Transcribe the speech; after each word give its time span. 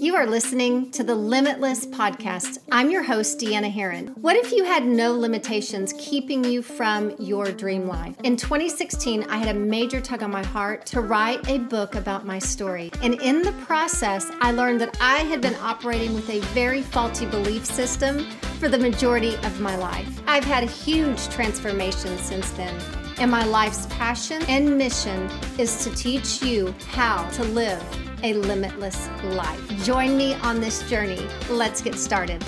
You 0.00 0.14
are 0.14 0.28
listening 0.28 0.92
to 0.92 1.02
the 1.02 1.16
Limitless 1.16 1.84
Podcast. 1.86 2.58
I'm 2.70 2.88
your 2.88 3.02
host, 3.02 3.40
Deanna 3.40 3.68
Herrin. 3.68 4.16
What 4.18 4.36
if 4.36 4.52
you 4.52 4.62
had 4.62 4.86
no 4.86 5.12
limitations 5.12 5.92
keeping 5.98 6.44
you 6.44 6.62
from 6.62 7.16
your 7.18 7.50
dream 7.50 7.88
life? 7.88 8.14
In 8.22 8.36
2016, 8.36 9.24
I 9.24 9.38
had 9.38 9.56
a 9.56 9.58
major 9.58 10.00
tug 10.00 10.22
on 10.22 10.30
my 10.30 10.44
heart 10.44 10.86
to 10.86 11.00
write 11.00 11.48
a 11.48 11.58
book 11.58 11.96
about 11.96 12.24
my 12.24 12.38
story. 12.38 12.92
And 13.02 13.20
in 13.20 13.42
the 13.42 13.50
process, 13.64 14.30
I 14.40 14.52
learned 14.52 14.80
that 14.82 14.96
I 15.00 15.24
had 15.24 15.40
been 15.40 15.56
operating 15.56 16.14
with 16.14 16.30
a 16.30 16.38
very 16.54 16.82
faulty 16.82 17.26
belief 17.26 17.66
system 17.66 18.24
for 18.60 18.68
the 18.68 18.78
majority 18.78 19.34
of 19.38 19.60
my 19.60 19.74
life. 19.74 20.22
I've 20.28 20.44
had 20.44 20.62
a 20.62 20.66
huge 20.66 21.28
transformation 21.28 22.16
since 22.18 22.52
then. 22.52 22.80
And 23.18 23.32
my 23.32 23.44
life's 23.44 23.86
passion 23.86 24.42
and 24.42 24.78
mission 24.78 25.28
is 25.58 25.82
to 25.82 25.90
teach 25.96 26.40
you 26.40 26.72
how 26.92 27.28
to 27.30 27.42
live 27.42 28.07
a 28.22 28.34
limitless 28.34 29.08
life. 29.24 29.84
Join 29.84 30.16
me 30.16 30.34
on 30.34 30.60
this 30.60 30.88
journey. 30.88 31.24
Let's 31.50 31.80
get 31.80 31.94
started. 31.94 32.42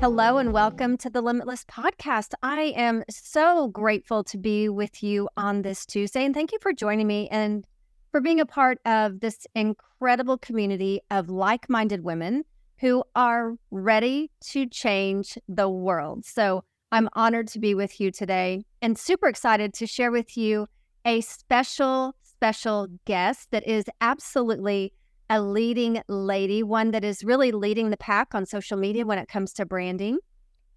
Hello 0.00 0.38
and 0.38 0.52
welcome 0.52 0.96
to 0.98 1.10
the 1.10 1.22
Limitless 1.22 1.64
Podcast. 1.64 2.34
I 2.42 2.74
am 2.76 3.02
so 3.08 3.68
grateful 3.68 4.24
to 4.24 4.38
be 4.38 4.68
with 4.68 5.02
you 5.02 5.28
on 5.36 5.62
this 5.62 5.86
Tuesday 5.86 6.24
and 6.24 6.34
thank 6.34 6.52
you 6.52 6.58
for 6.60 6.72
joining 6.72 7.06
me 7.06 7.28
and 7.30 7.66
for 8.12 8.20
being 8.20 8.40
a 8.40 8.46
part 8.46 8.78
of 8.84 9.20
this 9.20 9.46
incredible 9.54 10.38
community 10.38 11.00
of 11.10 11.28
like 11.28 11.68
minded 11.68 12.04
women 12.04 12.44
who 12.78 13.04
are 13.14 13.54
ready 13.70 14.30
to 14.40 14.66
change 14.66 15.38
the 15.48 15.68
world. 15.68 16.24
So, 16.24 16.62
I'm 16.92 17.08
honored 17.14 17.48
to 17.48 17.58
be 17.58 17.74
with 17.74 18.00
you 18.00 18.12
today 18.12 18.64
and 18.80 18.96
super 18.96 19.26
excited 19.26 19.74
to 19.74 19.88
share 19.88 20.12
with 20.12 20.36
you 20.36 20.68
a 21.06 21.20
special, 21.20 22.16
special 22.24 22.88
guest 23.04 23.52
that 23.52 23.66
is 23.66 23.84
absolutely 24.00 24.92
a 25.30 25.40
leading 25.40 26.02
lady, 26.08 26.62
one 26.62 26.90
that 26.90 27.04
is 27.04 27.24
really 27.24 27.52
leading 27.52 27.90
the 27.90 27.96
pack 27.96 28.34
on 28.34 28.44
social 28.44 28.76
media 28.76 29.06
when 29.06 29.18
it 29.18 29.28
comes 29.28 29.52
to 29.54 29.64
branding. 29.64 30.18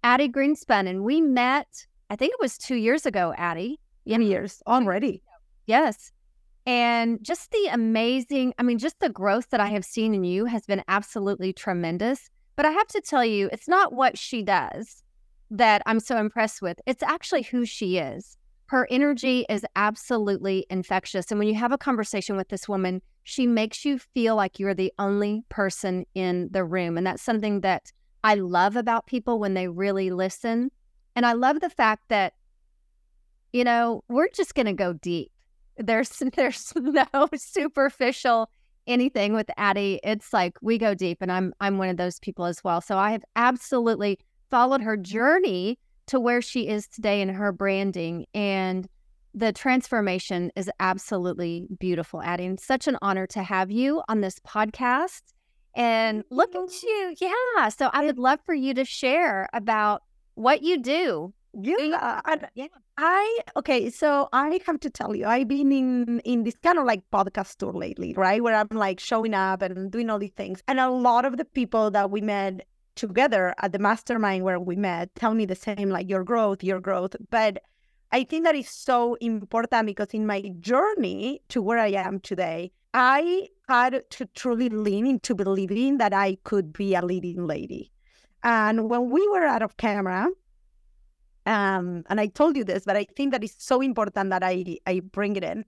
Ati 0.04 0.28
Grinspun. 0.28 0.88
And 0.88 1.04
we 1.04 1.20
met, 1.20 1.86
I 2.08 2.16
think 2.16 2.32
it 2.32 2.40
was 2.40 2.56
two 2.56 2.76
years 2.76 3.06
ago, 3.06 3.34
Ati. 3.36 3.78
Yeah. 4.04 4.18
years 4.18 4.62
already. 4.66 5.22
Yes. 5.66 6.10
And 6.64 7.22
just 7.22 7.50
the 7.50 7.68
amazing, 7.72 8.54
I 8.58 8.62
mean, 8.62 8.78
just 8.78 8.98
the 9.00 9.08
growth 9.08 9.50
that 9.50 9.60
I 9.60 9.68
have 9.68 9.84
seen 9.84 10.14
in 10.14 10.24
you 10.24 10.46
has 10.46 10.64
been 10.64 10.82
absolutely 10.88 11.52
tremendous. 11.52 12.30
But 12.56 12.66
I 12.66 12.70
have 12.70 12.86
to 12.88 13.00
tell 13.00 13.24
you, 13.24 13.48
it's 13.52 13.68
not 13.68 13.92
what 13.92 14.16
she 14.16 14.42
does 14.42 15.02
that 15.50 15.82
I'm 15.86 16.00
so 16.00 16.18
impressed 16.18 16.62
with. 16.62 16.80
It's 16.86 17.02
actually 17.02 17.42
who 17.42 17.64
she 17.64 17.98
is 17.98 18.36
her 18.70 18.86
energy 18.88 19.44
is 19.48 19.66
absolutely 19.74 20.64
infectious. 20.70 21.32
And 21.32 21.40
when 21.40 21.48
you 21.48 21.56
have 21.56 21.72
a 21.72 21.78
conversation 21.78 22.36
with 22.36 22.50
this 22.50 22.68
woman, 22.68 23.02
she 23.24 23.44
makes 23.44 23.84
you 23.84 23.98
feel 23.98 24.36
like 24.36 24.60
you're 24.60 24.74
the 24.74 24.92
only 24.96 25.42
person 25.48 26.06
in 26.14 26.48
the 26.52 26.64
room. 26.64 26.96
And 26.96 27.04
that's 27.04 27.20
something 27.20 27.62
that 27.62 27.90
I 28.22 28.36
love 28.36 28.76
about 28.76 29.06
people 29.06 29.40
when 29.40 29.54
they 29.54 29.66
really 29.66 30.10
listen. 30.10 30.70
And 31.16 31.26
I 31.26 31.32
love 31.32 31.58
the 31.58 31.68
fact 31.68 32.04
that, 32.10 32.34
you 33.52 33.64
know, 33.64 34.04
we're 34.08 34.28
just 34.28 34.54
going 34.54 34.66
to 34.66 34.72
go 34.72 34.92
deep. 34.92 35.32
There's 35.76 36.22
there's 36.36 36.72
no 36.76 37.04
superficial 37.34 38.52
anything 38.86 39.34
with 39.34 39.50
Ati. 39.58 39.98
It's 40.04 40.32
like 40.32 40.56
we 40.62 40.78
go 40.78 40.94
deep 40.94 41.18
and 41.20 41.32
I'm 41.32 41.52
I'm 41.60 41.76
one 41.76 41.88
of 41.88 41.96
those 41.96 42.20
people 42.20 42.44
as 42.44 42.62
well. 42.62 42.80
So 42.80 42.96
I 42.96 43.10
have 43.10 43.24
absolutely 43.34 44.20
followed 44.48 44.82
her 44.82 44.96
journey 44.96 45.80
to 46.10 46.18
where 46.18 46.42
she 46.42 46.66
is 46.66 46.88
today 46.88 47.20
in 47.20 47.28
her 47.28 47.52
branding. 47.52 48.26
And 48.34 48.88
the 49.32 49.52
transformation 49.52 50.50
is 50.56 50.68
absolutely 50.80 51.68
beautiful, 51.78 52.20
adding 52.20 52.58
such 52.58 52.88
an 52.88 52.98
honor 53.00 53.28
to 53.28 53.44
have 53.44 53.70
you 53.70 54.02
on 54.08 54.20
this 54.20 54.40
podcast. 54.40 55.22
And 55.76 56.24
look 56.30 56.54
at 56.56 56.82
you. 56.82 57.14
Yeah. 57.20 57.68
So 57.68 57.90
I 57.92 58.04
would 58.04 58.18
love 58.18 58.40
for 58.44 58.54
you 58.54 58.74
to 58.74 58.84
share 58.84 59.48
about 59.52 60.02
what 60.34 60.62
you 60.62 60.82
do. 60.82 61.32
Yeah, 61.52 62.20
uh, 62.24 62.36
yeah. 62.54 62.66
I 62.96 63.40
okay. 63.56 63.90
So 63.90 64.28
I 64.32 64.60
have 64.66 64.78
to 64.80 64.90
tell 64.90 65.16
you, 65.16 65.26
I've 65.26 65.48
been 65.48 65.72
in 65.72 66.20
in 66.20 66.44
this 66.44 66.54
kind 66.62 66.78
of 66.78 66.84
like 66.84 67.02
podcast 67.12 67.56
tour 67.56 67.72
lately, 67.72 68.14
right? 68.16 68.42
Where 68.42 68.54
I'm 68.54 68.68
like 68.70 69.00
showing 69.00 69.34
up 69.34 69.62
and 69.62 69.90
doing 69.90 70.10
all 70.10 70.18
these 70.20 70.36
things, 70.36 70.62
and 70.68 70.78
a 70.78 70.88
lot 70.90 71.24
of 71.24 71.38
the 71.38 71.44
people 71.44 71.90
that 71.90 72.10
we 72.10 72.20
met 72.20 72.66
together 72.94 73.54
at 73.58 73.72
the 73.72 73.78
mastermind 73.78 74.44
where 74.44 74.58
we 74.58 74.76
met 74.76 75.14
tell 75.14 75.34
me 75.34 75.44
the 75.46 75.54
same 75.54 75.90
like 75.90 76.08
your 76.08 76.24
growth 76.24 76.62
your 76.62 76.80
growth. 76.80 77.14
But 77.30 77.62
i 78.12 78.24
think 78.24 78.44
that 78.44 78.54
is 78.54 78.68
so 78.68 79.14
important 79.20 79.86
because 79.86 80.08
in 80.12 80.26
my 80.26 80.42
journey 80.60 81.40
to 81.48 81.62
where 81.62 81.78
i 81.78 81.88
am 81.88 82.18
today 82.20 82.72
i 82.92 83.48
had 83.68 84.02
to 84.10 84.26
truly 84.34 84.68
lean 84.68 85.06
into 85.06 85.34
believing 85.34 85.98
that 85.98 86.12
i 86.12 86.36
could 86.44 86.72
be 86.72 86.94
a 86.94 87.02
leading 87.02 87.46
lady. 87.46 87.92
And 88.42 88.88
when 88.88 89.10
we 89.10 89.26
were 89.28 89.44
out 89.44 89.62
of 89.62 89.76
camera 89.76 90.28
um, 91.46 92.02
and 92.08 92.20
i 92.20 92.26
told 92.26 92.56
you 92.56 92.64
this 92.64 92.84
but 92.84 92.96
i 92.96 93.04
think 93.16 93.32
that 93.32 93.44
is 93.44 93.54
so 93.58 93.80
important 93.80 94.30
that 94.30 94.42
i 94.42 94.64
i 94.86 95.00
bring 95.00 95.36
it 95.36 95.44
in. 95.44 95.64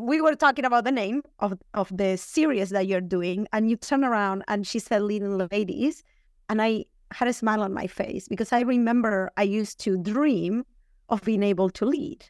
We 0.00 0.20
were 0.20 0.36
talking 0.36 0.64
about 0.64 0.84
the 0.84 0.92
name 0.92 1.22
of, 1.40 1.58
of 1.74 1.94
the 1.96 2.16
series 2.16 2.70
that 2.70 2.86
you're 2.86 3.00
doing, 3.00 3.48
and 3.52 3.68
you 3.68 3.76
turn 3.76 4.04
around 4.04 4.44
and 4.46 4.64
she 4.66 4.78
said 4.78 5.02
leading 5.02 5.36
ladies. 5.50 6.04
And 6.48 6.60
I 6.60 6.84
had 7.10 7.28
a 7.28 7.32
smile 7.32 7.62
on 7.62 7.72
my 7.72 7.86
face 7.86 8.28
because 8.28 8.52
I 8.52 8.60
remember 8.60 9.30
I 9.36 9.42
used 9.42 9.78
to 9.80 9.96
dream 9.96 10.64
of 11.08 11.22
being 11.22 11.42
able 11.42 11.70
to 11.70 11.84
lead. 11.84 12.24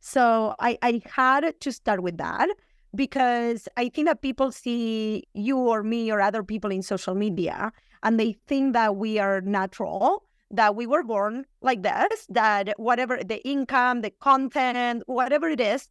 So 0.00 0.54
I, 0.58 0.78
I 0.82 1.02
had 1.06 1.60
to 1.60 1.72
start 1.72 2.02
with 2.02 2.16
that 2.18 2.48
because 2.94 3.68
I 3.76 3.88
think 3.88 4.08
that 4.08 4.22
people 4.22 4.50
see 4.50 5.24
you 5.34 5.58
or 5.58 5.82
me 5.82 6.10
or 6.10 6.20
other 6.20 6.42
people 6.42 6.70
in 6.70 6.82
social 6.82 7.14
media 7.14 7.72
and 8.02 8.18
they 8.18 8.32
think 8.46 8.72
that 8.72 8.96
we 8.96 9.18
are 9.18 9.40
natural, 9.42 10.24
that 10.50 10.74
we 10.74 10.86
were 10.86 11.02
born 11.02 11.44
like 11.60 11.82
this, 11.82 12.26
that 12.30 12.72
whatever 12.78 13.18
the 13.22 13.46
income, 13.46 14.00
the 14.00 14.10
content, 14.10 15.02
whatever 15.06 15.48
it 15.48 15.60
is, 15.60 15.88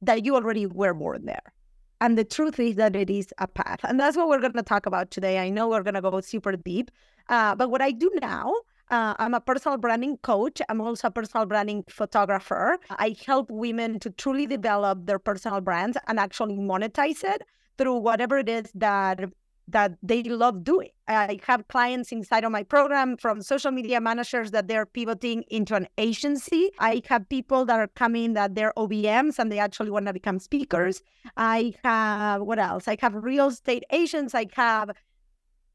that 0.00 0.24
you 0.24 0.34
already 0.34 0.66
were 0.66 0.94
born 0.94 1.26
there. 1.26 1.52
And 2.00 2.18
the 2.18 2.24
truth 2.24 2.58
is 2.60 2.76
that 2.76 2.94
it 2.94 3.08
is 3.08 3.32
a 3.38 3.46
path. 3.46 3.80
And 3.84 3.98
that's 3.98 4.16
what 4.16 4.28
we're 4.28 4.40
going 4.40 4.52
to 4.52 4.62
talk 4.62 4.86
about 4.86 5.10
today. 5.10 5.38
I 5.38 5.48
know 5.48 5.68
we're 5.68 5.82
going 5.82 5.94
to 5.94 6.02
go 6.02 6.20
super 6.20 6.52
deep. 6.56 6.90
Uh, 7.28 7.54
but 7.54 7.70
what 7.70 7.80
I 7.80 7.90
do 7.90 8.10
now, 8.20 8.52
uh, 8.90 9.14
I'm 9.18 9.34
a 9.34 9.40
personal 9.40 9.78
branding 9.78 10.18
coach. 10.18 10.60
I'm 10.68 10.80
also 10.80 11.08
a 11.08 11.10
personal 11.10 11.46
branding 11.46 11.84
photographer. 11.88 12.78
I 12.90 13.16
help 13.24 13.50
women 13.50 13.98
to 14.00 14.10
truly 14.10 14.46
develop 14.46 15.06
their 15.06 15.18
personal 15.18 15.60
brands 15.60 15.96
and 16.06 16.20
actually 16.20 16.56
monetize 16.56 17.24
it 17.24 17.42
through 17.78 17.96
whatever 17.96 18.38
it 18.38 18.48
is 18.48 18.70
that 18.74 19.20
that 19.68 19.96
they 20.02 20.22
love 20.22 20.62
doing. 20.62 20.90
I 21.08 21.38
have 21.44 21.66
clients 21.68 22.12
inside 22.12 22.44
of 22.44 22.52
my 22.52 22.62
program 22.62 23.16
from 23.16 23.42
social 23.42 23.70
media 23.70 24.00
managers 24.00 24.50
that 24.52 24.68
they're 24.68 24.86
pivoting 24.86 25.44
into 25.48 25.74
an 25.74 25.88
agency. 25.98 26.70
I 26.78 27.02
have 27.08 27.28
people 27.28 27.64
that 27.66 27.78
are 27.78 27.88
coming 27.88 28.34
that 28.34 28.54
they're 28.54 28.72
OBMs 28.76 29.38
and 29.38 29.50
they 29.50 29.58
actually 29.58 29.90
want 29.90 30.06
to 30.06 30.12
become 30.12 30.38
speakers. 30.38 31.02
I 31.36 31.74
have 31.84 32.42
what 32.42 32.58
else? 32.58 32.86
I 32.86 32.96
have 33.00 33.14
real 33.14 33.48
estate 33.48 33.84
agents. 33.90 34.34
I 34.34 34.46
have 34.54 34.90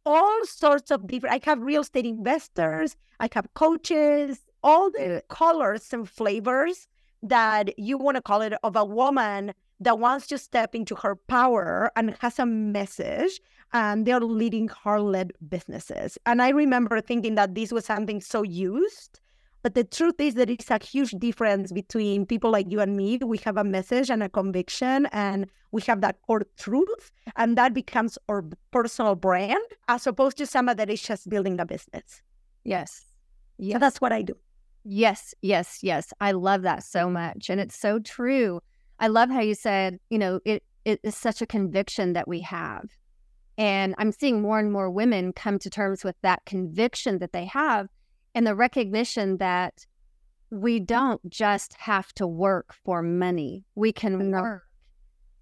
all 0.06 0.46
sorts 0.46 0.92
of 0.92 1.08
different 1.08 1.36
I 1.36 1.50
have 1.50 1.62
real 1.62 1.82
estate 1.82 2.06
investors, 2.06 2.96
I 3.20 3.30
have 3.34 3.54
coaches, 3.54 4.40
all 4.64 4.90
the 4.90 5.24
colors 5.30 5.92
and 5.94 6.10
flavors 6.10 6.88
that 7.24 7.78
you 7.78 7.98
want 7.98 8.16
to 8.16 8.22
call 8.22 8.42
it 8.42 8.54
of 8.64 8.76
a 8.76 8.86
woman 8.86 9.54
that 9.80 10.00
wants 10.00 10.28
to 10.28 10.38
step 10.38 10.76
into 10.76 10.96
her 10.96 11.16
power 11.16 11.92
and 11.96 12.16
has 12.20 12.40
a 12.40 12.46
message 12.46 13.40
and 13.74 14.06
they're 14.06 14.20
leading 14.20 14.70
her 14.84 15.00
led 15.00 15.32
businesses. 15.48 16.18
And 16.26 16.42
I 16.42 16.50
remember 16.50 17.02
thinking 17.02 17.36
that 17.36 17.56
this 17.56 17.72
was 17.72 17.86
something 17.86 18.22
so 18.22 18.44
used. 18.44 19.20
But 19.64 19.76
the 19.76 19.84
truth 19.84 20.16
is 20.20 20.34
that 20.36 20.50
it's 20.50 20.72
a 20.72 20.84
huge 20.84 21.12
difference 21.12 21.72
between 21.72 22.26
people 22.26 22.50
like 22.50 22.72
you 22.72 22.80
and 22.80 22.98
me. 22.98 23.20
We 23.24 23.38
have 23.46 23.58
a 23.58 23.64
message 23.64 24.10
and 24.10 24.24
a 24.24 24.30
conviction, 24.30 25.06
and 25.12 25.48
we 25.72 25.84
have 25.84 26.02
that 26.02 26.18
core 26.26 26.42
truth, 26.58 27.12
and 27.36 27.56
that 27.60 27.74
becomes 27.74 28.18
our 28.28 28.44
personal 28.72 29.14
brand 29.14 29.62
as 29.88 30.08
opposed 30.08 30.38
to 30.38 30.48
somebody 30.48 30.78
that 30.78 30.90
is 30.90 31.04
just 31.04 31.30
building 31.30 31.60
a 31.60 31.66
business. 31.66 32.24
Yes. 32.64 33.06
Yeah. 33.60 33.76
So 33.76 33.80
that's 33.80 34.02
what 34.02 34.12
I 34.12 34.24
do. 34.24 34.34
Yes, 34.84 35.36
yes, 35.44 35.80
yes. 35.84 36.12
I 36.20 36.32
love 36.32 36.64
that 36.64 36.84
so 36.84 37.08
much. 37.08 37.48
And 37.50 37.62
it's 37.62 37.78
so 37.78 38.00
true. 38.00 38.62
I 39.00 39.08
love 39.10 39.30
how 39.30 39.42
you 39.42 39.54
said, 39.54 40.00
you 40.10 40.18
know, 40.18 40.40
it, 40.44 40.64
it 40.86 41.00
is 41.04 41.16
such 41.16 41.40
a 41.44 41.46
conviction 41.46 42.14
that 42.14 42.28
we 42.28 42.40
have 42.40 42.86
and 43.62 43.94
I'm 44.00 44.12
seeing 44.12 44.42
more 44.42 44.58
and 44.58 44.74
more 44.74 44.90
women 44.90 45.34
come 45.34 45.60
to 45.60 45.70
terms 45.70 46.04
with 46.04 46.16
that 46.24 46.44
conviction 46.46 47.20
that 47.20 47.32
they 47.32 47.46
have 47.46 47.90
and 48.34 48.48
the 48.48 48.56
recognition 48.56 49.38
that 49.38 49.86
we 50.50 50.80
don't 50.80 51.22
just 51.30 51.76
have 51.76 52.12
to 52.14 52.26
work 52.26 52.74
for 52.84 53.04
money. 53.04 53.64
We 53.76 53.94
can 53.94 54.32
work 54.32 54.64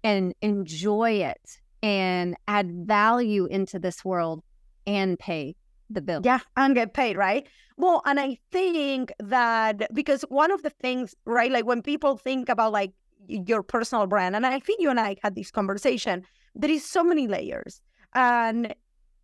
and 0.04 0.34
enjoy 0.42 1.12
it 1.12 1.60
and 1.82 2.36
add 2.46 2.86
value 2.86 3.46
into 3.46 3.78
this 3.78 4.04
world 4.04 4.42
and 4.86 5.18
pay 5.18 5.56
the 5.88 6.02
bill. 6.02 6.20
Yeah, 6.22 6.40
and 6.58 6.74
get 6.74 6.92
paid, 6.92 7.16
right? 7.16 7.48
Well, 7.78 8.02
and 8.04 8.20
I 8.20 8.36
think 8.52 9.14
that 9.18 9.94
because 9.94 10.26
one 10.28 10.50
of 10.50 10.62
the 10.62 10.68
things, 10.68 11.14
right, 11.24 11.50
like 11.50 11.64
when 11.64 11.80
people 11.80 12.18
think 12.18 12.50
about 12.50 12.72
like 12.72 12.92
your 13.28 13.62
personal 13.62 14.06
brand, 14.06 14.36
and 14.36 14.44
I 14.44 14.60
think 14.60 14.82
you 14.82 14.90
and 14.90 15.00
I 15.00 15.16
had 15.22 15.36
this 15.36 15.50
conversation, 15.50 16.22
there 16.54 16.70
is 16.70 16.84
so 16.84 17.02
many 17.02 17.26
layers. 17.26 17.80
And 18.14 18.74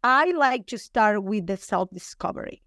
I 0.04 0.30
like 0.32 0.66
to 0.68 0.78
start 0.78 1.24
with 1.24 1.46
the 1.46 1.56
self 1.56 1.90
discovery 1.90 2.62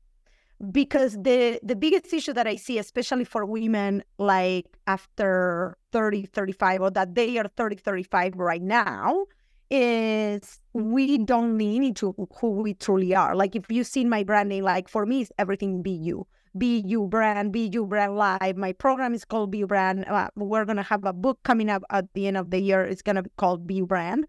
because 0.71 1.13
the 1.13 1.60
the 1.63 1.75
biggest 1.75 2.13
issue 2.13 2.33
that 2.33 2.48
I 2.48 2.56
see, 2.57 2.77
especially 2.77 3.24
for 3.24 3.45
women 3.45 4.04
like 4.18 4.66
after 4.88 5.77
30, 5.92 6.25
35, 6.25 6.81
or 6.81 6.92
that 6.92 7.16
they 7.16 7.38
are 7.38 7.48
30, 7.48 7.77
35 7.77 8.36
right 8.36 8.62
now, 8.62 9.25
is 9.71 10.60
we 10.74 11.18
don't 11.18 11.57
lean 11.57 11.83
into 11.83 12.13
who 12.39 12.50
we 12.62 12.74
truly 12.74 13.16
are. 13.16 13.36
Like 13.36 13.56
if 13.56 13.71
you've 13.71 13.88
seen 13.88 14.10
my 14.10 14.24
branding, 14.24 14.63
like 14.63 14.89
for 14.89 15.06
me, 15.06 15.21
it's 15.21 15.31
everything 15.38 15.81
be 15.81 15.92
you. 15.92 16.27
Be 16.57 16.80
You 16.80 17.07
Brand, 17.07 17.54
Be 17.54 17.69
You 17.71 17.86
Brand 17.86 18.16
Live. 18.16 18.57
My 18.57 18.74
program 18.74 19.13
is 19.13 19.24
called 19.24 19.51
Be 19.51 19.63
Brand. 19.63 20.06
Uh, 20.06 20.30
we're 20.36 20.66
to 20.77 20.83
have 20.83 21.06
a 21.06 21.13
book 21.13 21.39
coming 21.44 21.69
up 21.69 21.83
at 21.92 22.12
the 22.13 22.25
end 22.27 22.38
of 22.38 22.50
the 22.50 22.60
year. 22.60 22.81
It's 22.81 23.04
to 23.04 23.21
be 23.21 23.30
called 23.38 23.68
Be 23.68 23.81
Brand. 23.81 24.25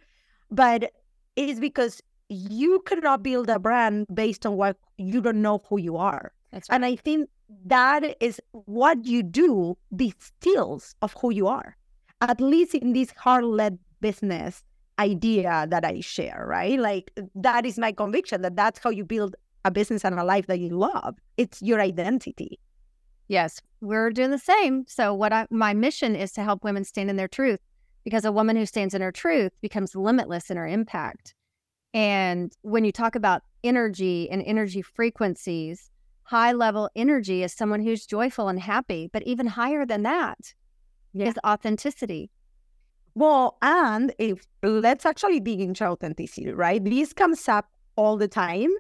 But 0.51 0.93
it 1.41 1.49
is 1.49 1.59
because 1.59 2.03
you 2.29 2.81
cannot 2.87 3.23
build 3.23 3.49
a 3.49 3.59
brand 3.59 4.07
based 4.13 4.45
on 4.45 4.57
what 4.57 4.77
you 4.99 5.23
don't 5.23 5.41
know 5.41 5.61
who 5.69 5.81
you 5.81 5.97
are. 5.97 6.33
Right. 6.53 6.65
And 6.69 6.85
I 6.85 6.97
think 6.97 7.31
that 7.65 8.17
is 8.21 8.41
what 8.53 9.05
you 9.07 9.23
do 9.23 9.77
distills 9.97 10.95
of 11.01 11.15
who 11.15 11.33
you 11.33 11.47
are, 11.47 11.77
at 12.21 12.41
least 12.41 12.75
in 12.75 12.93
this 12.93 13.11
heart 13.13 13.45
led 13.45 13.79
business 14.01 14.63
idea 14.99 15.67
that 15.71 15.85
I 15.85 16.01
share, 16.01 16.45
right? 16.47 16.79
Like 16.79 17.11
that 17.35 17.65
is 17.65 17.79
my 17.79 17.93
conviction 17.93 18.43
that 18.43 18.55
that's 18.55 18.79
how 18.79 18.91
you 18.91 19.05
build 19.05 19.35
a 19.65 19.71
business 19.71 20.05
and 20.05 20.19
a 20.19 20.25
life 20.25 20.47
that 20.47 20.61
you 20.61 20.69
love. 20.69 21.17
It's 21.39 21.63
your 21.63 21.81
identity. 21.81 22.59
Yes, 23.29 23.63
we're 23.81 24.11
doing 24.11 24.31
the 24.31 24.39
same. 24.39 24.85
So 24.89 25.15
what 25.15 25.33
I, 25.33 25.47
my 25.51 25.73
mission 25.73 26.15
is 26.17 26.33
to 26.33 26.43
help 26.43 26.65
women 26.65 26.85
stand 26.85 27.09
in 27.09 27.17
their 27.17 27.29
truth 27.29 27.61
because 28.05 28.25
a 28.25 28.33
woman 28.33 28.57
who 28.57 28.67
stands 28.67 28.95
in 28.95 29.03
her 29.03 29.13
truth 29.13 29.53
becomes 29.61 29.95
limitless 29.95 30.51
in 30.51 30.57
her 30.57 30.67
impact. 30.67 31.35
And 31.93 32.53
when 32.63 32.85
you 32.85 32.93
talk 32.93 33.15
about 33.15 33.43
energy 33.65 34.31
and 34.31 34.43
energy 34.43 34.83
frequencies, 34.83 35.91
high 36.23 36.53
level 36.53 36.89
energy 36.95 37.43
is 37.43 37.53
someone 37.53 37.81
who's 37.81 38.07
joyful 38.07 38.49
and 38.49 38.61
happy, 38.61 39.11
but 39.13 39.23
even 39.25 39.47
higher 39.47 39.85
than 39.85 40.03
that 40.05 40.55
yeah. 41.13 41.27
is 41.27 41.35
authenticity. 41.45 42.31
Well, 43.15 43.59
and 43.61 44.15
if 44.19 44.47
let's 44.63 45.05
actually 45.05 45.41
dig 45.41 45.61
into 45.61 45.85
authenticity, 45.85 46.53
right? 46.53 46.83
This 46.83 47.13
comes 47.13 47.49
up 47.49 47.67
all 47.97 48.17
the 48.17 48.29
time 48.29 48.71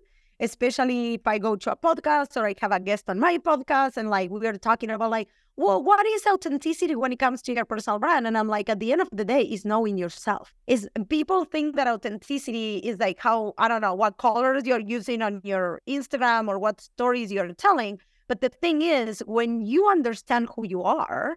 especially 0.40 1.14
if 1.14 1.26
I 1.26 1.38
go 1.38 1.54
to 1.54 1.72
a 1.72 1.76
podcast 1.76 2.37
or 2.37 2.46
I 2.46 2.54
have 2.60 2.72
a 2.72 2.81
guest 2.81 3.04
on 3.08 3.20
my 3.20 3.38
podcast 3.38 3.96
and 3.96 4.10
like 4.10 4.31
we 4.31 4.40
were 4.40 4.58
talking 4.58 4.90
about 4.90 5.10
like, 5.10 5.28
well, 5.56 5.82
what 5.82 6.06
is 6.06 6.26
authenticity 6.26 6.96
when 6.96 7.12
it 7.12 7.19
comes 7.19 7.42
to 7.42 7.52
your 7.52 7.66
personal 7.66 7.98
brand? 7.98 8.26
And 8.26 8.38
I'm 8.38 8.48
like, 8.48 8.70
at 8.70 8.81
the 8.81 8.92
end 8.92 9.02
of 9.02 9.08
the 9.12 9.26
day, 9.26 9.42
is 9.42 9.64
knowing 9.64 9.98
yourself. 9.98 10.54
Is 10.66 10.88
people 11.10 11.44
think 11.44 11.76
that 11.76 11.87
authenticity 11.87 12.78
is 12.78 12.98
like 12.98 13.19
how 13.19 13.52
I 13.58 13.69
don't 13.69 13.82
know 13.82 13.94
what 13.94 14.16
colors 14.16 14.64
you're 14.64 14.81
using 14.81 15.20
on 15.20 15.42
your 15.44 15.82
Instagram 15.87 16.48
or 16.48 16.58
what 16.58 16.81
stories 16.81 17.31
you're 17.31 17.52
telling. 17.52 18.00
But 18.26 18.40
the 18.40 18.48
thing 18.48 18.81
is, 18.81 19.22
when 19.26 19.60
you 19.60 19.88
understand 19.88 20.48
who 20.54 20.66
you 20.66 20.82
are, 20.82 21.37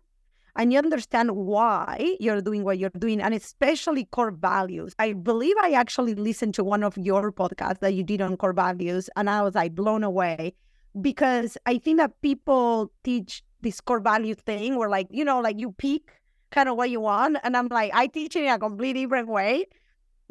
and 0.56 0.72
you 0.72 0.80
understand 0.80 1.32
why 1.32 2.16
you're 2.20 2.42
doing 2.42 2.64
what 2.64 2.78
you're 2.78 2.92
doing, 2.98 3.22
and 3.22 3.34
especially 3.34 4.06
core 4.06 4.32
values. 4.32 4.94
I 5.00 5.14
believe 5.14 5.56
I 5.62 5.72
actually 5.72 6.16
listened 6.16 6.54
to 6.56 6.64
one 6.64 6.84
of 6.84 6.98
your 6.98 7.32
podcasts 7.32 7.80
that 7.80 7.94
you 7.94 8.04
did 8.04 8.22
on 8.22 8.38
core 8.38 8.54
values, 8.54 9.10
and 9.16 9.30
I 9.30 9.42
was 9.42 9.56
like 9.56 9.76
blown 9.76 10.04
away 10.04 10.54
because 11.02 11.58
I 11.66 11.78
think 11.78 11.98
that 11.98 12.22
people 12.22 12.92
teach 13.04 13.44
this 13.62 13.82
core 13.82 14.00
value 14.00 14.36
thing 14.36 14.78
where, 14.78 14.90
like, 14.90 15.08
you 15.10 15.26
know, 15.26 15.40
like 15.40 15.60
you 15.60 15.72
pick 15.72 16.22
kind 16.52 16.70
of 16.70 16.78
what 16.78 16.90
you 16.90 17.02
want. 17.02 17.38
And 17.44 17.58
I'm 17.58 17.68
like, 17.68 17.92
I 17.94 18.08
teach 18.08 18.36
it 18.36 18.44
in 18.44 18.50
a 18.50 18.60
completely 18.60 19.04
different 19.04 19.28
way 19.28 19.66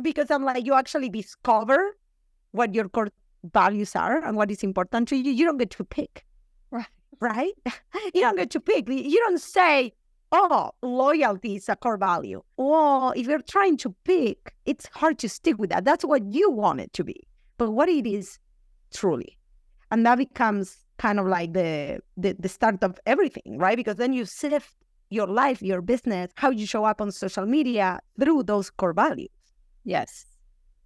because 0.01 0.31
I'm 0.31 0.45
like, 0.45 0.65
you 0.65 0.75
actually 0.75 1.09
discover 1.09 1.97
what 2.53 2.75
your 2.75 2.89
core 2.89 3.09
values 3.53 3.97
are 3.97 4.25
and 4.25 4.37
what 4.37 4.51
is 4.51 4.63
important 4.63 5.09
to 5.09 5.17
you. 5.17 5.33
You 5.33 5.45
don't 5.45 5.59
get 5.59 5.71
to 5.71 5.85
pick. 5.85 6.25
Right. 6.71 6.87
Right? 7.21 7.53
you 8.15 8.21
don't 8.21 8.37
get 8.37 8.51
to 8.51 8.61
pick. 8.61 8.89
You 8.89 9.19
don't 9.27 9.41
say, 9.41 9.93
oh, 10.33 10.73
loyalty 10.83 11.57
is 11.57 11.69
a 11.69 11.77
core 11.77 11.99
value. 11.99 12.43
Well, 12.57 13.13
if 13.15 13.27
you're 13.27 13.43
trying 13.43 13.77
to 13.79 13.95
pick, 14.05 14.55
it's 14.65 14.89
hard 14.93 15.19
to 15.21 15.29
stick 15.29 15.59
with 15.59 15.71
that. 15.71 15.85
That's 15.85 16.05
what 16.05 16.25
you 16.25 16.51
want 16.51 16.81
it 16.81 16.93
to 16.95 17.05
be. 17.05 17.21
But 17.59 17.71
what 17.71 17.89
it 17.89 18.07
is 18.07 18.39
truly. 18.93 19.39
And 19.91 20.05
that 20.07 20.17
becomes 20.17 20.79
kind 20.97 21.21
of 21.21 21.27
like 21.27 21.53
the, 21.53 22.01
the, 22.17 22.35
the 22.39 22.49
start 22.49 22.83
of 22.83 22.99
everything, 23.07 23.59
right? 23.59 23.77
Because 23.77 23.97
then 23.97 24.13
you 24.13 24.25
sift 24.25 24.75
your 25.11 25.27
life, 25.27 25.61
your 25.61 25.83
business, 25.83 26.33
how 26.37 26.51
you 26.51 26.67
show 26.67 26.85
up 26.85 27.03
on 27.03 27.13
social 27.13 27.45
media 27.45 28.01
through 28.19 28.45
those 28.45 28.71
core 28.71 28.95
values. 28.95 29.29
Yes. 29.85 30.25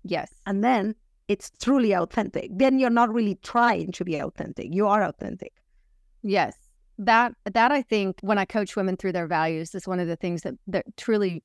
Yes. 0.03 0.35
And 0.47 0.65
then 0.65 0.97
it's 1.29 1.53
truly 1.61 1.93
authentic. 1.93 2.51
Then 2.53 2.81
you're 2.81 2.91
not 2.91 3.13
really 3.13 3.37
trying 3.43 3.93
to 3.93 4.05
be 4.05 4.17
authentic. 4.17 4.75
You 4.75 4.89
are 4.89 5.05
authentic. 5.05 5.53
Yes 6.23 6.66
that 6.99 7.35
that 7.53 7.73
I 7.73 7.83
think 7.83 8.19
when 8.21 8.39
I 8.39 8.45
coach 8.45 8.77
women 8.77 8.97
through 8.97 9.13
their 9.13 9.27
values 9.27 9.75
is 9.75 9.87
one 9.87 10.01
of 10.01 10.09
the 10.09 10.17
things 10.17 10.43
that 10.43 10.55
that 10.67 10.85
truly 10.97 11.43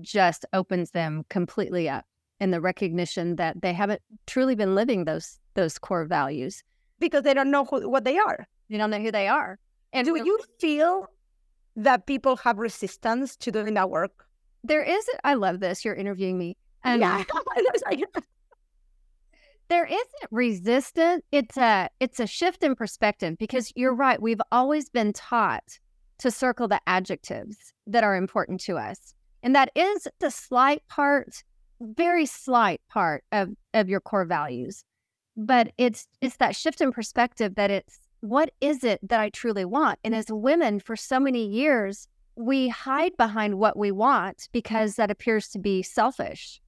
just 0.00 0.44
opens 0.52 0.90
them 0.90 1.24
completely 1.28 1.88
up 1.88 2.04
in 2.40 2.50
the 2.50 2.60
recognition 2.60 3.36
that 3.36 3.60
they 3.62 3.72
haven't 3.72 4.02
truly 4.26 4.54
been 4.54 4.74
living 4.74 5.04
those 5.04 5.38
those 5.54 5.78
core 5.78 6.04
values 6.04 6.62
because 6.98 7.22
they 7.22 7.34
don't 7.34 7.50
know 7.50 7.64
who, 7.64 7.88
what 7.88 8.04
they 8.04 8.18
are. 8.18 8.46
They 8.70 8.78
don't 8.78 8.90
know 8.90 9.00
who 9.00 9.12
they 9.12 9.28
are. 9.28 9.58
And 9.92 10.04
do 10.04 10.16
you 10.16 10.38
feel 10.60 11.06
that 11.76 12.06
people 12.06 12.36
have 12.36 12.58
resistance 12.58 13.36
to 13.36 13.50
doing 13.50 13.74
that 13.74 13.90
work? 13.90 14.26
There 14.64 14.82
is. 14.82 15.08
I 15.24 15.34
love 15.34 15.60
this. 15.60 15.84
You're 15.84 15.94
interviewing 15.94 16.38
me. 16.38 16.56
And 16.84 17.00
yeah. 17.00 17.24
there 19.68 19.86
isn't 19.86 20.30
resistance 20.30 21.22
it's 21.32 21.56
a 21.56 21.88
it's 22.00 22.20
a 22.20 22.26
shift 22.26 22.62
in 22.62 22.74
perspective 22.74 23.36
because 23.38 23.72
you're 23.76 23.92
mm-hmm. 23.92 24.00
right 24.00 24.22
we've 24.22 24.40
always 24.52 24.88
been 24.88 25.12
taught 25.12 25.78
to 26.18 26.30
circle 26.30 26.68
the 26.68 26.80
adjectives 26.86 27.72
that 27.86 28.04
are 28.04 28.16
important 28.16 28.60
to 28.60 28.76
us 28.76 29.14
and 29.42 29.54
that 29.54 29.70
is 29.74 30.08
the 30.20 30.30
slight 30.30 30.82
part 30.88 31.44
very 31.80 32.26
slight 32.26 32.80
part 32.88 33.24
of 33.32 33.50
of 33.74 33.88
your 33.88 34.00
core 34.00 34.24
values 34.24 34.84
but 35.36 35.72
it's 35.78 36.08
it's 36.20 36.36
that 36.36 36.56
shift 36.56 36.80
in 36.80 36.90
perspective 36.90 37.54
that 37.54 37.70
it's 37.70 38.00
what 38.20 38.50
is 38.60 38.82
it 38.82 38.98
that 39.08 39.20
i 39.20 39.28
truly 39.30 39.64
want? 39.64 39.98
And 40.02 40.14
as 40.14 40.26
mm-hmm. 40.26 40.42
women 40.42 40.80
for 40.80 40.96
so 40.96 41.20
many 41.20 41.46
years 41.46 42.08
we 42.34 42.68
hide 42.68 43.16
behind 43.16 43.58
what 43.58 43.76
we 43.76 43.90
want 43.90 44.48
because 44.52 44.94
that 44.94 45.10
appears 45.10 45.48
to 45.48 45.58
be 45.58 45.82
selfish 45.82 46.60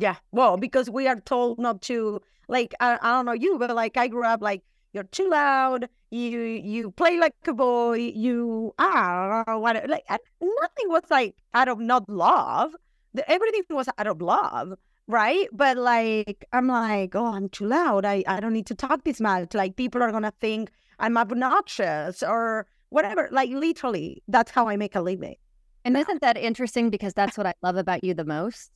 yeah 0.00 0.16
well 0.32 0.56
because 0.56 0.90
we 0.90 1.06
are 1.08 1.20
told 1.20 1.58
not 1.58 1.82
to 1.82 2.20
like 2.48 2.74
I, 2.80 2.98
I 3.00 3.12
don't 3.12 3.26
know 3.26 3.32
you, 3.32 3.58
but 3.58 3.74
like 3.74 3.96
I 3.96 4.08
grew 4.08 4.24
up 4.24 4.42
like 4.42 4.62
you're 4.92 5.04
too 5.04 5.28
loud. 5.28 5.88
You 6.10 6.40
you 6.40 6.90
play 6.90 7.18
like 7.18 7.34
a 7.46 7.52
boy. 7.52 8.12
You 8.14 8.74
ah 8.78 9.44
what 9.58 9.88
like 9.88 10.04
nothing 10.08 10.88
was 10.88 11.02
like 11.10 11.36
out 11.54 11.68
of 11.68 11.78
not 11.78 12.08
love. 12.08 12.74
The, 13.14 13.30
everything 13.30 13.62
was 13.70 13.88
out 13.98 14.06
of 14.06 14.20
love, 14.22 14.74
right? 15.06 15.46
But 15.52 15.76
like 15.76 16.44
I'm 16.52 16.68
like 16.68 17.14
oh 17.14 17.26
I'm 17.26 17.48
too 17.50 17.66
loud. 17.66 18.04
I 18.04 18.24
I 18.26 18.40
don't 18.40 18.54
need 18.54 18.66
to 18.66 18.74
talk 18.74 19.04
this 19.04 19.20
much. 19.20 19.54
Like 19.54 19.76
people 19.76 20.02
are 20.02 20.12
gonna 20.12 20.32
think 20.40 20.70
I'm 20.98 21.16
obnoxious 21.18 22.22
or 22.22 22.66
whatever. 22.88 23.28
Like 23.30 23.50
literally, 23.50 24.22
that's 24.28 24.50
how 24.50 24.68
I 24.68 24.76
make 24.76 24.96
a 24.96 25.02
living. 25.02 25.36
And 25.84 25.96
isn't 25.96 26.22
that 26.22 26.36
interesting? 26.36 26.90
Because 26.90 27.14
that's 27.14 27.36
what 27.38 27.46
I 27.46 27.54
love 27.62 27.76
about 27.76 28.02
you 28.04 28.14
the 28.14 28.24
most. 28.24 28.72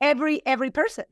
Every 0.00 0.44
every 0.46 0.70
person 0.70 1.04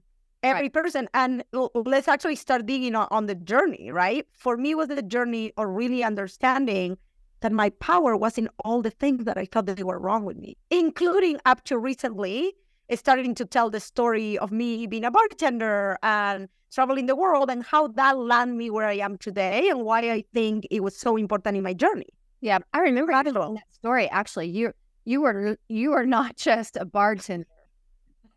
every 0.42 0.64
right. 0.64 0.72
person. 0.74 1.08
And 1.14 1.42
let's 1.74 2.06
actually 2.06 2.36
start 2.36 2.66
digging 2.66 2.94
on, 2.94 3.08
on 3.10 3.24
the 3.26 3.34
journey 3.34 3.90
right? 3.90 4.26
For 4.34 4.58
me 4.58 4.74
was 4.74 4.88
the 4.88 5.00
journey 5.00 5.52
of 5.56 5.68
really 5.68 6.04
understanding 6.04 6.98
that 7.44 7.52
my 7.52 7.68
power 7.68 8.16
was 8.16 8.38
in 8.38 8.48
all 8.64 8.80
the 8.80 8.90
things 8.90 9.26
that 9.26 9.36
i 9.36 9.44
thought 9.44 9.66
that 9.66 9.76
they 9.76 9.82
were 9.82 9.98
wrong 9.98 10.24
with 10.24 10.38
me 10.38 10.56
including 10.70 11.38
up 11.44 11.62
to 11.64 11.78
recently 11.78 12.54
eh, 12.88 12.96
starting 12.96 13.34
to 13.34 13.44
tell 13.44 13.68
the 13.68 13.80
story 13.80 14.38
of 14.38 14.50
me 14.50 14.86
being 14.86 15.04
a 15.04 15.10
bartender 15.10 15.98
and 16.02 16.48
traveling 16.72 17.04
the 17.04 17.14
world 17.14 17.50
and 17.50 17.62
how 17.62 17.86
that 17.86 18.16
landed 18.16 18.56
me 18.56 18.70
where 18.70 18.88
i 18.88 18.94
am 18.94 19.18
today 19.18 19.68
and 19.68 19.84
why 19.84 20.10
i 20.10 20.24
think 20.32 20.66
it 20.70 20.82
was 20.82 20.96
so 20.96 21.18
important 21.18 21.54
in 21.54 21.62
my 21.62 21.74
journey. 21.74 22.08
Yeah 22.40 22.60
i 22.72 22.78
remember 22.78 23.12
that 23.12 23.26
story 23.70 24.08
actually. 24.08 24.48
You 24.48 24.72
you 25.04 25.20
were 25.20 25.58
you 25.68 25.90
were 25.90 26.06
not 26.06 26.36
just 26.48 26.78
a 26.78 26.86
bartender 26.86 27.46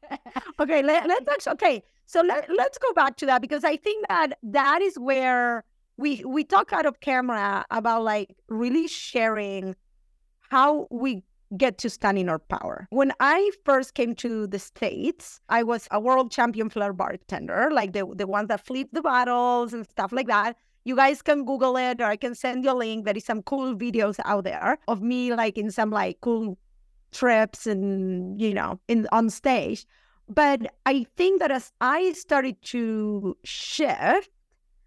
okay 0.59 0.81
let, 0.81 1.07
let's 1.07 1.27
actually 1.31 1.53
okay 1.53 1.83
so 2.05 2.21
let, 2.21 2.49
let's 2.49 2.77
go 2.77 2.93
back 2.93 3.17
to 3.17 3.25
that 3.25 3.41
because 3.41 3.65
I 3.65 3.75
think 3.75 4.07
that 4.07 4.37
that 4.41 4.81
is 4.81 4.97
where 4.97 5.65
we 5.97 6.23
we 6.25 6.43
talk 6.43 6.71
out 6.71 6.85
of 6.85 7.01
camera 7.01 7.65
about 7.69 8.03
like 8.03 8.35
really 8.47 8.87
sharing 8.87 9.75
how 10.49 10.87
we 10.89 11.23
get 11.57 11.77
to 11.79 11.89
stand 11.89 12.17
in 12.17 12.29
our 12.29 12.39
power. 12.39 12.87
When 12.89 13.11
I 13.19 13.51
first 13.65 13.93
came 13.93 14.15
to 14.15 14.47
the 14.47 14.59
States, 14.59 15.39
I 15.49 15.63
was 15.63 15.87
a 15.91 15.99
world 15.99 16.31
champion 16.31 16.69
flair 16.69 16.93
bartender, 16.93 17.69
like 17.71 17.93
the, 17.93 18.05
the 18.15 18.27
ones 18.27 18.49
that 18.49 18.65
flip 18.65 18.89
the 18.91 19.01
bottles 19.01 19.73
and 19.73 19.87
stuff 19.87 20.11
like 20.11 20.27
that. 20.27 20.57
You 20.83 20.95
guys 20.95 21.21
can 21.21 21.45
Google 21.45 21.77
it 21.77 22.01
or 22.01 22.05
I 22.05 22.15
can 22.15 22.35
send 22.35 22.63
you 22.63 22.71
a 22.71 22.73
link. 22.73 23.05
There 23.05 23.15
is 23.15 23.25
some 23.25 23.41
cool 23.43 23.75
videos 23.75 24.19
out 24.23 24.45
there 24.45 24.77
of 24.87 25.01
me 25.01 25.33
like 25.33 25.57
in 25.57 25.71
some 25.71 25.89
like 25.89 26.19
cool 26.21 26.57
trips 27.11 27.67
and 27.67 28.39
you 28.39 28.53
know 28.53 28.79
in 28.87 29.07
on 29.11 29.29
stage. 29.29 29.85
But 30.29 30.73
i 30.85 31.05
think 31.15 31.39
that 31.39 31.51
as 31.51 31.71
i 31.79 32.11
started 32.11 32.61
to 32.63 33.37
shift 33.43 34.29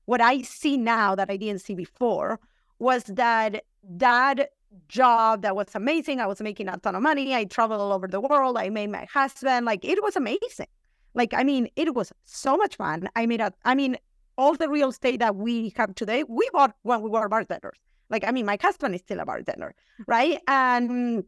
what 0.05 0.21
i 0.21 0.43
see 0.43 0.77
now 0.77 1.15
that 1.15 1.31
i 1.31 1.37
didn't 1.39 1.63
see 1.63 1.75
before 1.75 2.39
was 2.79 3.05
that 3.05 3.65
that 3.83 4.51
job 4.89 5.43
that 5.43 5.57
was 5.57 5.75
amazing. 5.75 6.21
I 6.21 6.27
was 6.27 6.41
making 6.41 6.69
a 6.69 6.77
ton 6.79 6.95
of 6.95 7.03
money. 7.03 7.35
I 7.35 7.45
traveled 7.45 7.81
all 7.81 7.93
over 7.93 8.07
the 8.07 8.21
world. 8.21 8.57
I 8.57 8.71
made 8.71 8.91
my 8.91 9.07
husband. 9.13 9.67
Like 9.67 9.85
it 9.85 10.03
was 10.03 10.17
amazing. 10.17 10.67
Like 11.15 11.35
i 11.35 11.43
mean 11.43 11.69
it 11.77 11.95
was 11.95 12.13
so 12.25 12.57
much 12.57 12.77
fun. 12.77 13.09
I 13.17 13.27
made 13.27 13.41
a 13.41 13.53
i 13.65 13.75
mean 13.75 13.97
all 14.37 14.55
the 14.55 14.69
real 14.69 14.91
estate 14.91 15.21
that 15.21 15.37
we 15.37 15.73
have 15.77 15.95
today 15.95 16.25
we 16.29 16.49
bought 16.53 16.75
when 16.83 17.03
we 17.03 17.11
were 17.11 17.29
bartenders. 17.29 17.79
Like 18.11 18.25
i 18.25 18.31
mean 18.31 18.47
my 18.47 18.59
husband 18.61 18.95
is 18.95 19.01
still 19.01 19.21
a 19.21 19.27
bartender 19.27 19.75
right? 20.07 20.39
And 20.47 21.25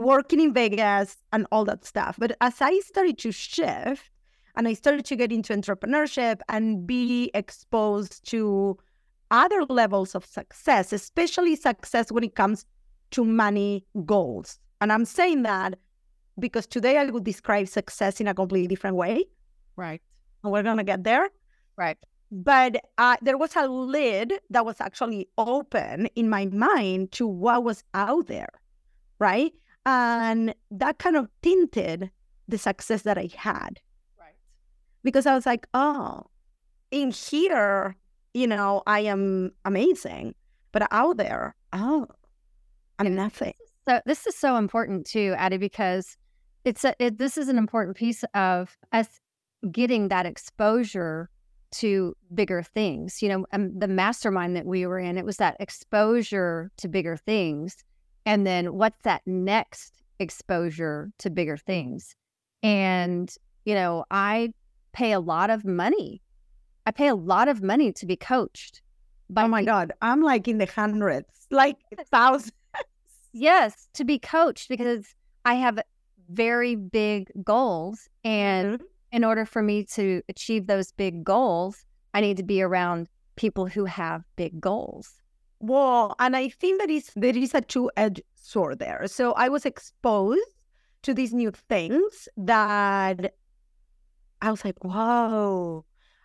working 0.00 0.40
in 0.40 0.52
Vegas 0.52 1.16
and 1.32 1.46
all 1.52 1.64
that 1.66 1.84
stuff. 1.84 2.16
But 2.18 2.36
as 2.40 2.60
I 2.60 2.78
started 2.80 3.18
to 3.18 3.32
shift 3.32 4.10
and 4.56 4.66
I 4.66 4.74
started 4.74 5.04
to 5.06 5.16
get 5.16 5.32
into 5.32 5.52
entrepreneurship 5.52 6.40
and 6.48 6.86
be 6.86 7.30
exposed 7.34 8.24
to 8.30 8.78
other 9.30 9.64
levels 9.68 10.14
of 10.14 10.24
success, 10.24 10.92
especially 10.92 11.54
success 11.54 12.10
when 12.10 12.24
it 12.24 12.34
comes 12.34 12.64
to 13.12 13.24
money 13.24 13.84
goals. 14.04 14.58
And 14.80 14.92
I'm 14.92 15.04
saying 15.04 15.42
that 15.42 15.78
because 16.38 16.66
today 16.66 16.96
I 16.96 17.04
would 17.04 17.24
describe 17.24 17.68
success 17.68 18.20
in 18.20 18.26
a 18.26 18.34
completely 18.34 18.68
different 18.68 18.96
way. 18.96 19.24
Right. 19.76 20.00
And 20.42 20.52
we're 20.52 20.62
going 20.62 20.78
to 20.78 20.84
get 20.84 21.04
there. 21.04 21.28
Right. 21.76 21.98
But 22.32 22.84
uh, 22.98 23.16
there 23.22 23.36
was 23.36 23.56
a 23.56 23.66
lid 23.68 24.32
that 24.50 24.64
was 24.64 24.80
actually 24.80 25.28
open 25.36 26.06
in 26.14 26.28
my 26.28 26.46
mind 26.46 27.12
to 27.12 27.26
what 27.26 27.64
was 27.64 27.82
out 27.92 28.26
there. 28.26 28.48
Right. 29.18 29.52
And 29.86 30.54
that 30.70 30.98
kind 30.98 31.16
of 31.16 31.28
tinted 31.42 32.10
the 32.48 32.58
success 32.58 33.02
that 33.02 33.18
I 33.18 33.28
had. 33.34 33.80
Right. 34.18 34.34
Because 35.02 35.26
I 35.26 35.34
was 35.34 35.46
like, 35.46 35.66
oh, 35.74 36.24
in 36.90 37.10
here, 37.10 37.96
you 38.34 38.46
know, 38.46 38.82
I 38.86 39.00
am 39.00 39.52
amazing. 39.64 40.34
But 40.72 40.86
out 40.90 41.16
there, 41.16 41.54
oh, 41.72 42.06
I'm 42.98 43.14
nothing. 43.14 43.54
So 43.88 44.00
this 44.06 44.26
is 44.26 44.36
so 44.36 44.56
important 44.56 45.06
too, 45.06 45.34
Ati, 45.38 45.56
because 45.56 46.16
it's 46.64 46.84
a, 46.84 46.94
it, 46.98 47.18
this 47.18 47.38
is 47.38 47.48
an 47.48 47.58
important 47.58 47.96
piece 47.96 48.22
of 48.34 48.76
us 48.92 49.20
getting 49.72 50.08
that 50.08 50.26
exposure 50.26 51.30
to 51.72 52.14
bigger 52.34 52.62
things. 52.62 53.22
You 53.22 53.30
know, 53.30 53.46
um, 53.52 53.78
the 53.78 53.88
mastermind 53.88 54.56
that 54.56 54.66
we 54.66 54.86
were 54.86 54.98
in, 54.98 55.16
it 55.16 55.24
was 55.24 55.38
that 55.38 55.56
exposure 55.60 56.70
to 56.76 56.88
bigger 56.88 57.16
things 57.16 57.82
and 58.30 58.46
then 58.46 58.74
what's 58.74 59.02
that 59.02 59.22
next 59.26 60.04
exposure 60.20 61.10
to 61.18 61.30
bigger 61.30 61.56
things? 61.56 62.14
And, 62.62 63.28
you 63.64 63.74
know, 63.74 64.04
I 64.12 64.52
pay 64.92 65.10
a 65.10 65.18
lot 65.18 65.50
of 65.50 65.64
money. 65.64 66.22
I 66.86 66.92
pay 66.92 67.08
a 67.08 67.16
lot 67.16 67.48
of 67.48 67.60
money 67.60 67.90
to 67.92 68.06
be 68.06 68.14
coached. 68.14 68.82
oh 69.36 69.48
my 69.48 69.62
people. 69.62 69.74
God. 69.74 69.92
I'm 70.00 70.22
like 70.22 70.46
in 70.46 70.58
the 70.58 70.66
hundreds, 70.66 71.48
like 71.50 71.78
thousands. 72.12 72.52
Yes, 73.32 73.88
to 73.94 74.04
be 74.04 74.20
coached 74.20 74.68
because 74.68 75.12
I 75.44 75.54
have 75.54 75.80
very 76.28 76.76
big 76.76 77.32
goals. 77.42 78.08
And 78.22 78.74
mm-hmm. 78.78 78.84
in 79.10 79.24
order 79.24 79.44
for 79.44 79.60
me 79.60 79.82
to 79.86 80.22
achieve 80.28 80.68
those 80.68 80.92
big 80.92 81.24
goals, 81.24 81.84
I 82.14 82.20
need 82.20 82.36
to 82.36 82.44
be 82.44 82.62
around 82.62 83.08
people 83.34 83.66
who 83.66 83.86
have 83.86 84.22
big 84.36 84.60
goals. 84.60 85.19
Well, 85.60 86.14
and 86.18 86.34
I 86.36 86.48
think 86.48 86.80
that 86.80 86.90
is 86.90 87.10
there 87.14 87.36
is 87.36 87.54
a 87.54 87.60
two-edged 87.60 88.22
sword 88.34 88.78
there. 88.78 89.06
So 89.06 89.32
I 89.32 89.48
was 89.48 89.66
exposed 89.66 90.40
to 91.02 91.14
these 91.14 91.32
new 91.32 91.50
things 91.50 92.28
that 92.36 93.34
I 94.42 94.50
was 94.50 94.64
like, 94.64 94.82
whoa. 94.82 95.84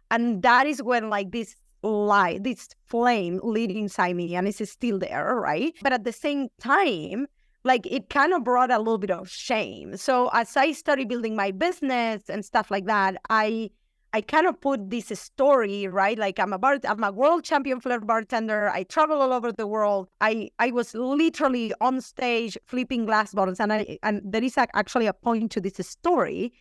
And 0.10 0.42
that 0.44 0.68
is 0.68 0.82
when 0.82 1.10
like 1.10 1.32
this 1.32 1.56
light, 1.84 2.44
this 2.44 2.70
flame 2.86 3.40
lit 3.44 3.72
inside 3.72 4.16
me 4.16 4.36
and 4.36 4.48
it's 4.48 4.70
still 4.72 5.00
there, 5.00 5.36
right? 5.36 5.74
But 5.82 5.94
at 5.94 6.04
the 6.06 6.14
same 6.14 6.48
time, 6.60 7.28
like 7.64 7.86
it 7.88 8.10
kind 8.10 8.34
of 8.34 8.44
brought 8.44 8.72
a 8.72 8.78
little 8.78 8.98
bit 8.98 9.12
of 9.12 9.30
shame. 9.30 9.98
So 9.98 10.30
as 10.34 10.56
I 10.56 10.72
started 10.72 11.10
building 11.10 11.36
my 11.36 11.52
business 11.52 12.30
and 12.30 12.46
stuff 12.46 12.72
like 12.72 12.86
that, 12.86 13.18
I 13.30 13.72
I 14.16 14.22
kind 14.22 14.48
of 14.48 14.62
put 14.62 14.90
this 14.90 15.08
story, 15.20 15.88
right? 15.88 16.18
Like 16.18 16.40
I'm 16.40 16.54
a 16.54 16.58
bar, 16.58 16.80
I'm 16.88 17.04
a 17.04 17.12
world 17.12 17.44
champion 17.44 17.82
flair 17.82 18.00
bartender. 18.00 18.70
I 18.70 18.84
travel 18.84 19.22
all 19.22 19.34
over 19.34 19.52
the 19.52 19.68
world. 19.68 20.08
I 20.22 20.52
I 20.58 20.72
was 20.72 20.94
literally 20.96 21.74
on 21.82 22.00
stage 22.00 22.58
flipping 22.66 23.06
glass 23.06 23.34
bottles, 23.34 23.60
and 23.60 23.74
I 23.74 23.98
and 24.04 24.22
there 24.24 24.42
is 24.42 24.58
actually 24.58 25.08
a 25.08 25.14
point 25.14 25.52
to 25.52 25.60
this 25.60 25.76
story, 25.86 26.54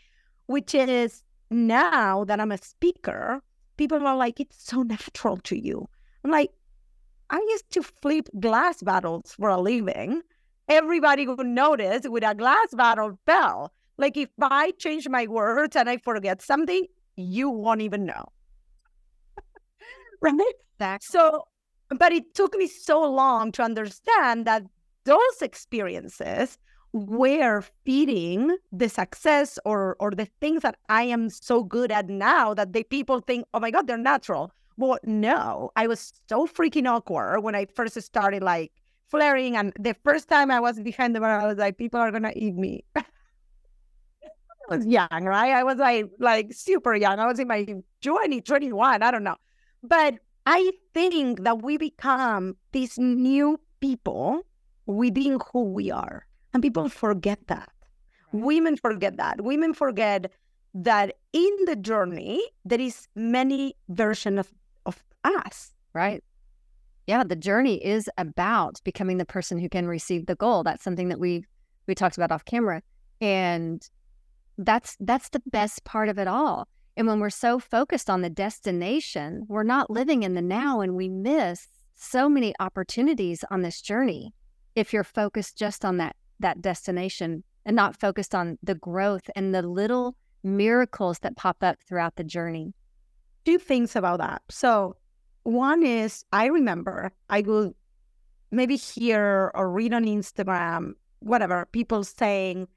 which 0.47 0.75
is 0.75 1.23
now 1.49 2.25
that 2.25 2.41
I'm 2.41 2.51
a 2.51 2.59
speaker, 2.59 3.41
people 3.77 4.05
are 4.05 4.17
like, 4.17 4.41
it's 4.41 4.61
so 4.61 4.83
natural 4.83 5.37
to 5.37 5.57
you. 5.57 5.89
I'm 6.25 6.33
like, 6.33 6.51
I 7.31 7.37
used 7.51 7.71
to 7.71 7.85
flip 7.85 8.29
glass 8.41 8.83
bottles 8.83 9.37
for 9.39 9.49
a 9.49 9.61
living. 9.61 10.23
Everybody 10.69 11.29
would 11.29 11.47
notice 11.47 12.09
with 12.09 12.25
a 12.25 12.35
glass 12.35 12.71
bottle 12.73 13.17
fell. 13.27 13.73
Like 13.97 14.17
if 14.17 14.31
I 14.43 14.73
change 14.73 15.09
my 15.09 15.29
words 15.29 15.77
and 15.77 15.89
I 15.89 15.99
forget 15.99 16.43
something, 16.43 16.87
you 17.17 17.51
won't 17.51 17.81
even 17.83 18.07
know. 18.07 18.27
right? 20.21 20.53
Exactly. 20.79 21.07
So, 21.19 21.45
but 21.99 22.13
it 22.13 22.35
took 22.35 22.57
me 22.57 22.67
so 22.67 23.03
long 23.11 23.53
to 23.53 23.63
understand 23.63 24.47
that 24.47 24.65
those 25.05 25.43
experiences 25.43 26.59
were 26.93 27.63
feeding 27.85 28.57
the 28.73 28.89
success 28.89 29.59
or 29.65 29.97
or 29.99 30.13
the 30.13 30.27
things 30.41 30.63
that 30.63 30.77
I 30.89 31.03
am 31.05 31.29
so 31.29 31.65
good 31.65 31.91
at 31.91 32.09
now 32.09 32.55
that 32.55 32.73
the 32.73 32.85
people 32.85 33.21
think, 33.21 33.47
oh 33.55 33.61
my 33.61 33.71
God, 33.71 33.87
they're 33.87 33.99
natural. 33.99 34.53
Well, 34.77 34.99
no, 35.05 35.71
I 35.77 35.87
was 35.87 36.13
so 36.29 36.47
freaking 36.47 36.89
awkward 36.89 37.41
when 37.43 37.55
I 37.55 37.67
first 37.75 38.01
started 38.03 38.43
like 38.43 38.73
flaring. 39.09 39.57
And 39.57 39.73
the 39.79 39.95
first 40.05 40.29
time 40.29 40.51
I 40.51 40.61
was 40.61 40.81
behind 40.81 41.15
the 41.15 41.21
bar, 41.21 41.41
I 41.41 41.47
was 41.47 41.59
like, 41.59 41.79
people 41.79 42.01
are 42.01 42.11
gonna 42.11 42.33
eat 42.35 42.55
me. 42.55 42.85
was 44.69 44.87
young, 44.87 45.09
right? 45.11 45.53
I 45.53 45.63
was 45.63 45.79
like 45.79 46.11
like 46.19 46.53
super 46.53 46.95
young. 46.95 47.19
I 47.19 47.27
was 47.27 47.39
in 47.39 47.49
my 47.49 47.67
20, 48.03 48.41
21, 48.41 49.03
I 49.03 49.11
don't 49.11 49.25
know. 49.25 49.37
But 49.83 50.19
I 50.47 50.73
think 50.93 51.45
that 51.45 51.63
we 51.63 51.77
become 51.77 52.57
these 52.73 52.99
new 52.99 53.59
people 53.81 54.43
within 54.87 55.39
who 55.53 55.65
we 55.65 55.91
are. 55.91 56.27
And 56.53 56.63
people 56.63 56.89
forget 56.89 57.47
that. 57.49 57.71
Women 58.33 58.77
forget 58.77 59.17
that. 59.17 59.41
Women 59.43 59.75
forget 59.75 60.31
that 60.75 61.17
in 61.33 61.57
the 61.67 61.77
journey 61.77 62.43
there 62.65 62.81
is 62.81 63.09
many 63.15 63.77
versions 63.89 64.41
of, 64.41 64.53
of 64.87 65.03
us. 65.25 65.73
Right. 65.93 66.23
Yeah, 67.07 67.23
the 67.23 67.37
journey 67.37 67.85
is 67.85 68.09
about 68.17 68.81
becoming 68.85 69.19
the 69.19 69.27
person 69.27 69.59
who 69.59 69.69
can 69.69 69.87
receive 69.87 70.27
the 70.27 70.35
goal. 70.35 70.63
That's 70.65 70.83
something 70.83 71.09
that 71.11 71.21
we 71.21 71.45
we 71.87 71.95
talked 71.95 72.17
about 72.17 72.33
off 72.33 72.45
camera. 72.45 72.83
And 73.21 73.87
that's 74.59 74.97
that's 75.01 75.29
the 75.31 75.43
best 75.47 75.85
part 75.85 76.09
of 76.09 76.19
it 76.19 76.29
all. 76.29 76.69
And 76.97 77.07
when 77.07 77.19
we're 77.19 77.31
so 77.31 77.59
focused 77.59 78.09
on 78.09 78.23
the 78.23 78.31
destination, 78.31 79.47
we're 79.49 79.65
not 79.65 79.91
living 79.91 80.23
in 80.23 80.35
the 80.35 80.43
now 80.43 80.81
and 80.81 80.95
we 80.95 81.09
miss 81.09 81.69
so 81.97 82.29
many 82.29 82.55
opportunities 82.61 83.45
on 83.51 83.63
this 83.63 83.81
journey 83.81 84.33
if 84.75 84.93
you're 84.93 85.05
focused 85.05 85.57
just 85.57 85.85
on 85.85 85.97
that 85.99 86.17
that 86.41 86.61
destination 86.61 87.43
and 87.65 87.77
not 87.77 87.99
focused 87.99 88.35
on 88.35 88.59
the 88.63 88.75
growth 88.75 89.29
and 89.35 89.55
the 89.55 89.63
little 89.63 90.17
miracles 90.43 91.19
that 91.21 91.37
pop 91.37 91.57
up 91.63 91.79
throughout 91.81 92.17
the 92.17 92.25
journey. 92.25 92.75
Two 93.45 93.59
things 93.59 93.97
about 93.97 94.19
that. 94.19 94.43
So, 94.51 94.97
one 95.43 95.85
is 95.85 96.25
I 96.33 96.47
remember 96.47 97.13
I 97.29 97.43
will 97.43 97.75
maybe 98.51 98.77
hear 98.77 99.51
or 99.55 99.71
read 99.71 99.93
on 99.93 100.05
Instagram, 100.05 100.93
whatever, 101.21 101.67
people 101.73 102.05
saying, 102.05 102.69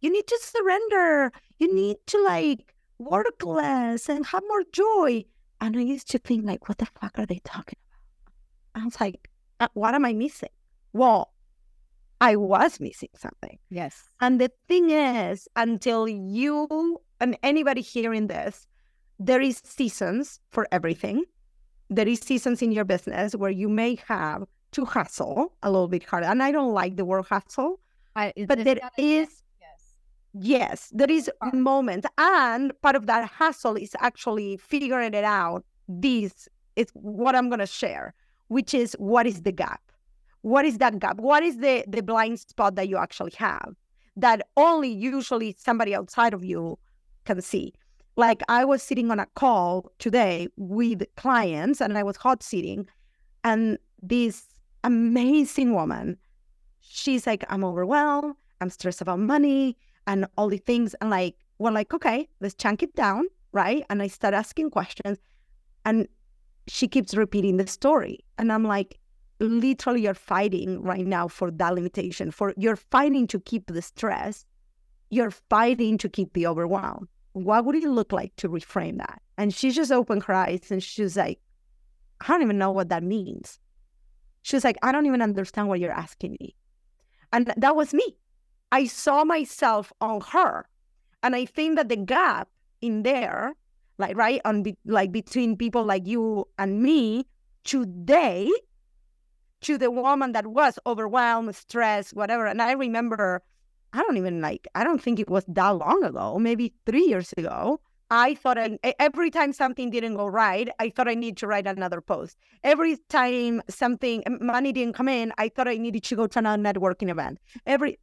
you 0.00 0.10
need 0.12 0.26
to 0.26 0.38
surrender. 0.42 1.32
You 1.58 1.74
need 1.74 1.96
to 2.06 2.22
like 2.24 2.74
work 2.98 3.42
less 3.44 4.08
and 4.08 4.26
have 4.26 4.42
more 4.48 4.64
joy. 4.72 5.24
And 5.60 5.76
I 5.76 5.80
used 5.80 6.10
to 6.10 6.18
think 6.18 6.46
like, 6.46 6.68
what 6.68 6.78
the 6.78 6.86
fuck 6.86 7.18
are 7.18 7.26
they 7.26 7.40
talking 7.44 7.78
about? 8.74 8.82
I 8.82 8.84
was 8.84 9.00
like, 9.00 9.28
uh, 9.60 9.68
what 9.74 9.94
am 9.94 10.04
I 10.04 10.12
missing? 10.12 10.50
Well, 10.92 11.32
I 12.20 12.36
was 12.36 12.80
missing 12.80 13.10
something. 13.16 13.58
Yes. 13.70 14.04
And 14.20 14.40
the 14.40 14.50
thing 14.68 14.90
is, 14.90 15.48
until 15.56 16.08
you 16.08 17.00
and 17.20 17.36
anybody 17.42 17.80
hearing 17.80 18.26
this, 18.26 18.66
there 19.18 19.40
is 19.40 19.60
seasons 19.64 20.40
for 20.50 20.66
everything. 20.70 21.24
There 21.90 22.06
is 22.06 22.20
seasons 22.20 22.62
in 22.62 22.72
your 22.72 22.84
business 22.84 23.34
where 23.34 23.50
you 23.50 23.68
may 23.68 23.98
have 24.06 24.44
to 24.72 24.84
hustle 24.84 25.54
a 25.62 25.70
little 25.70 25.88
bit 25.88 26.04
harder. 26.04 26.26
And 26.26 26.42
I 26.42 26.52
don't 26.52 26.72
like 26.72 26.96
the 26.96 27.04
word 27.04 27.24
hustle, 27.26 27.80
I, 28.14 28.32
but 28.46 28.62
there 28.64 28.78
is 28.96 29.42
Yes, 30.34 30.90
there 30.92 31.10
is 31.10 31.30
uh 31.40 31.50
a 31.52 31.56
moment. 31.56 32.06
And 32.18 32.72
part 32.82 32.96
of 32.96 33.06
that 33.06 33.28
hustle 33.30 33.76
is 33.76 33.94
actually 34.00 34.56
figuring 34.58 35.14
it 35.14 35.24
out. 35.24 35.64
This 35.88 36.48
is 36.76 36.88
what 36.92 37.34
I'm 37.34 37.48
going 37.48 37.60
to 37.60 37.66
share, 37.66 38.14
which 38.48 38.74
is 38.74 38.94
what 38.98 39.26
is 39.26 39.42
the 39.42 39.52
gap? 39.52 39.80
what 40.42 40.64
is 40.64 40.78
that 40.78 40.98
gap? 40.98 41.18
What 41.18 41.42
is 41.42 41.58
the 41.58 41.84
the 41.88 42.02
blind 42.02 42.40
spot 42.40 42.74
that 42.76 42.88
you 42.88 42.96
actually 42.96 43.32
have 43.36 43.74
that 44.16 44.42
only 44.56 44.88
usually 44.88 45.54
somebody 45.58 45.94
outside 45.94 46.34
of 46.34 46.44
you 46.44 46.78
can 47.24 47.40
see? 47.42 47.72
Like 48.16 48.42
I 48.48 48.64
was 48.64 48.82
sitting 48.82 49.10
on 49.10 49.20
a 49.20 49.26
call 49.34 49.92
today 49.98 50.48
with 50.56 51.02
clients 51.16 51.80
and 51.80 51.96
I 51.96 52.02
was 52.02 52.16
hot 52.16 52.42
sitting 52.42 52.88
and 53.44 53.78
this 54.02 54.46
amazing 54.84 55.74
woman, 55.74 56.16
she's 56.80 57.26
like, 57.26 57.44
I'm 57.48 57.64
overwhelmed, 57.64 58.34
I'm 58.60 58.70
stressed 58.70 59.00
about 59.00 59.20
money 59.20 59.76
and 60.08 60.26
all 60.36 60.48
the 60.48 60.58
things. 60.58 60.94
And 61.00 61.10
like, 61.10 61.36
we're 61.58 61.70
like, 61.70 61.94
okay, 61.94 62.28
let's 62.40 62.54
chunk 62.54 62.82
it 62.82 62.96
down, 62.96 63.26
right? 63.52 63.84
And 63.88 64.02
I 64.02 64.08
start 64.08 64.34
asking 64.34 64.70
questions 64.70 65.18
and 65.84 66.08
she 66.66 66.88
keeps 66.88 67.14
repeating 67.14 67.58
the 67.58 67.66
story. 67.66 68.18
And 68.38 68.52
I'm 68.52 68.64
like, 68.64 68.98
literally 69.40 70.02
you're 70.02 70.14
fighting 70.14 70.82
right 70.82 71.06
now 71.06 71.28
for 71.28 71.50
that 71.50 71.74
limitation 71.74 72.30
for 72.30 72.52
you're 72.56 72.76
fighting 72.76 73.26
to 73.26 73.38
keep 73.38 73.66
the 73.66 73.80
stress 73.80 74.44
you're 75.10 75.30
fighting 75.30 75.96
to 75.96 76.08
keep 76.08 76.32
the 76.32 76.46
overwhelm 76.46 77.08
what 77.34 77.64
would 77.64 77.76
it 77.76 77.84
look 77.84 78.12
like 78.12 78.34
to 78.36 78.48
reframe 78.48 78.98
that 78.98 79.22
and 79.36 79.54
she 79.54 79.70
just 79.70 79.92
opened 79.92 80.24
her 80.24 80.34
eyes 80.34 80.70
and 80.70 80.82
she's 80.82 81.16
like 81.16 81.38
i 82.20 82.26
don't 82.26 82.42
even 82.42 82.58
know 82.58 82.72
what 82.72 82.88
that 82.88 83.04
means 83.04 83.60
she's 84.42 84.64
like 84.64 84.76
i 84.82 84.90
don't 84.90 85.06
even 85.06 85.22
understand 85.22 85.68
what 85.68 85.78
you're 85.78 85.92
asking 85.92 86.36
me 86.40 86.54
and 87.32 87.52
that 87.56 87.76
was 87.76 87.94
me 87.94 88.16
i 88.72 88.84
saw 88.84 89.24
myself 89.24 89.92
on 90.00 90.20
her 90.20 90.66
and 91.22 91.34
i 91.34 91.44
think 91.44 91.76
that 91.76 91.88
the 91.88 91.96
gap 91.96 92.48
in 92.80 93.02
there 93.02 93.54
like 93.98 94.16
right 94.16 94.40
on 94.44 94.62
be, 94.62 94.76
like 94.84 95.12
between 95.12 95.56
people 95.56 95.84
like 95.84 96.06
you 96.06 96.46
and 96.58 96.82
me 96.82 97.26
today 97.64 98.50
to 99.60 99.76
the 99.76 99.90
woman 99.90 100.32
that 100.32 100.46
was 100.46 100.78
overwhelmed, 100.86 101.54
stressed, 101.54 102.14
whatever. 102.14 102.46
And 102.46 102.62
I 102.62 102.72
remember, 102.72 103.42
I 103.92 104.02
don't 104.02 104.16
even 104.16 104.40
like, 104.40 104.68
I 104.74 104.84
don't 104.84 105.02
think 105.02 105.18
it 105.18 105.28
was 105.28 105.44
that 105.48 105.70
long 105.70 106.04
ago, 106.04 106.38
maybe 106.38 106.72
three 106.86 107.04
years 107.04 107.32
ago. 107.36 107.80
I 108.10 108.36
thought 108.36 108.56
I, 108.56 108.78
every 108.98 109.30
time 109.30 109.52
something 109.52 109.90
didn't 109.90 110.14
go 110.14 110.26
right, 110.26 110.70
I 110.78 110.88
thought 110.88 111.08
I 111.08 111.14
needed 111.14 111.36
to 111.38 111.46
write 111.46 111.66
another 111.66 112.00
post. 112.00 112.38
Every 112.64 112.96
time 113.10 113.60
something 113.68 114.22
money 114.40 114.72
didn't 114.72 114.94
come 114.94 115.08
in, 115.08 115.32
I 115.36 115.50
thought 115.50 115.68
I 115.68 115.76
needed 115.76 116.04
to 116.04 116.16
go 116.16 116.26
to 116.26 116.38
another 116.38 116.62
networking 116.62 117.10
event. 117.10 117.38
Every 117.66 117.98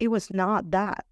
it 0.00 0.08
was 0.08 0.30
not 0.30 0.70
that. 0.70 1.04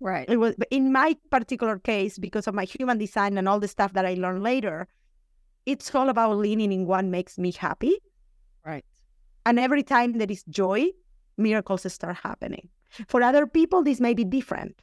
Right. 0.00 0.28
It 0.28 0.38
was 0.38 0.54
in 0.70 0.92
my 0.92 1.16
particular 1.30 1.78
case 1.78 2.18
because 2.18 2.46
of 2.46 2.54
my 2.54 2.64
human 2.64 2.98
design 2.98 3.38
and 3.38 3.48
all 3.48 3.60
the 3.60 3.68
stuff 3.68 3.92
that 3.94 4.04
I 4.04 4.14
learned 4.14 4.42
later. 4.42 4.86
It's 5.66 5.94
all 5.94 6.10
about 6.10 6.36
leaning 6.36 6.72
in 6.72 6.86
what 6.86 7.04
makes 7.06 7.38
me 7.38 7.52
happy 7.52 7.98
Right. 8.64 8.84
And 9.46 9.58
every 9.58 9.82
time 9.82 10.12
there 10.14 10.30
is 10.30 10.42
joy, 10.44 10.88
miracles 11.36 11.90
start 11.92 12.16
happening. 12.16 12.68
For 13.08 13.22
other 13.22 13.46
people, 13.46 13.82
this 13.82 14.00
may 14.00 14.14
be 14.14 14.24
different. 14.24 14.80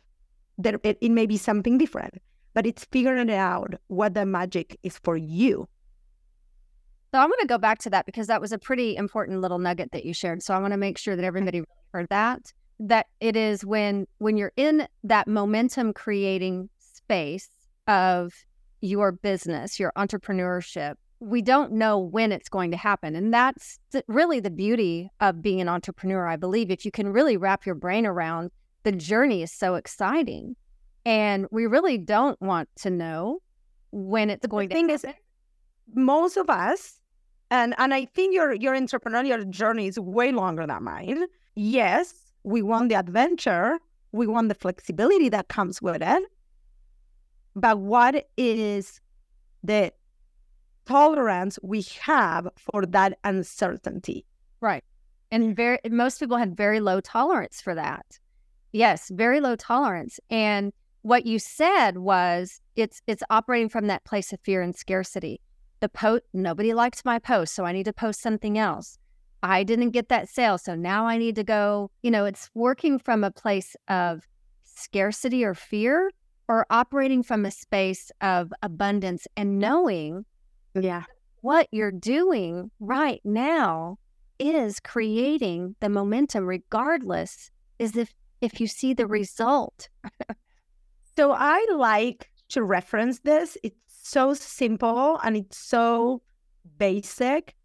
There, 0.57 0.79
it, 0.83 0.97
it 1.01 1.09
may 1.09 1.25
be 1.25 1.37
something 1.37 1.77
different, 1.77 2.15
but 2.53 2.67
it's 2.67 2.85
figuring 2.85 3.31
out 3.31 3.73
what 3.87 4.13
the 4.13 4.25
magic 4.25 4.77
is 4.83 4.99
for 4.99 5.17
you. 5.17 5.67
So 7.13 7.19
I'm 7.19 7.29
going 7.29 7.39
to 7.41 7.47
go 7.47 7.57
back 7.57 7.79
to 7.79 7.89
that 7.89 8.05
because 8.05 8.27
that 8.27 8.39
was 8.39 8.51
a 8.51 8.59
pretty 8.59 8.95
important 8.95 9.41
little 9.41 9.59
nugget 9.59 9.91
that 9.91 10.05
you 10.05 10.13
shared. 10.13 10.43
So 10.43 10.53
I 10.53 10.59
want 10.59 10.73
to 10.73 10.77
make 10.77 10.97
sure 10.97 11.15
that 11.15 11.25
everybody 11.25 11.63
heard 11.93 12.07
that. 12.09 12.53
That 12.81 13.07
it 13.19 13.35
is 13.35 13.63
when 13.63 14.07
when 14.17 14.37
you're 14.37 14.53
in 14.57 14.87
that 15.03 15.27
momentum 15.27 15.93
creating 15.93 16.69
space 16.79 17.49
of 17.87 18.33
your 18.81 19.11
business, 19.11 19.79
your 19.79 19.91
entrepreneurship, 19.95 20.95
we 21.19 21.43
don't 21.43 21.71
know 21.71 21.99
when 21.99 22.31
it's 22.31 22.49
going 22.49 22.71
to 22.71 22.77
happen. 22.77 23.15
And 23.15 23.31
that's 23.31 23.79
really 24.07 24.39
the 24.39 24.49
beauty 24.49 25.11
of 25.19 25.41
being 25.41 25.61
an 25.61 25.69
entrepreneur, 25.69 26.27
I 26.27 26.35
believe. 26.35 26.71
If 26.71 26.83
you 26.83 26.91
can 26.91 27.09
really 27.09 27.37
wrap 27.37 27.65
your 27.65 27.75
brain 27.75 28.07
around 28.07 28.49
the 28.83 28.91
journey 28.91 29.43
is 29.43 29.51
so 29.51 29.75
exciting. 29.75 30.55
And 31.05 31.45
we 31.51 31.67
really 31.67 31.99
don't 31.99 32.41
want 32.41 32.69
to 32.77 32.89
know 32.89 33.41
when 33.91 34.31
it's 34.31 34.45
going 34.47 34.69
the 34.69 34.75
thing 34.75 34.87
to 34.87 34.93
happen. 34.93 35.09
is 35.11 35.15
most 35.93 36.37
of 36.37 36.49
us 36.49 36.99
and 37.51 37.75
and 37.77 37.93
I 37.93 38.05
think 38.05 38.33
your 38.33 38.53
your 38.53 38.73
entrepreneurial 38.73 39.47
journey 39.49 39.87
is 39.87 39.99
way 39.99 40.31
longer 40.31 40.65
than 40.65 40.83
mine. 40.83 41.25
Yes, 41.55 42.13
we 42.43 42.61
want 42.61 42.89
the 42.89 42.95
adventure, 42.95 43.79
we 44.11 44.27
want 44.27 44.49
the 44.49 44.55
flexibility 44.55 45.29
that 45.29 45.47
comes 45.47 45.81
with 45.81 46.01
it. 46.01 46.23
But 47.55 47.79
what 47.79 48.27
is 48.37 49.01
the 49.63 49.91
tolerance 50.85 51.59
we 51.61 51.83
have 52.01 52.47
for 52.57 52.85
that 52.85 53.17
uncertainty. 53.23 54.25
Right. 54.59 54.83
And 55.31 55.55
very 55.55 55.79
most 55.89 56.19
people 56.19 56.37
had 56.37 56.55
very 56.57 56.79
low 56.79 56.99
tolerance 56.99 57.61
for 57.61 57.75
that. 57.75 58.19
Yes, 58.73 59.09
very 59.09 59.39
low 59.39 59.55
tolerance. 59.55 60.19
And 60.29 60.73
what 61.03 61.25
you 61.25 61.39
said 61.39 61.97
was 61.97 62.61
it's 62.75 63.01
it's 63.07 63.23
operating 63.29 63.69
from 63.69 63.87
that 63.87 64.03
place 64.03 64.33
of 64.33 64.39
fear 64.41 64.61
and 64.61 64.75
scarcity. 64.75 65.39
The 65.79 65.89
post 65.89 66.23
nobody 66.33 66.73
liked 66.73 67.05
my 67.05 67.19
post, 67.19 67.55
so 67.55 67.65
I 67.65 67.71
need 67.71 67.85
to 67.85 67.93
post 67.93 68.21
something 68.21 68.57
else. 68.57 68.97
I 69.43 69.63
didn't 69.63 69.91
get 69.91 70.09
that 70.09 70.29
sale, 70.29 70.57
so 70.57 70.75
now 70.75 71.07
I 71.07 71.17
need 71.17 71.35
to 71.35 71.43
go, 71.43 71.89
you 72.03 72.11
know, 72.11 72.25
it's 72.25 72.49
working 72.53 72.99
from 72.99 73.23
a 73.23 73.31
place 73.31 73.75
of 73.87 74.21
scarcity 74.63 75.43
or 75.43 75.53
fear 75.53 76.11
or 76.47 76.65
operating 76.69 77.23
from 77.23 77.45
a 77.45 77.51
space 77.51 78.11
of 78.21 78.51
abundance 78.61 79.27
and 79.35 79.55
mm. 79.55 79.57
knowing 79.57 80.25
yeah. 80.73 81.03
What 81.41 81.67
you're 81.71 81.91
doing 81.91 82.71
right 82.79 83.19
now 83.23 83.97
is 84.39 84.79
creating 84.79 85.75
the 85.79 85.89
momentum 85.89 86.45
regardless 86.45 87.49
is 87.79 87.95
if 87.95 88.13
if 88.41 88.59
you 88.59 88.67
see 88.67 88.93
the 88.93 89.07
result. 89.07 89.89
so 91.15 91.31
I 91.31 91.65
like 91.75 92.29
to 92.49 92.63
reference 92.63 93.19
this. 93.19 93.57
It's 93.63 93.75
so 93.87 94.33
simple 94.33 95.19
and 95.23 95.37
it's 95.37 95.57
so 95.57 96.21
basic. 96.77 97.55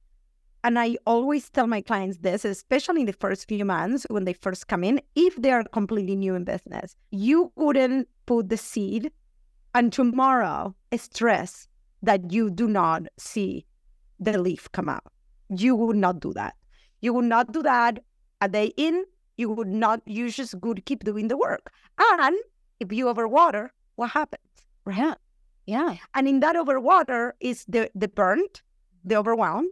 And 0.66 0.80
I 0.80 0.96
always 1.06 1.48
tell 1.48 1.68
my 1.68 1.80
clients 1.80 2.18
this, 2.18 2.44
especially 2.44 3.02
in 3.02 3.06
the 3.06 3.12
first 3.12 3.46
few 3.46 3.64
months 3.64 4.04
when 4.10 4.24
they 4.24 4.32
first 4.32 4.66
come 4.66 4.82
in, 4.82 5.00
if 5.14 5.36
they're 5.36 5.62
completely 5.62 6.16
new 6.16 6.34
in 6.34 6.42
business, 6.42 6.96
you 7.12 7.52
wouldn't 7.54 8.08
put 8.26 8.48
the 8.48 8.56
seed 8.56 9.12
and 9.76 9.92
tomorrow 9.92 10.74
stress 10.96 11.68
that 12.02 12.32
you 12.32 12.50
do 12.50 12.66
not 12.66 13.02
see 13.16 13.64
the 14.18 14.36
leaf 14.38 14.66
come 14.72 14.88
out. 14.88 15.12
You 15.50 15.76
would 15.76 15.94
not 15.94 16.18
do 16.18 16.32
that. 16.32 16.56
You 17.00 17.12
would 17.12 17.26
not 17.26 17.52
do 17.52 17.62
that 17.62 18.00
a 18.40 18.48
day 18.48 18.72
in. 18.76 19.04
You 19.36 19.50
would 19.50 19.68
not, 19.68 20.00
you 20.04 20.28
just 20.30 20.56
would 20.62 20.84
keep 20.84 21.04
doing 21.04 21.28
the 21.28 21.36
work. 21.36 21.70
And 21.96 22.36
if 22.80 22.92
you 22.92 23.06
overwater, 23.06 23.68
what 23.94 24.10
happens? 24.10 24.42
Yeah. 24.84 25.14
Yeah. 25.64 25.98
And 26.14 26.26
in 26.26 26.40
that 26.40 26.56
overwater 26.56 27.34
is 27.38 27.64
the, 27.68 27.88
the 27.94 28.08
burnt, 28.08 28.62
the 29.04 29.14
overwhelm. 29.14 29.68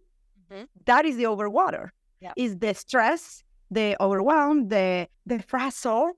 Mm-hmm. 0.55 0.65
That 0.87 1.05
is 1.05 1.17
the 1.17 1.25
overwater. 1.25 1.89
Yeah. 2.21 2.33
Is 2.37 2.59
the 2.59 2.75
stress, 2.75 3.43
the 3.71 3.97
overwhelm, 4.01 4.69
the 4.69 5.09
the 5.27 5.41
frazzle. 5.41 6.13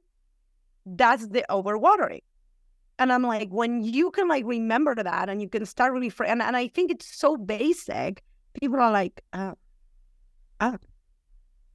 That's 0.85 1.27
the 1.29 1.45
overwatering. 1.51 2.21
And 2.99 3.13
I'm 3.13 3.23
like, 3.23 3.51
when 3.51 3.83
you 3.83 4.11
can 4.11 4.29
like 4.29 4.45
remember 4.47 4.95
that 4.95 5.29
and 5.29 5.43
you 5.43 5.49
can 5.49 5.67
start 5.67 5.93
really, 5.93 6.09
fr- 6.09 6.25
and, 6.25 6.41
and 6.41 6.57
I 6.57 6.69
think 6.69 6.91
it's 6.91 7.07
so 7.07 7.37
basic, 7.37 8.23
people 8.55 8.81
are 8.81 8.91
like, 8.91 9.23
uh, 9.33 9.53
oh, 10.61 10.77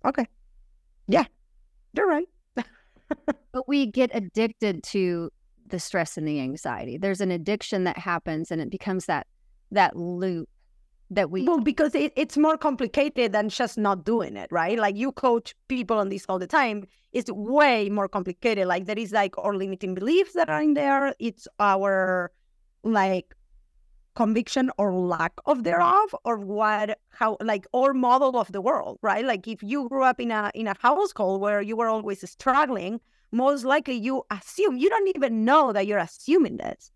okay. 0.06 0.26
Yeah, 1.08 1.26
you're 1.94 2.08
right. 2.08 2.28
but 3.52 3.68
we 3.68 3.86
get 3.86 4.10
addicted 4.14 4.82
to 4.84 5.30
the 5.68 5.80
stress 5.80 6.18
and 6.18 6.28
the 6.28 6.40
anxiety. 6.40 6.98
There's 6.98 7.22
an 7.22 7.32
addiction 7.32 7.84
that 7.84 7.98
happens 7.98 8.50
and 8.50 8.62
it 8.62 8.70
becomes 8.70 9.06
that 9.06 9.28
that 9.72 9.96
loop 9.96 10.50
that 11.12 11.30
we 11.30 11.44
well 11.44 11.60
because 11.60 11.94
it, 11.94 12.12
it's 12.16 12.38
more 12.38 12.58
complicated 12.58 13.34
than 13.34 13.50
just 13.50 13.78
not 13.78 14.04
doing 14.04 14.36
it 14.36 14.50
right? 14.52 14.80
Like 14.80 14.96
you 14.96 15.12
coach 15.12 15.54
people 15.68 15.98
on 15.98 16.10
this 16.10 16.26
all 16.28 16.40
the 16.40 16.48
time 16.48 16.86
it's 17.14 17.32
way 17.32 17.90
more 17.90 18.08
complicated. 18.08 18.68
Like 18.68 18.86
there 18.86 18.98
is 18.98 19.12
like 19.12 19.38
our 19.38 19.54
limiting 19.54 19.94
beliefs 19.96 20.34
that 20.34 20.50
are 20.50 20.62
in 20.62 20.74
there. 20.74 21.14
It's 21.20 21.48
our 21.60 22.32
like 22.84 23.36
conviction 24.16 24.72
or 24.78 24.94
lack 24.94 25.34
of 25.46 25.64
thereof 25.64 26.14
or 26.26 26.38
what 26.38 26.98
how 27.12 27.38
like 27.42 27.66
our 27.74 27.94
model 27.94 28.38
of 28.38 28.52
the 28.52 28.60
world 28.62 29.00
right? 29.02 29.26
Like 29.26 29.48
if 29.48 29.64
you 29.64 29.88
grew 29.88 30.04
up 30.04 30.20
in 30.20 30.32
a 30.32 30.52
in 30.54 30.68
a 30.68 30.76
household 30.80 31.42
where 31.42 31.62
you 31.62 31.76
were 31.76 31.88
always 31.88 32.30
struggling 32.30 33.00
most 33.32 33.64
likely 33.64 33.96
you 33.96 34.24
assume 34.30 34.78
you 34.78 34.90
don't 34.90 35.08
even 35.16 35.46
know 35.46 35.72
that 35.72 35.88
you're 35.88 35.98
assuming 35.98 36.58
this 36.58 36.92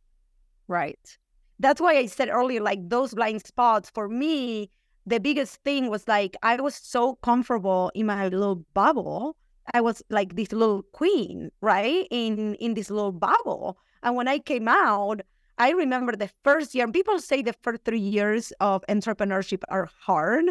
right 0.68 1.18
that's 1.60 1.82
why 1.82 1.98
I 1.98 2.06
said 2.06 2.30
earlier, 2.30 2.62
like 2.62 2.90
those 2.90 3.14
blind 3.14 3.46
spots 3.46 3.90
for 3.90 4.10
me, 4.10 4.70
the 5.06 5.20
biggest 5.20 5.64
thing 5.64 5.90
was 5.90 6.08
like 6.08 6.36
I 6.44 6.60
was 6.60 6.76
so 6.76 7.16
comfortable 7.16 7.92
in 7.94 8.08
my 8.08 8.28
little 8.28 8.66
bubble. 8.74 9.38
I 9.74 9.82
was 9.82 10.04
like 10.10 10.36
this 10.36 10.52
little 10.52 10.84
queen, 10.94 11.52
right? 11.62 12.08
In 12.12 12.56
in 12.56 12.74
this 12.74 12.90
little 12.90 13.12
bubble. 13.12 13.78
And 14.04 14.16
when 14.16 14.28
I 14.28 14.40
came 14.40 14.68
out, 14.68 15.22
I 15.58 15.72
remember 15.72 16.16
the 16.16 16.30
first 16.44 16.76
year, 16.76 16.84
and 16.84 16.94
people 16.94 17.20
say 17.20 17.42
the 17.42 17.54
first 17.64 17.84
three 17.86 18.00
years 18.00 18.52
of 18.60 18.84
entrepreneurship 18.90 19.64
are 19.70 19.90
hard, 20.00 20.46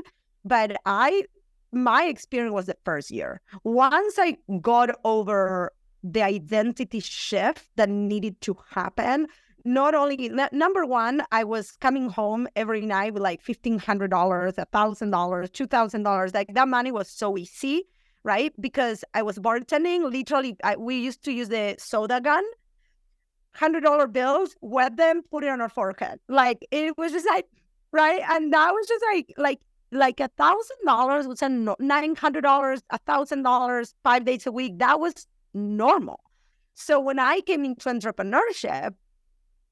but 0.44 0.76
I 0.86 1.24
my 1.72 2.04
experience 2.04 2.54
was 2.54 2.66
the 2.66 2.76
first 2.84 3.10
year. 3.10 3.40
Once 3.64 4.14
I 4.18 4.36
got 4.60 4.90
over 5.04 5.72
the 6.02 6.22
identity 6.22 7.00
shift 7.00 7.68
that 7.76 7.88
needed 7.88 8.40
to 8.42 8.56
happen, 8.70 9.26
not 9.64 9.94
only 9.94 10.30
number 10.52 10.84
one, 10.84 11.22
I 11.32 11.44
was 11.44 11.72
coming 11.80 12.10
home 12.10 12.46
every 12.54 12.82
night 12.82 13.14
with 13.14 13.22
like 13.22 13.40
fifteen 13.40 13.78
hundred 13.78 14.10
dollars, 14.10 14.54
a 14.58 14.66
thousand 14.66 15.10
dollars, 15.10 15.50
two 15.50 15.66
thousand 15.66 16.02
dollars. 16.02 16.34
Like 16.34 16.52
that 16.54 16.68
money 16.68 16.92
was 16.92 17.08
so 17.08 17.38
easy, 17.38 17.84
right? 18.24 18.52
Because 18.60 19.04
I 19.14 19.22
was 19.22 19.38
bartending. 19.38 20.10
Literally, 20.10 20.56
I, 20.62 20.76
we 20.76 20.96
used 20.96 21.24
to 21.24 21.32
use 21.32 21.48
the 21.48 21.76
soda 21.78 22.20
gun, 22.20 22.44
hundred 23.54 23.84
dollar 23.84 24.06
bills, 24.06 24.54
wet 24.60 24.96
them, 24.96 25.22
put 25.30 25.44
it 25.44 25.48
on 25.48 25.62
our 25.62 25.70
forehead. 25.70 26.20
Like 26.28 26.66
it 26.70 26.98
was 26.98 27.12
just 27.12 27.26
like 27.26 27.46
right, 27.90 28.20
and 28.28 28.52
that 28.52 28.70
was 28.70 28.86
just 28.86 29.04
like 29.12 29.32
like 29.38 29.60
like 29.92 30.20
a 30.20 30.28
thousand 30.36 30.76
dollars 30.84 31.26
was 31.26 31.40
nine 31.40 32.14
hundred 32.16 32.42
dollars, 32.42 32.82
a 32.90 32.98
thousand 32.98 33.44
dollars, 33.44 33.94
five 34.02 34.26
days 34.26 34.46
a 34.46 34.52
week. 34.52 34.78
That 34.78 35.00
was 35.00 35.26
normal. 35.54 36.20
So 36.74 37.00
when 37.00 37.18
I 37.18 37.40
came 37.40 37.64
into 37.64 37.88
entrepreneurship, 37.88 38.94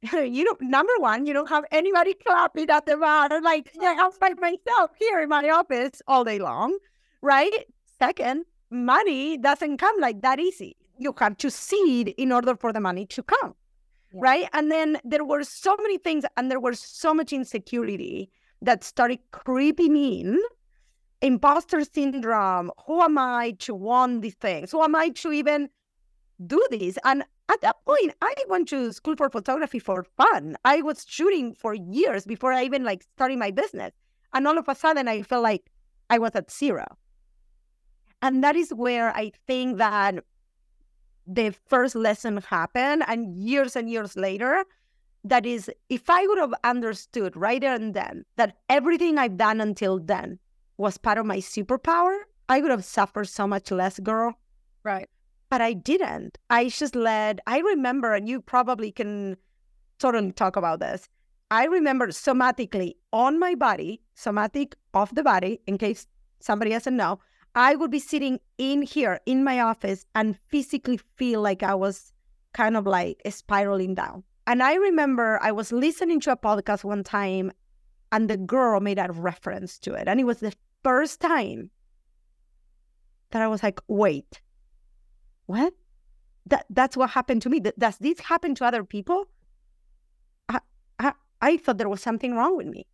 you 0.12 0.44
know, 0.44 0.56
number 0.60 0.92
one, 0.98 1.26
you 1.26 1.32
don't 1.32 1.48
have 1.48 1.64
anybody 1.70 2.14
clapping 2.26 2.68
at 2.70 2.86
the 2.86 2.96
bar. 2.96 3.28
Like, 3.40 3.70
yeah, 3.80 3.96
I'm 3.98 4.10
by 4.20 4.34
myself 4.34 4.90
here 4.98 5.20
in 5.20 5.28
my 5.28 5.48
office 5.48 6.02
all 6.06 6.24
day 6.24 6.38
long, 6.38 6.76
right? 7.20 7.66
Second, 7.98 8.44
money 8.70 9.38
doesn't 9.38 9.78
come 9.78 9.94
like 10.00 10.22
that 10.22 10.40
easy. 10.40 10.76
You 10.98 11.14
have 11.18 11.36
to 11.38 11.50
seed 11.50 12.14
in 12.18 12.32
order 12.32 12.56
for 12.56 12.72
the 12.72 12.80
money 12.80 13.06
to 13.06 13.22
come, 13.22 13.54
yeah. 14.12 14.20
right? 14.22 14.48
And 14.52 14.72
then 14.72 14.98
there 15.04 15.24
were 15.24 15.44
so 15.44 15.76
many 15.76 15.98
things, 15.98 16.24
and 16.36 16.50
there 16.50 16.60
was 16.60 16.80
so 16.80 17.14
much 17.14 17.32
insecurity 17.32 18.30
that 18.60 18.82
started 18.82 19.20
creeping 19.30 19.96
in. 19.96 20.38
Imposter 21.20 21.84
syndrome. 21.84 22.72
Who 22.86 23.00
am 23.00 23.16
I 23.16 23.52
to 23.60 23.76
want 23.76 24.22
these 24.22 24.34
things? 24.34 24.72
Who 24.72 24.82
am 24.82 24.96
I 24.96 25.10
to 25.10 25.30
even 25.30 25.68
do 26.46 26.64
this? 26.70 26.98
And 27.04 27.24
at 27.50 27.60
that 27.60 27.84
point, 27.84 28.14
I 28.22 28.34
went 28.48 28.68
to 28.68 28.92
school 28.92 29.16
for 29.16 29.28
photography 29.28 29.78
for 29.78 30.04
fun. 30.16 30.56
I 30.64 30.82
was 30.82 31.04
shooting 31.08 31.54
for 31.54 31.74
years 31.74 32.24
before 32.24 32.52
I 32.52 32.64
even 32.64 32.84
like 32.84 33.02
started 33.02 33.38
my 33.38 33.50
business. 33.50 33.92
And 34.32 34.46
all 34.46 34.58
of 34.58 34.68
a 34.68 34.74
sudden 34.74 35.08
I 35.08 35.22
felt 35.22 35.42
like 35.42 35.70
I 36.08 36.18
was 36.18 36.32
at 36.34 36.50
zero. 36.50 36.86
And 38.22 38.42
that 38.44 38.56
is 38.56 38.70
where 38.70 39.14
I 39.16 39.32
think 39.46 39.78
that 39.78 40.24
the 41.26 41.54
first 41.66 41.94
lesson 41.94 42.38
happened. 42.38 43.04
And 43.06 43.36
years 43.36 43.76
and 43.76 43.90
years 43.90 44.16
later, 44.16 44.64
that 45.24 45.44
is, 45.44 45.70
if 45.88 46.08
I 46.08 46.26
would 46.26 46.38
have 46.38 46.54
understood 46.64 47.36
right 47.36 47.60
there 47.60 47.74
and 47.74 47.94
then 47.94 48.24
that 48.36 48.56
everything 48.68 49.18
I've 49.18 49.36
done 49.36 49.60
until 49.60 49.98
then 49.98 50.38
was 50.78 50.98
part 50.98 51.18
of 51.18 51.26
my 51.26 51.38
superpower, 51.38 52.16
I 52.48 52.60
would 52.60 52.70
have 52.70 52.84
suffered 52.84 53.28
so 53.28 53.46
much 53.46 53.70
less, 53.70 53.98
girl. 54.00 54.34
Right 54.84 55.08
but 55.52 55.60
I 55.60 55.74
didn't. 55.74 56.38
I 56.48 56.70
just 56.70 56.96
let, 56.96 57.38
I 57.46 57.58
remember, 57.58 58.14
and 58.14 58.26
you 58.26 58.40
probably 58.40 58.90
can 58.90 59.36
totally 59.98 60.32
talk 60.32 60.56
about 60.56 60.80
this. 60.80 61.10
I 61.50 61.66
remember 61.66 62.06
somatically 62.06 62.94
on 63.12 63.38
my 63.38 63.54
body, 63.54 64.00
somatic 64.14 64.74
off 64.94 65.14
the 65.14 65.22
body, 65.22 65.60
in 65.66 65.76
case 65.76 66.06
somebody 66.40 66.70
doesn't 66.70 66.96
know, 66.96 67.20
I 67.54 67.76
would 67.76 67.90
be 67.90 67.98
sitting 67.98 68.40
in 68.56 68.80
here 68.80 69.20
in 69.26 69.44
my 69.44 69.60
office 69.60 70.06
and 70.14 70.38
physically 70.48 70.98
feel 71.16 71.42
like 71.42 71.62
I 71.62 71.74
was 71.74 72.14
kind 72.54 72.74
of 72.74 72.86
like 72.86 73.20
spiraling 73.28 73.94
down. 73.94 74.24
And 74.46 74.62
I 74.62 74.76
remember 74.76 75.38
I 75.42 75.52
was 75.52 75.70
listening 75.70 76.20
to 76.20 76.32
a 76.32 76.36
podcast 76.38 76.82
one 76.82 77.04
time 77.04 77.52
and 78.10 78.30
the 78.30 78.38
girl 78.38 78.80
made 78.80 78.98
a 78.98 79.12
reference 79.12 79.78
to 79.80 79.92
it. 79.92 80.08
And 80.08 80.18
it 80.18 80.24
was 80.24 80.40
the 80.40 80.54
first 80.82 81.20
time 81.20 81.70
that 83.32 83.42
I 83.42 83.48
was 83.48 83.62
like, 83.62 83.80
wait, 83.88 84.40
what? 85.52 85.74
That 86.46 86.64
that's 86.70 86.96
what 86.96 87.10
happened 87.10 87.42
to 87.42 87.50
me. 87.50 87.60
Does 87.60 87.98
this 87.98 88.18
happen 88.20 88.54
to 88.56 88.64
other 88.64 88.84
people? 88.84 89.28
I, 90.48 90.60
I 90.98 91.12
I 91.40 91.56
thought 91.58 91.78
there 91.78 91.88
was 91.88 92.00
something 92.00 92.34
wrong 92.34 92.56
with 92.56 92.66
me, 92.66 92.86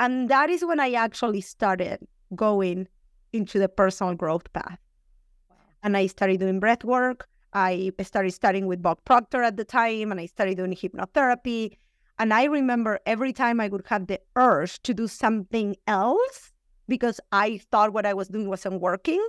and 0.00 0.28
that 0.30 0.48
is 0.50 0.64
when 0.64 0.80
I 0.80 0.92
actually 0.92 1.42
started 1.42 1.98
going 2.34 2.88
into 3.32 3.58
the 3.58 3.68
personal 3.68 4.14
growth 4.14 4.50
path. 4.54 4.80
Wow. 5.50 5.56
And 5.82 5.96
I 5.96 6.06
started 6.06 6.40
doing 6.40 6.58
breath 6.58 6.84
work. 6.84 7.28
I 7.52 7.92
started 8.02 8.32
studying 8.32 8.66
with 8.66 8.82
Bob 8.82 8.98
Proctor 9.04 9.42
at 9.42 9.56
the 9.56 9.64
time, 9.64 10.10
and 10.10 10.18
I 10.18 10.26
started 10.26 10.56
doing 10.56 10.74
hypnotherapy. 10.74 11.76
And 12.18 12.32
I 12.32 12.44
remember 12.44 12.98
every 13.04 13.32
time 13.32 13.60
I 13.60 13.68
would 13.68 13.86
have 13.86 14.06
the 14.06 14.20
urge 14.36 14.82
to 14.84 14.94
do 14.94 15.06
something 15.06 15.76
else 15.86 16.52
because 16.88 17.20
I 17.30 17.60
thought 17.70 17.92
what 17.92 18.06
I 18.06 18.14
was 18.14 18.28
doing 18.28 18.48
wasn't 18.48 18.80
working, 18.80 19.22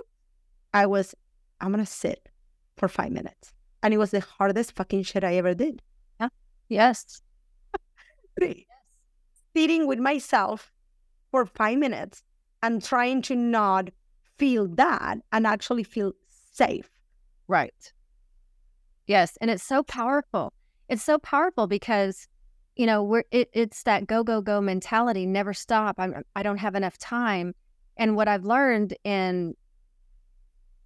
I 0.72 0.86
was, 0.86 1.14
I'm 1.60 1.70
going 1.72 1.84
to 1.84 1.90
sit 1.90 2.28
for 2.78 2.88
five 2.88 3.12
minutes. 3.12 3.52
And 3.82 3.94
it 3.94 3.98
was 3.98 4.10
the 4.10 4.20
hardest 4.20 4.72
fucking 4.72 5.04
shit 5.04 5.24
I 5.24 5.36
ever 5.36 5.54
did. 5.54 5.82
Yeah. 6.20 6.28
Yes. 6.68 7.22
Sitting 9.56 9.86
with 9.86 9.98
myself 9.98 10.72
for 11.30 11.46
five 11.46 11.78
minutes 11.78 12.22
and 12.62 12.82
trying 12.82 13.22
to 13.22 13.34
not 13.34 13.90
feel 14.38 14.66
that 14.68 15.18
and 15.32 15.46
actually 15.46 15.84
feel 15.84 16.12
safe. 16.52 16.88
Right. 17.46 17.92
Yes. 19.06 19.38
And 19.40 19.50
it's 19.50 19.62
so 19.62 19.82
powerful. 19.82 20.52
It's 20.88 21.02
so 21.02 21.18
powerful 21.18 21.66
because, 21.66 22.26
you 22.76 22.86
know, 22.86 23.02
we're 23.02 23.24
it, 23.30 23.48
it's 23.52 23.82
that 23.84 24.06
go, 24.06 24.22
go, 24.22 24.40
go 24.40 24.60
mentality, 24.60 25.26
never 25.26 25.54
stop. 25.54 25.96
I'm 25.98 26.22
I 26.36 26.42
don't 26.42 26.58
have 26.58 26.74
enough 26.74 26.98
time. 26.98 27.54
And 27.96 28.16
what 28.16 28.28
I've 28.28 28.44
learned 28.44 28.94
in 29.04 29.54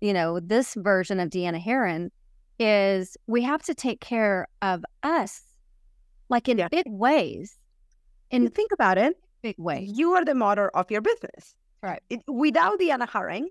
you 0.03 0.12
know, 0.12 0.41
this 0.41 0.75
version 0.75 1.21
of 1.21 1.31
Deanna 1.31 1.62
Herrin 1.62 2.11
is 2.59 3.17
we 3.29 3.41
have 3.43 3.62
to 3.62 3.75
take 3.75 4.01
care 4.01 4.49
of 4.61 4.85
us 5.05 5.43
like 6.29 6.49
in 6.49 6.59
yeah. 6.59 6.69
big 6.69 6.87
ways. 6.88 7.57
And 8.33 8.53
think 8.53 8.73
about 8.73 8.99
it, 8.99 9.17
big 9.43 9.55
way. 9.59 9.87
You 9.88 10.12
are 10.12 10.25
the 10.25 10.35
motor 10.35 10.71
of 10.71 10.91
your 10.91 11.03
business. 11.03 11.55
Right. 11.83 12.03
It, 12.11 12.21
without 12.27 12.81
Deanna 12.81 13.09
Herrin, 13.09 13.47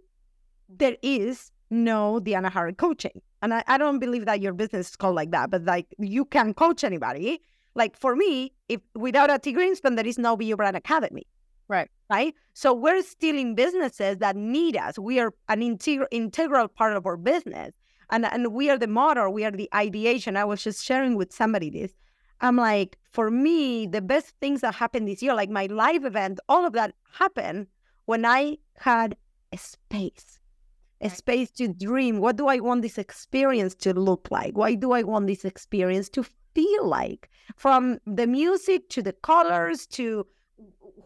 there 0.68 0.98
is 1.02 1.52
no 1.70 2.20
Deanna 2.20 2.52
Herrin 2.52 2.76
coaching. 2.76 3.22
And 3.42 3.54
I, 3.54 3.64
I 3.68 3.78
don't 3.78 4.00
believe 4.00 4.26
that 4.26 4.42
your 4.42 4.54
business 4.54 4.90
is 4.90 4.96
called 4.96 5.16
like 5.16 5.32
that, 5.32 5.52
but 5.52 5.64
like 5.64 5.88
you 6.00 6.26
can 6.26 6.54
coach 6.54 6.84
anybody. 6.84 7.42
Like 7.76 7.98
for 7.98 8.16
me, 8.16 8.52
if 8.68 8.82
without 8.94 9.30
Ati 9.30 9.54
Grinspun, 9.54 9.96
there 9.96 10.06
is 10.08 10.18
no 10.18 10.36
Be 10.36 10.46
Your 10.48 10.58
Brand 10.58 10.76
Academy. 10.76 11.26
Right. 11.70 11.90
Right. 12.12 12.36
So 12.54 12.74
we're 12.74 13.04
still 13.04 13.38
in 13.38 13.56
businesses 13.56 14.17
that 14.17 14.36
need 14.36 14.76
us. 14.76 15.00
We 15.00 15.21
are 15.21 15.34
an 15.47 15.62
integral 15.62 16.10
integral 16.12 16.67
part 16.67 16.97
of 16.97 17.06
our 17.06 17.15
business. 17.15 17.71
And, 18.10 18.26
and 18.26 18.54
we 18.54 18.69
are 18.69 18.78
the 18.78 18.88
motor, 18.88 19.30
we 19.30 19.45
are 19.45 19.52
the 19.52 19.69
ideation. 19.74 20.36
I 20.36 20.43
was 20.43 20.62
just 20.62 20.84
sharing 20.84 21.15
with 21.15 21.32
somebody 21.32 21.69
this. 21.69 21.93
I'm 22.41 22.58
like, 22.58 22.97
for 23.12 23.32
me, 23.32 23.88
the 23.88 24.02
best 24.02 24.36
things 24.41 24.60
that 24.60 24.76
happened 24.76 25.08
this 25.08 25.21
year, 25.24 25.34
like 25.34 25.50
my 25.50 25.67
live 25.67 26.04
event, 26.04 26.41
all 26.50 26.65
of 26.65 26.74
that 26.74 26.93
happened 27.13 27.67
when 28.08 28.26
I 28.26 28.58
had 28.76 29.15
a 29.54 29.58
space, 29.58 30.41
a 31.00 31.10
space 31.10 31.50
to 31.52 31.69
dream. 31.69 32.19
What 32.19 32.36
do 32.36 32.47
I 32.47 32.60
want 32.60 32.82
this 32.82 32.97
experience 32.97 33.74
to 33.76 33.93
look 33.93 34.28
like? 34.30 34.58
Why 34.58 34.76
do 34.76 34.91
I 34.91 35.04
want 35.04 35.28
this 35.28 35.45
experience 35.45 36.10
to 36.10 36.26
feel 36.54 36.86
like? 36.86 37.30
From 37.56 38.00
the 38.06 38.28
music 38.28 38.89
to 38.89 39.02
the 39.02 39.13
colors 39.13 39.88
to 39.88 40.26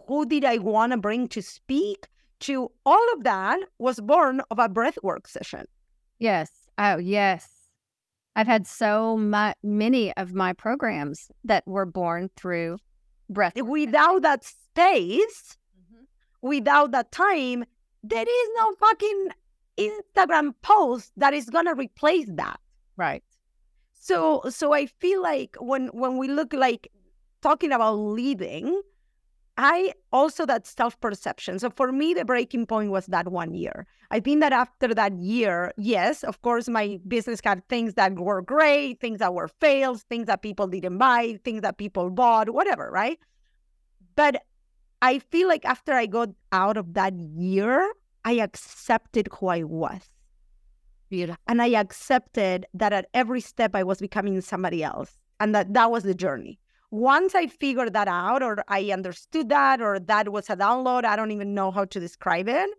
who 0.08 0.26
did 0.26 0.46
I 0.46 0.58
want 0.58 0.92
to 0.92 0.98
bring 0.98 1.28
to 1.30 1.42
speak 1.42 2.08
to 2.42 2.72
all 2.86 3.14
of 3.14 3.24
that 3.24 3.60
was 3.80 4.00
born 4.00 4.42
of 4.52 4.60
a 4.60 4.70
breathwork 4.70 5.28
session. 5.28 5.66
Yes. 6.20 6.52
Oh, 6.78 6.98
yes. 6.98 7.50
I've 8.36 8.48
had 8.48 8.68
so 8.68 9.16
much, 9.18 9.56
many 9.64 10.16
of 10.18 10.34
my 10.34 10.54
programs 10.54 11.32
that 11.46 11.66
were 11.66 11.86
born 11.86 12.30
through 12.36 12.78
breath. 13.30 13.54
Without 13.56 14.24
that 14.24 14.44
space, 14.44 15.58
mm-hmm. 15.80 16.04
without 16.42 16.92
that 16.92 17.12
time, 17.12 17.64
there 18.04 18.22
is 18.22 18.50
no 18.58 18.74
fucking 18.80 19.30
Instagram 19.78 20.54
post 20.62 21.12
that 21.18 21.34
is 21.34 21.50
gonna 21.50 21.74
replace 21.74 22.28
that. 22.34 22.60
Right. 22.98 23.24
So 23.94 24.44
so 24.50 24.74
I 24.74 24.86
feel 24.86 25.22
like 25.22 25.56
when 25.60 25.88
when 25.88 26.18
we 26.18 26.28
look 26.28 26.54
like 26.54 26.92
talking 27.42 27.72
about 27.72 27.94
leading, 27.94 28.82
I 29.58 29.94
also 30.12 30.46
that 30.46 30.68
self 30.68 31.00
perception. 31.00 31.60
So 31.60 31.70
for 31.70 31.92
me, 31.92 32.14
the 32.14 32.26
breaking 32.26 32.66
point 32.66 32.92
was 32.92 33.06
that 33.08 33.30
one 33.30 33.54
year. 33.54 33.88
I 34.12 34.20
think 34.20 34.42
that 34.42 34.52
after 34.52 34.94
that 34.94 35.14
year, 35.18 35.74
yes, 35.78 36.24
of 36.24 36.42
course, 36.42 36.68
my 36.68 37.00
business 37.08 37.40
had 37.44 37.68
things 37.70 37.94
that 37.94 38.16
were 38.16 38.42
great, 38.42 39.00
things 39.00 39.20
that 39.20 39.34
were 39.34 39.48
fails, 39.48 40.04
things 40.04 40.28
that 40.28 40.42
people 40.42 40.68
didn't 40.68 40.98
buy, 40.98 41.40
things 41.46 41.62
that 41.62 41.78
people 41.78 42.10
bought, 42.10 42.50
whatever, 42.50 42.90
right? 42.92 43.18
But 44.16 44.44
I 45.02 45.20
feel 45.20 45.48
like 45.48 45.64
after 45.66 45.94
I 45.94 46.06
got 46.06 46.30
out 46.52 46.76
of 46.76 46.94
that 46.96 47.14
year, 47.14 47.94
I 48.26 48.34
accepted 48.34 49.30
who 49.32 49.48
I 49.48 49.64
was. 49.64 50.02
Beautiful. 51.10 51.40
And 51.48 51.62
I 51.62 51.68
accepted 51.68 52.66
that 52.74 52.92
at 52.92 53.08
every 53.14 53.40
step 53.40 53.76
I 53.76 53.84
was 53.84 54.00
becoming 54.00 54.42
somebody 54.42 54.84
else 54.84 55.18
and 55.40 55.56
that 55.56 55.74
that 55.74 55.92
was 55.92 56.04
the 56.04 56.16
journey 56.16 56.60
once 56.96 57.36
I 57.36 57.48
figured 57.48 57.94
that 57.94 58.08
out, 58.08 58.42
or 58.42 58.64
I 58.68 58.92
understood 58.92 59.50
that, 59.50 59.82
or 59.82 60.00
that 60.00 60.32
was 60.32 60.50
a 60.50 60.56
download, 60.56 61.04
I 61.04 61.16
don't 61.16 61.32
even 61.32 61.54
know 61.54 61.70
how 61.70 61.86
to 61.86 62.00
describe 62.00 62.48
it. 62.48 62.70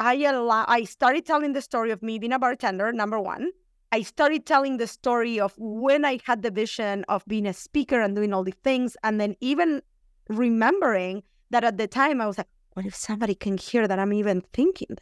I 0.00 0.14
allow, 0.24 0.64
I 0.66 0.84
started 0.84 1.26
telling 1.26 1.52
the 1.52 1.62
story 1.62 1.90
of 1.90 2.02
me 2.02 2.18
being 2.18 2.32
a 2.32 2.38
bartender, 2.38 2.92
number 2.92 3.20
one. 3.20 3.50
I 3.92 4.02
started 4.02 4.46
telling 4.46 4.78
the 4.78 4.86
story 4.86 5.38
of 5.38 5.54
when 5.58 6.04
I 6.04 6.18
had 6.24 6.42
the 6.42 6.50
vision 6.50 7.04
of 7.08 7.24
being 7.26 7.46
a 7.46 7.52
speaker 7.52 8.00
and 8.00 8.16
doing 8.16 8.32
all 8.32 8.44
the 8.44 8.54
things. 8.64 8.96
And 9.04 9.20
then 9.20 9.36
even 9.40 9.82
remembering 10.28 11.22
that 11.50 11.64
at 11.64 11.78
the 11.78 11.86
time 11.86 12.20
I 12.20 12.26
was 12.26 12.38
like, 12.38 12.48
what 12.72 12.84
if 12.86 12.94
somebody 12.94 13.34
can 13.34 13.56
hear 13.56 13.86
that 13.86 13.98
I'm 13.98 14.12
even 14.12 14.42
thinking 14.52 14.88
this? 14.90 14.98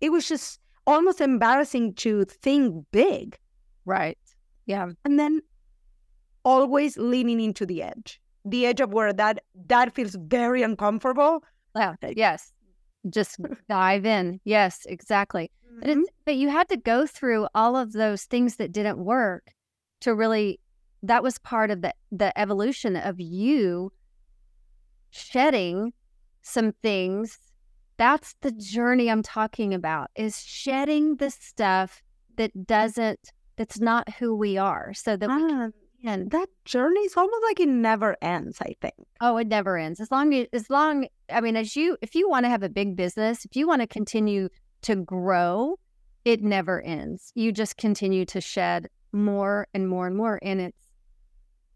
It 0.00 0.10
was 0.10 0.28
just 0.28 0.60
almost 0.86 1.20
embarrassing 1.20 1.94
to 1.94 2.24
think 2.24 2.86
big. 2.90 3.38
Right. 3.84 4.18
Yeah. 4.66 4.90
And 5.04 5.18
then 5.18 5.42
always 6.44 6.96
leaning 6.96 7.40
into 7.40 7.66
the 7.66 7.82
edge, 7.82 8.20
the 8.44 8.66
edge 8.66 8.80
of 8.80 8.92
where 8.92 9.12
that 9.12 9.42
that 9.68 9.94
feels 9.94 10.14
very 10.14 10.62
uncomfortable. 10.62 11.42
Yeah. 11.76 11.94
Yes. 12.02 12.52
Just 13.08 13.38
dive 13.68 14.04
in. 14.04 14.40
Yes, 14.44 14.84
exactly. 14.86 15.50
But, 15.80 15.88
Mhm. 15.88 16.00
it's, 16.02 16.10
but 16.26 16.36
you 16.36 16.48
had 16.50 16.68
to 16.68 16.76
go 16.76 17.06
through 17.06 17.48
all 17.54 17.76
of 17.76 17.92
those 17.92 18.24
things 18.24 18.56
that 18.56 18.72
didn't 18.72 18.98
work 19.04 19.52
to 20.00 20.14
really, 20.14 20.60
that 21.02 21.22
was 21.22 21.38
part 21.38 21.70
of 21.70 21.80
the, 21.82 21.94
the 22.12 22.36
evolution 22.38 22.96
of 22.96 23.20
you 23.20 23.92
shedding 25.10 25.92
some 26.42 26.72
things. 26.82 27.38
That's 27.96 28.34
the 28.40 28.52
journey 28.52 29.10
I'm 29.10 29.22
talking 29.22 29.74
about 29.74 30.10
is 30.14 30.42
shedding 30.42 31.16
the 31.16 31.30
stuff 31.30 32.02
that 32.36 32.66
doesn't, 32.66 33.20
that's 33.56 33.78
not 33.80 34.08
who 34.14 34.34
we 34.34 34.56
are. 34.56 34.92
So 34.94 35.16
that 35.16 35.28
we 35.28 35.34
Ah, 35.52 35.68
can, 36.02 36.28
that 36.30 36.48
journey 36.64 37.00
is 37.00 37.16
almost 37.16 37.42
like 37.44 37.60
it 37.60 37.68
never 37.68 38.16
ends, 38.22 38.58
I 38.60 38.74
think. 38.80 38.94
oh, 39.20 39.36
it 39.36 39.48
never 39.48 39.76
ends. 39.76 40.00
As 40.00 40.10
long 40.10 40.32
as, 40.34 40.46
as 40.52 40.70
long, 40.70 41.06
I 41.30 41.40
mean, 41.40 41.56
as 41.56 41.76
you, 41.76 41.96
if 42.02 42.14
you 42.14 42.28
want 42.28 42.44
to 42.44 42.50
have 42.50 42.62
a 42.62 42.68
big 42.68 42.96
business, 42.96 43.44
if 43.44 43.56
you 43.56 43.66
want 43.66 43.82
to 43.82 43.86
continue 43.86 44.48
to 44.82 44.96
grow, 44.96 45.78
it 46.24 46.42
never 46.42 46.80
ends. 46.82 47.32
You 47.34 47.52
just 47.52 47.76
continue 47.76 48.24
to 48.26 48.40
shed 48.40 48.88
more 49.12 49.66
and 49.74 49.88
more 49.88 50.06
and 50.06 50.16
more. 50.16 50.38
And 50.42 50.60
it's, 50.60 50.78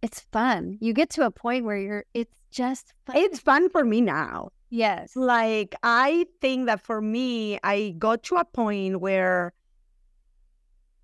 it's 0.02 0.20
fun. 0.32 0.76
You 0.80 0.92
get 0.92 1.10
to 1.10 1.26
a 1.26 1.30
point 1.30 1.64
where 1.64 1.78
you're, 1.78 2.04
it's 2.14 2.34
just 2.50 2.92
fun. 3.06 3.16
It's 3.16 3.38
fun 3.38 3.70
for 3.70 3.84
me 3.84 4.00
now. 4.00 4.50
yes. 4.70 5.16
Like, 5.16 5.74
I 5.82 6.26
think 6.40 6.66
that 6.66 6.80
for 6.80 7.00
me, 7.00 7.58
I 7.62 7.94
got 7.98 8.22
to 8.24 8.37
a 8.37 8.44
point 8.44 9.00
where 9.00 9.52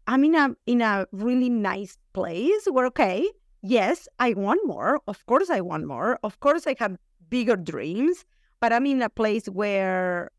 I'm 0.07 0.25
in 0.25 0.35
a 0.35 0.55
in 0.67 0.81
a 0.81 1.07
really 1.13 1.51
nice 1.51 1.97
place 2.13 2.67
where 2.71 2.87
okay, 2.87 3.29
yes, 3.63 4.09
I 4.19 4.35
want 4.35 4.61
more. 4.67 5.01
Of 5.07 5.25
course 5.27 5.51
I 5.51 5.61
want 5.61 5.87
more. 5.87 6.19
Of 6.23 6.41
course 6.41 6.67
I 6.67 6.75
have 6.79 6.97
bigger 7.29 7.57
dreams, 7.57 8.25
but 8.61 8.73
I'm 8.73 8.87
in 8.87 9.03
a 9.03 9.09
place 9.09 9.47
where 9.47 10.31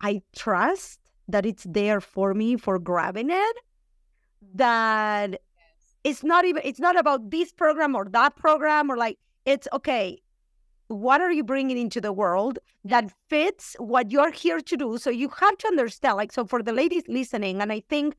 I 0.00 0.22
trust 0.36 1.00
that 1.28 1.44
it's 1.46 1.64
there 1.64 2.00
for 2.00 2.34
me 2.34 2.56
for 2.56 2.78
grabbing 2.78 3.30
it. 3.30 3.56
Mm-hmm. 4.44 4.56
That 4.56 5.40
it's 6.04 6.24
not 6.24 6.44
even 6.44 6.62
it's 6.64 6.80
not 6.80 6.98
about 6.98 7.30
this 7.30 7.52
program 7.52 7.94
or 7.94 8.06
that 8.10 8.36
program 8.36 8.90
or 8.90 8.96
like 8.96 9.18
it's 9.44 9.68
okay 9.72 10.20
what 10.88 11.20
are 11.20 11.30
you 11.30 11.44
bringing 11.44 11.76
into 11.76 12.00
the 12.00 12.12
world 12.12 12.58
that 12.84 13.12
fits 13.28 13.76
what 13.78 14.10
you're 14.10 14.30
here 14.30 14.60
to 14.60 14.76
do 14.76 14.96
so 14.96 15.10
you 15.10 15.28
have 15.28 15.56
to 15.58 15.66
understand 15.66 16.16
like 16.16 16.32
so 16.32 16.44
for 16.46 16.62
the 16.62 16.72
ladies 16.72 17.02
listening 17.08 17.60
and 17.60 17.70
i 17.72 17.80
think 17.88 18.16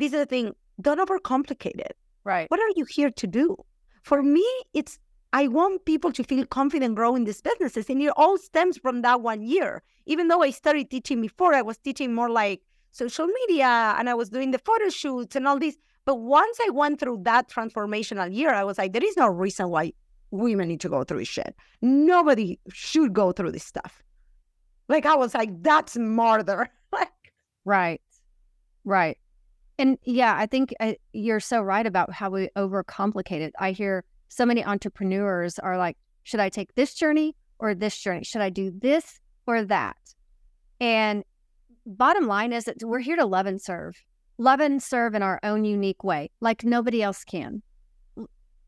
this 0.00 0.12
is 0.12 0.20
the 0.20 0.26
thing 0.26 0.54
don't 0.80 1.00
overcomplicate 1.06 1.78
it. 1.78 1.96
Right. 2.22 2.50
what 2.50 2.60
are 2.60 2.72
you 2.76 2.84
here 2.84 3.10
to 3.10 3.26
do? 3.26 3.56
For 4.02 4.22
me 4.22 4.46
it's 4.74 4.98
i 5.32 5.46
want 5.46 5.84
people 5.84 6.10
to 6.12 6.24
feel 6.24 6.44
confident 6.46 6.96
growing 6.96 7.24
these 7.24 7.40
businesses 7.40 7.88
and 7.88 8.02
it 8.02 8.12
all 8.16 8.36
stems 8.36 8.76
from 8.78 9.02
that 9.02 9.20
one 9.20 9.42
year. 9.42 9.82
Even 10.06 10.28
though 10.28 10.42
i 10.42 10.50
started 10.50 10.90
teaching 10.90 11.20
before 11.20 11.54
i 11.54 11.62
was 11.62 11.78
teaching 11.78 12.14
more 12.14 12.30
like 12.30 12.60
social 12.90 13.26
media 13.26 13.94
and 13.98 14.08
i 14.10 14.14
was 14.14 14.28
doing 14.30 14.50
the 14.50 14.58
photo 14.58 14.88
shoots 14.88 15.36
and 15.36 15.46
all 15.46 15.58
this. 15.58 15.76
But 16.04 16.16
once 16.16 16.58
i 16.66 16.70
went 16.70 16.98
through 17.00 17.20
that 17.24 17.48
transformational 17.48 18.34
year 18.34 18.52
i 18.52 18.64
was 18.64 18.78
like 18.78 18.92
there 18.92 19.04
is 19.04 19.16
no 19.16 19.28
reason 19.28 19.68
why 19.68 19.92
women 20.30 20.68
need 20.68 20.80
to 20.80 20.88
go 20.88 21.04
through 21.04 21.20
this 21.20 21.28
shit. 21.28 21.54
Nobody 21.82 22.58
should 22.72 23.12
go 23.12 23.32
through 23.32 23.52
this 23.52 23.64
stuff. 23.64 24.02
Like 24.88 25.06
i 25.06 25.14
was 25.14 25.34
like 25.34 25.62
that's 25.62 25.96
murder. 25.96 26.70
Like 26.92 27.12
Right. 27.64 28.00
Right. 28.84 29.18
And 29.80 29.96
yeah, 30.04 30.36
I 30.36 30.44
think 30.44 30.74
uh, 30.78 30.92
you're 31.14 31.40
so 31.40 31.62
right 31.62 31.86
about 31.86 32.12
how 32.12 32.28
we 32.28 32.50
overcomplicate 32.54 33.40
it. 33.40 33.54
I 33.58 33.72
hear 33.72 34.04
so 34.28 34.44
many 34.44 34.62
entrepreneurs 34.62 35.58
are 35.58 35.78
like, 35.78 35.96
should 36.22 36.38
I 36.38 36.50
take 36.50 36.74
this 36.74 36.92
journey 36.92 37.34
or 37.58 37.74
this 37.74 37.98
journey? 37.98 38.22
Should 38.22 38.42
I 38.42 38.50
do 38.50 38.70
this 38.78 39.18
or 39.46 39.64
that? 39.64 39.96
And 40.80 41.24
bottom 41.86 42.26
line 42.26 42.52
is 42.52 42.64
that 42.64 42.76
we're 42.82 42.98
here 42.98 43.16
to 43.16 43.24
love 43.24 43.46
and 43.46 43.58
serve, 43.58 43.96
love 44.36 44.60
and 44.60 44.82
serve 44.82 45.14
in 45.14 45.22
our 45.22 45.40
own 45.42 45.64
unique 45.64 46.04
way, 46.04 46.30
like 46.42 46.62
nobody 46.62 47.02
else 47.02 47.24
can. 47.24 47.62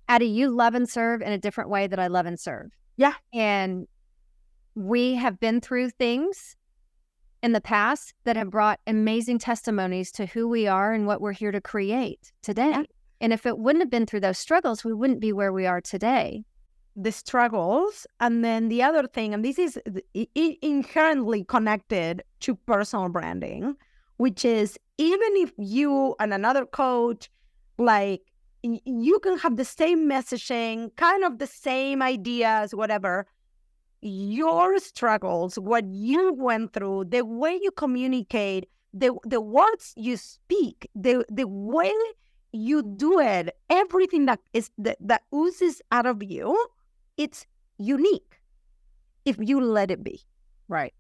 Ati, 0.08 0.24
you 0.24 0.48
love 0.48 0.74
and 0.74 0.88
serve 0.88 1.20
in 1.20 1.30
a 1.30 1.38
different 1.38 1.68
way 1.68 1.88
that 1.88 1.98
I 1.98 2.06
love 2.06 2.24
and 2.24 2.40
serve. 2.40 2.70
Yeah. 2.96 3.14
And 3.34 3.86
we 4.74 5.16
have 5.16 5.38
been 5.38 5.60
through 5.60 5.90
things 5.90 6.56
in 7.42 7.52
the 7.52 7.60
past 7.60 8.14
that 8.24 8.36
have 8.36 8.50
brought 8.50 8.80
amazing 8.86 9.38
testimonies 9.38 10.12
to 10.12 10.26
who 10.26 10.48
we 10.48 10.66
are 10.66 10.92
and 10.92 11.06
what 11.06 11.20
we're 11.20 11.32
here 11.32 11.52
to 11.52 11.60
create 11.60 12.32
today. 12.42 12.70
Yeah. 12.70 12.82
And 13.20 13.32
if 13.32 13.46
it 13.46 13.58
wouldn't 13.58 13.82
have 13.82 13.90
been 13.90 14.06
through 14.06 14.20
those 14.20 14.38
struggles, 14.38 14.84
we 14.84 14.92
wouldn't 14.94 15.20
be 15.20 15.32
where 15.32 15.52
we 15.52 15.66
are 15.66 15.80
today. 15.80 16.44
the 16.94 17.12
struggles 17.12 18.06
and 18.20 18.44
then 18.44 18.68
the 18.68 18.82
other 18.82 19.06
thing 19.06 19.32
and 19.32 19.42
this 19.42 19.58
is 19.58 19.80
inherently 20.60 21.42
connected 21.44 22.22
to 22.40 22.54
personal 22.54 23.08
branding 23.08 23.74
which 24.18 24.44
is 24.44 24.78
even 24.98 25.32
if 25.36 25.52
you 25.56 26.14
and 26.20 26.34
another 26.34 26.66
coach 26.66 27.30
like 27.78 28.20
you 28.62 29.18
can 29.20 29.38
have 29.38 29.56
the 29.56 29.64
same 29.64 30.06
messaging 30.08 30.94
kind 30.96 31.24
of 31.24 31.38
the 31.38 31.46
same 31.46 32.02
ideas 32.02 32.74
whatever 32.74 33.26
your 34.02 34.78
struggles 34.78 35.58
what 35.58 35.84
you 35.86 36.32
went 36.34 36.72
through 36.72 37.04
the 37.04 37.24
way 37.24 37.58
you 37.62 37.70
communicate 37.70 38.68
the 38.92 39.14
the 39.24 39.40
words 39.40 39.94
you 39.96 40.16
speak 40.16 40.88
the 40.94 41.24
the 41.30 41.46
way 41.46 41.92
you 42.52 42.82
do 42.82 43.18
it 43.20 43.56
everything 43.70 44.26
that 44.26 44.40
is 44.52 44.70
that, 44.76 44.98
that 45.00 45.22
oozes 45.32 45.80
out 45.90 46.04
of 46.04 46.22
you 46.22 46.56
it's 47.16 47.46
unique 47.78 48.42
if 49.24 49.36
you 49.38 49.60
let 49.60 49.90
it 49.90 50.02
be. 50.02 50.20
Right. 50.68 50.94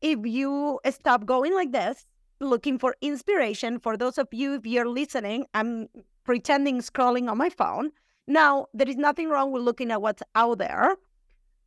If 0.00 0.20
you 0.24 0.80
stop 0.90 1.26
going 1.26 1.54
like 1.54 1.72
this, 1.72 2.06
looking 2.40 2.78
for 2.78 2.96
inspiration, 3.00 3.78
for 3.78 3.96
those 3.96 4.18
of 4.18 4.28
you, 4.32 4.54
if 4.54 4.66
you're 4.66 4.88
listening, 4.88 5.46
I'm 5.54 5.88
pretending 6.24 6.80
scrolling 6.80 7.30
on 7.30 7.38
my 7.38 7.50
phone. 7.50 7.90
Now, 8.26 8.66
there 8.74 8.88
is 8.88 8.96
nothing 8.96 9.28
wrong 9.28 9.52
with 9.52 9.62
looking 9.62 9.90
at 9.90 10.02
what's 10.02 10.22
out 10.34 10.58
there, 10.58 10.96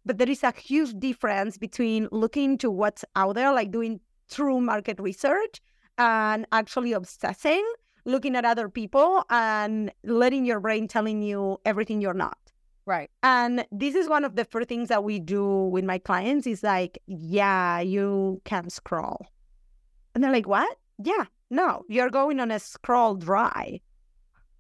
but 0.05 0.17
there 0.17 0.29
is 0.29 0.43
a 0.43 0.51
huge 0.51 0.93
difference 0.99 1.57
between 1.57 2.07
looking 2.11 2.57
to 2.59 2.69
what's 2.69 3.03
out 3.15 3.35
there, 3.35 3.53
like 3.53 3.71
doing 3.71 3.99
true 4.29 4.61
market 4.61 4.99
research, 4.99 5.61
and 5.97 6.45
actually 6.51 6.93
obsessing, 6.93 7.65
looking 8.05 8.35
at 8.35 8.45
other 8.45 8.69
people 8.69 9.23
and 9.29 9.91
letting 10.03 10.45
your 10.45 10.59
brain 10.59 10.87
telling 10.87 11.21
you 11.21 11.57
everything 11.65 12.01
you're 12.01 12.13
not. 12.13 12.37
Right. 12.85 13.09
And 13.23 13.65
this 13.71 13.95
is 13.95 14.07
one 14.07 14.23
of 14.23 14.35
the 14.35 14.45
first 14.45 14.69
things 14.69 14.89
that 14.89 15.03
we 15.03 15.19
do 15.19 15.63
with 15.65 15.83
my 15.83 15.97
clients 15.97 16.45
is 16.45 16.61
like, 16.61 16.99
yeah, 17.07 17.79
you 17.79 18.41
can 18.45 18.69
scroll. 18.69 19.25
And 20.13 20.23
they're 20.23 20.31
like, 20.31 20.47
what? 20.47 20.77
Yeah, 21.03 21.25
no, 21.49 21.83
you're 21.89 22.11
going 22.11 22.39
on 22.39 22.51
a 22.51 22.59
scroll 22.59 23.15
dry 23.15 23.81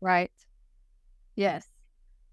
Right. 0.01 0.31
Yes. 1.35 1.67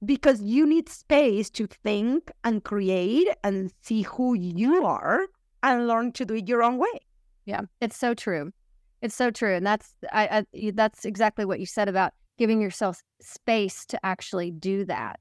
Because 0.05 0.43
you 0.43 0.67
need 0.67 0.88
space 0.88 1.51
to 1.51 1.67
think 1.67 2.31
and 2.45 2.65
create 2.65 3.29
and 3.45 3.73
see 3.83 4.03
who 4.03 4.35
you 4.35 4.85
are 4.85 5.27
and 5.62 5.87
learn 5.87 6.12
to 6.12 6.25
do 6.25 6.35
it 6.35 6.49
your 6.49 6.62
own 6.62 6.79
way. 6.79 7.01
Yeah. 7.45 7.62
It's 7.81 7.97
so 7.97 8.15
true. 8.15 8.53
It's 9.01 9.15
so 9.15 9.31
true. 9.31 9.55
And 9.55 9.67
that's 9.67 9.95
I, 10.12 10.45
I 10.55 10.71
that's 10.75 11.05
exactly 11.05 11.45
what 11.45 11.61
you 11.61 11.67
said 11.67 11.88
about 11.88 12.12
giving 12.38 12.61
yourself 12.61 13.01
space 13.21 13.85
to 13.87 14.05
actually 14.05 14.51
do 14.51 14.85
that. 14.87 15.21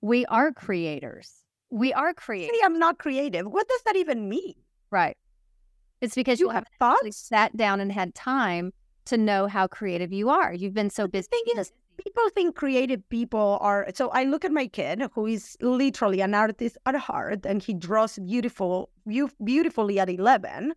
We 0.00 0.26
are 0.26 0.52
creators. 0.52 1.32
We 1.70 1.92
are 1.92 2.14
creative. 2.14 2.54
I'm 2.64 2.78
not 2.78 2.98
creative. 2.98 3.46
What 3.46 3.68
does 3.68 3.82
that 3.82 3.96
even 3.96 4.28
mean? 4.28 4.54
Right. 4.90 5.16
It's 6.00 6.14
because 6.14 6.40
You 6.40 6.46
you, 6.46 6.52
have 6.52 6.66
thoughts? 6.78 7.16
sat 7.16 7.56
down 7.56 7.80
and 7.80 7.92
had 7.92 8.14
time 8.14 8.72
to 9.06 9.16
know 9.16 9.46
how 9.46 9.66
creative 9.66 10.12
you 10.12 10.30
are. 10.30 10.52
You've 10.54 10.74
been 10.74 10.90
so 10.90 11.06
busy. 11.06 11.28
thing 11.30 11.42
is, 11.58 11.72
people 12.08 12.30
think 12.30 12.54
creative 12.54 13.06
people 13.10 13.58
are. 13.60 13.86
So 13.94 14.08
I 14.08 14.24
look 14.24 14.44
at 14.44 14.52
my 14.52 14.66
kid, 14.66 15.02
who 15.14 15.26
is 15.26 15.56
literally 15.60 16.20
an 16.22 16.34
artist 16.34 16.78
at 16.86 16.94
heart, 16.94 17.44
and 17.44 17.62
he 17.62 17.74
draws 17.74 18.18
beautiful, 18.18 18.90
beau- 19.06 19.30
beautifully 19.44 20.00
at 20.00 20.08
eleven. 20.08 20.72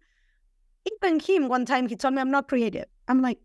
Even 0.92 1.20
him, 1.20 1.48
one 1.48 1.66
time 1.66 1.88
he 1.88 1.96
told 1.96 2.16
me, 2.16 2.22
"I'm 2.22 2.32
not 2.32 2.50
creative." 2.50 2.88
I'm 3.08 3.22
like, 3.22 3.40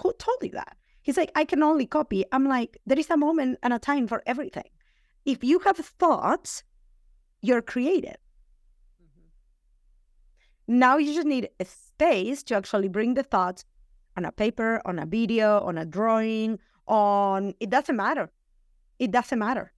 "Who 0.00 0.12
told 0.14 0.38
you 0.42 0.50
that?" 0.50 0.76
He's 1.02 1.18
like, 1.18 1.30
"I 1.34 1.44
can 1.44 1.62
only 1.62 1.86
copy." 1.86 2.24
I'm 2.32 2.46
like, 2.48 2.78
"There 2.86 2.98
is 2.98 3.10
a 3.10 3.16
moment 3.16 3.58
and 3.62 3.74
a 3.74 3.78
time 3.78 4.06
for 4.06 4.22
everything. 4.24 4.70
If 5.26 5.44
you 5.44 5.58
have 5.60 5.76
thoughts, 5.76 6.64
you're 7.42 7.62
creative." 7.62 8.16
Mm-hmm. 9.02 10.78
Now 10.78 10.96
you 10.96 11.12
just 11.12 11.26
need 11.26 11.50
a 11.60 11.66
space 11.66 12.42
to 12.44 12.54
actually 12.54 12.88
bring 12.88 13.12
the 13.14 13.22
thoughts 13.22 13.66
on 14.16 14.24
a 14.24 14.32
paper, 14.32 14.80
on 14.84 14.98
a 14.98 15.06
video, 15.06 15.60
on 15.60 15.78
a 15.78 15.84
drawing, 15.84 16.58
on 16.86 17.54
it 17.60 17.70
doesn't 17.70 17.96
matter. 17.96 18.30
It 18.98 19.10
doesn't 19.10 19.38
matter. 19.38 19.72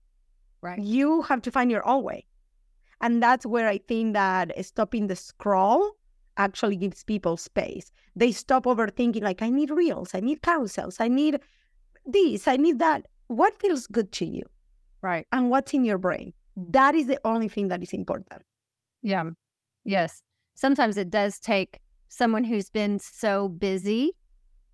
Right. 0.61 0.79
You 0.79 1.21
have 1.23 1.41
to 1.43 1.51
find 1.51 1.71
your 1.71 1.87
own 1.87 2.03
way. 2.03 2.25
And 3.01 3.21
that's 3.21 3.45
where 3.45 3.67
I 3.67 3.77
think 3.77 4.13
that 4.13 4.53
stopping 4.65 5.07
the 5.07 5.15
scroll 5.15 5.91
actually 6.37 6.75
gives 6.75 7.03
people 7.03 7.37
space. 7.37 7.91
They 8.15 8.31
stop 8.31 8.65
overthinking, 8.65 9.21
like, 9.21 9.41
I 9.41 9.49
need 9.49 9.69
reels, 9.69 10.11
I 10.13 10.19
need 10.19 10.41
carousels, 10.41 10.97
I 10.99 11.07
need 11.07 11.39
this, 12.05 12.47
I 12.47 12.57
need 12.57 12.79
that. 12.79 13.05
What 13.27 13.59
feels 13.59 13.85
good 13.87 14.11
to 14.13 14.25
you? 14.25 14.43
Right. 15.01 15.27
And 15.31 15.49
what's 15.49 15.73
in 15.73 15.85
your 15.85 15.97
brain? 15.97 16.33
That 16.55 16.95
is 16.95 17.05
the 17.05 17.19
only 17.23 17.49
thing 17.49 17.67
that 17.67 17.83
is 17.83 17.93
important. 17.93 18.41
Yeah. 19.03 19.25
Yes. 19.83 20.23
Sometimes 20.55 20.97
it 20.97 21.11
does 21.11 21.39
take 21.39 21.79
someone 22.09 22.43
who's 22.43 22.69
been 22.71 22.97
so 22.97 23.49
busy 23.49 24.13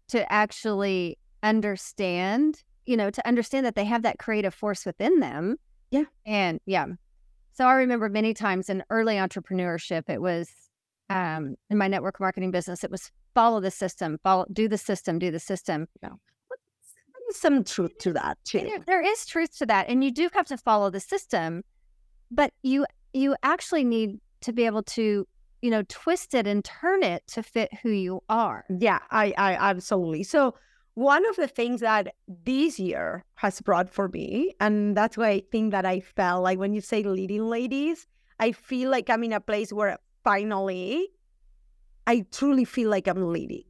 to 0.10 0.32
actually 0.32 1.18
understand, 1.42 2.64
you 2.86 2.98
know, 2.98 3.10
to 3.10 3.28
understand 3.28 3.66
that 3.66 3.76
they 3.76 3.86
have 3.86 4.04
that 4.04 4.20
creative 4.20 4.54
force 4.54 4.86
within 4.86 5.20
them. 5.20 5.58
Yeah. 5.92 6.06
And 6.26 6.60
yeah. 6.66 6.88
So 7.54 7.66
I 7.66 7.74
remember 7.74 8.10
many 8.10 8.34
times 8.34 8.70
in 8.70 8.84
early 8.90 9.16
entrepreneurship, 9.16 10.10
it 10.10 10.22
was 10.22 10.50
um, 11.10 11.56
in 11.70 11.78
my 11.78 11.88
network 11.88 12.20
marketing 12.20 12.52
business, 12.52 12.84
it 12.84 12.92
was 12.92 13.12
follow 13.36 13.60
the 13.60 13.72
system, 13.72 14.20
follow, 14.24 14.46
do 14.52 14.68
the 14.68 14.78
system, 14.78 15.20
do 15.20 15.32
the 15.32 15.40
system. 15.40 15.88
Yeah. 16.02 16.10
Some 17.32 17.64
truth 17.64 17.98
to 18.00 18.14
that 18.14 18.38
too. 18.44 18.60
There, 18.60 18.80
there 18.86 19.02
is 19.02 19.26
truth 19.26 19.58
to 19.58 19.66
that, 19.68 19.90
and 19.90 20.04
you 20.04 20.12
do 20.12 20.30
have 20.34 20.46
to 20.48 20.58
follow 20.58 20.90
the 20.92 21.00
system, 21.00 21.64
but 22.30 22.54
you 22.62 22.86
you 23.14 23.36
actually 23.42 23.84
need 23.84 24.20
to 24.42 24.54
be 24.54 24.66
able 24.66 24.84
to 24.84 25.28
you 25.64 25.72
know 25.72 25.82
twist 25.88 26.34
it 26.34 26.46
and 26.46 26.64
turn 26.66 27.02
it 27.04 27.26
to 27.28 27.42
fit 27.42 27.74
who 27.82 27.90
you 27.90 28.22
are. 28.28 28.66
Yeah, 28.70 29.00
I, 29.10 29.34
I 29.38 29.54
absolutely. 29.54 30.24
So 30.24 30.56
one 30.96 31.26
of 31.28 31.38
the 31.38 31.48
things 31.48 31.80
that 31.80 32.14
this 32.28 32.78
year 32.78 33.24
has 33.36 33.62
brought 33.62 33.90
for 33.90 34.10
me, 34.10 34.54
and 34.60 34.96
that's 34.96 35.18
why 35.18 35.30
I 35.30 35.44
think 35.52 35.72
that 35.72 35.86
I 35.86 36.02
felt 36.02 36.44
like 36.44 36.60
when 36.60 36.74
you 36.74 36.82
say 36.82 37.02
leading 37.02 37.50
ladies, 37.50 38.06
I 38.40 38.52
feel 38.52 38.92
like 38.92 39.10
I'm 39.10 39.24
in 39.24 39.32
a 39.32 39.40
place 39.40 39.72
where 39.72 39.98
finally 40.26 41.08
I 42.06 42.26
truly 42.32 42.66
feel 42.66 42.90
like 42.90 43.08
I'm 43.08 43.32
leading, 43.32 43.64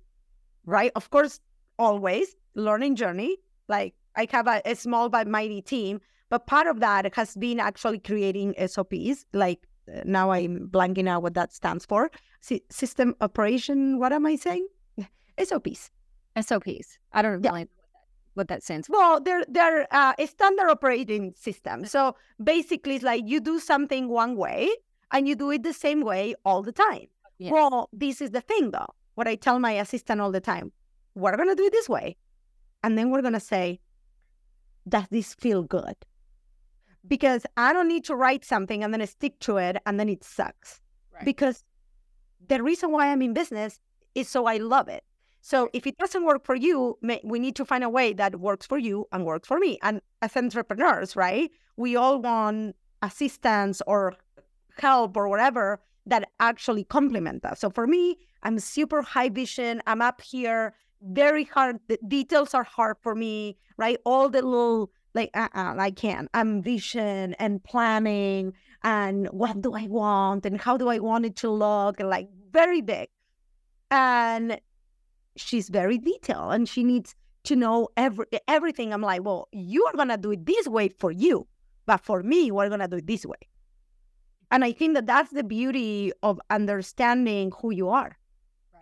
right? 0.65 0.91
Of 0.95 1.11
course, 1.11 1.39
always 1.77 2.35
learning 2.55 2.95
journey. 2.95 3.37
Like 3.67 3.93
I 4.15 4.27
have 4.31 4.47
a, 4.47 4.63
a 4.65 4.75
small 4.75 5.09
but 5.09 5.27
mighty 5.27 5.61
team, 5.61 6.01
but 6.31 6.47
part 6.47 6.65
of 6.65 6.79
that 6.79 7.13
has 7.13 7.35
been 7.35 7.59
actually 7.59 7.99
creating 7.99 8.55
SOPs. 8.67 9.25
Like 9.31 9.67
now 10.05 10.31
I'm 10.31 10.67
blanking 10.69 11.07
out 11.07 11.23
what 11.23 11.33
that 11.35 11.53
stands 11.53 11.85
for. 11.85 12.09
S- 12.49 12.59
system 12.69 13.15
operation. 13.21 13.99
What 13.99 14.13
am 14.13 14.25
I 14.25 14.35
saying? 14.35 14.67
SOPs. 15.43 15.91
SOPs. 16.39 16.97
I 17.11 17.21
don't 17.21 17.43
Yeah. 17.43 17.51
know 17.51 17.57
what 17.57 17.67
that, 17.67 17.67
what 18.35 18.47
that 18.47 18.63
stands 18.63 18.87
for. 18.87 18.93
Well, 18.93 19.19
they're 19.21 19.45
they're 19.47 19.87
uh, 19.91 20.13
a 20.17 20.25
standard 20.27 20.69
operating 20.69 21.33
system. 21.35 21.85
So 21.85 22.15
basically, 22.43 22.95
it's 22.95 23.03
like 23.03 23.23
you 23.25 23.39
do 23.39 23.59
something 23.59 24.07
one 24.09 24.35
way 24.35 24.69
and 25.11 25.27
you 25.27 25.35
do 25.35 25.51
it 25.51 25.63
the 25.63 25.73
same 25.73 26.01
way 26.01 26.33
all 26.45 26.63
the 26.63 26.71
time. 26.71 27.07
Yes. 27.39 27.51
Well, 27.51 27.89
this 27.93 28.21
is 28.21 28.31
the 28.31 28.41
thing, 28.41 28.71
though. 28.71 28.93
What 29.15 29.27
I 29.27 29.35
tell 29.35 29.59
my 29.59 29.73
assistant 29.73 30.21
all 30.21 30.31
the 30.31 30.41
time: 30.41 30.71
we're 31.15 31.35
gonna 31.37 31.55
do 31.55 31.65
it 31.65 31.71
this 31.71 31.89
way, 31.89 32.17
and 32.83 32.97
then 32.97 33.11
we're 33.11 33.21
gonna 33.21 33.39
say, 33.39 33.79
"Does 34.87 35.05
this 35.11 35.33
feel 35.35 35.63
good?" 35.63 35.95
Because 37.07 37.45
I 37.57 37.73
don't 37.73 37.87
need 37.87 38.05
to 38.05 38.15
write 38.15 38.45
something 38.45 38.83
and 38.83 38.93
then 38.93 39.05
stick 39.07 39.39
to 39.41 39.57
it, 39.57 39.77
and 39.85 39.99
then 39.99 40.09
it 40.09 40.23
sucks. 40.23 40.81
Right. 41.13 41.25
Because 41.25 41.63
the 42.47 42.63
reason 42.63 42.91
why 42.91 43.11
I'm 43.11 43.21
in 43.21 43.33
business 43.33 43.79
is 44.15 44.29
so 44.29 44.45
I 44.45 44.57
love 44.57 44.87
it. 44.87 45.03
So 45.41 45.69
if 45.73 45.85
it 45.85 45.97
doesn't 45.97 46.23
work 46.23 46.45
for 46.45 46.55
you, 46.55 46.97
we 47.23 47.39
need 47.39 47.57
to 47.57 47.65
find 47.65 47.83
a 47.83 47.89
way 47.89 48.13
that 48.13 48.39
works 48.39 48.65
for 48.65 48.77
you 48.77 49.05
and 49.11 49.25
works 49.25 49.47
for 49.47 49.59
me. 49.59 49.77
And 49.83 49.99
as 50.21 50.37
entrepreneurs, 50.37 51.17
right, 51.17 51.51
we 51.75 51.97
all 51.97 52.21
want 52.21 52.77
assistance 53.01 53.81
or 53.85 54.13
help 54.77 55.17
or 55.17 55.27
whatever 55.27 55.81
that 56.05 56.29
actually 56.39 56.85
complement 56.85 57.43
us. 57.43 57.59
So 57.59 57.69
for 57.69 57.87
me, 57.87 58.17
I'm 58.43 58.59
super 58.59 59.01
high 59.01 59.29
vision. 59.29 59.81
I'm 59.85 60.01
up 60.01 60.21
here, 60.21 60.73
very 61.01 61.43
hard. 61.43 61.79
The 61.89 61.99
details 62.07 62.53
are 62.53 62.63
hard 62.63 62.95
for 63.01 63.13
me, 63.13 63.57
right? 63.77 63.97
All 64.05 64.29
the 64.29 64.41
little 64.41 64.91
like 65.13 65.29
uh-uh, 65.33 65.75
I 65.77 65.91
can't. 65.91 66.29
I'm 66.33 66.61
vision 66.61 67.33
and 67.35 67.63
planning 67.63 68.53
and 68.83 69.27
what 69.27 69.61
do 69.61 69.73
I 69.73 69.87
want 69.87 70.45
and 70.45 70.59
how 70.59 70.77
do 70.77 70.89
I 70.89 70.99
want 70.99 71.25
it 71.25 71.35
to 71.37 71.49
look 71.49 71.99
and 71.99 72.09
like 72.09 72.29
very 72.51 72.81
big. 72.81 73.09
And 73.91 74.59
she's 75.35 75.69
very 75.69 75.97
detailed 75.97 76.53
and 76.53 76.67
she 76.67 76.83
needs 76.83 77.15
to 77.45 77.55
know 77.55 77.89
every 77.97 78.25
everything. 78.47 78.93
I'm 78.93 79.01
like, 79.01 79.23
well, 79.23 79.47
you 79.51 79.85
are 79.85 79.95
gonna 79.95 80.17
do 80.17 80.31
it 80.31 80.45
this 80.45 80.67
way 80.67 80.89
for 80.89 81.11
you, 81.11 81.47
but 81.85 81.97
for 81.97 82.23
me, 82.23 82.51
we're 82.51 82.69
gonna 82.69 82.87
do 82.87 82.97
it 82.97 83.07
this 83.07 83.25
way. 83.25 83.37
And 84.51 84.63
I 84.63 84.71
think 84.71 84.93
that 84.95 85.07
that's 85.07 85.31
the 85.31 85.43
beauty 85.43 86.11
of 86.21 86.39
understanding 86.49 87.51
who 87.59 87.71
you 87.73 87.89
are 87.89 88.17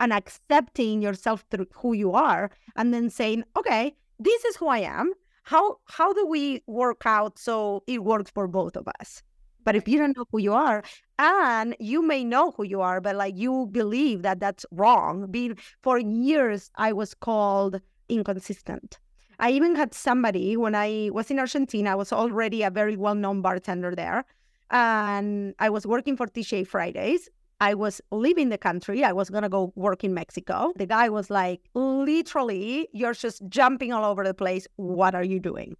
and 0.00 0.12
accepting 0.12 1.00
yourself 1.00 1.44
through 1.50 1.66
who 1.74 1.92
you 1.92 2.12
are, 2.12 2.50
and 2.74 2.92
then 2.92 3.08
saying, 3.08 3.44
okay, 3.56 3.94
this 4.18 4.44
is 4.44 4.56
who 4.56 4.66
I 4.66 4.78
am. 4.78 5.12
How 5.42 5.78
how 5.86 6.12
do 6.12 6.26
we 6.26 6.62
work 6.66 7.02
out 7.04 7.38
so 7.38 7.82
it 7.86 8.04
works 8.04 8.30
for 8.30 8.46
both 8.48 8.76
of 8.76 8.88
us? 9.00 9.22
But 9.64 9.76
if 9.76 9.86
you 9.86 9.98
don't 9.98 10.16
know 10.16 10.24
who 10.32 10.38
you 10.38 10.52
are, 10.52 10.82
and 11.18 11.76
you 11.78 12.02
may 12.02 12.24
know 12.24 12.50
who 12.52 12.64
you 12.64 12.80
are, 12.80 13.00
but 13.00 13.14
like 13.14 13.36
you 13.36 13.68
believe 13.70 14.22
that 14.22 14.40
that's 14.40 14.66
wrong. 14.72 15.30
Be 15.30 15.54
for 15.82 15.98
years, 15.98 16.70
I 16.76 16.92
was 16.92 17.14
called 17.14 17.80
inconsistent. 18.08 18.98
I 19.38 19.50
even 19.50 19.74
had 19.74 19.94
somebody 19.94 20.56
when 20.56 20.74
I 20.74 21.10
was 21.12 21.30
in 21.30 21.38
Argentina. 21.38 21.90
I 21.90 21.94
was 21.94 22.12
already 22.12 22.62
a 22.62 22.70
very 22.70 22.96
well-known 22.96 23.42
bartender 23.42 23.94
there, 23.94 24.24
and 24.70 25.54
I 25.58 25.70
was 25.70 25.86
working 25.86 26.16
for 26.16 26.26
TGI 26.26 26.66
Fridays. 26.66 27.28
I 27.68 27.74
was 27.74 28.00
leaving 28.10 28.48
the 28.48 28.58
country. 28.58 29.04
I 29.04 29.12
was 29.12 29.30
gonna 29.30 29.48
go 29.48 29.72
work 29.76 30.02
in 30.02 30.12
Mexico. 30.14 30.72
The 30.76 30.86
guy 30.86 31.08
was 31.08 31.30
like, 31.30 31.60
literally, 31.74 32.88
you're 32.92 33.14
just 33.14 33.40
jumping 33.48 33.92
all 33.92 34.04
over 34.04 34.24
the 34.24 34.34
place. 34.34 34.66
What 34.76 35.14
are 35.14 35.22
you 35.32 35.38
doing? 35.38 35.76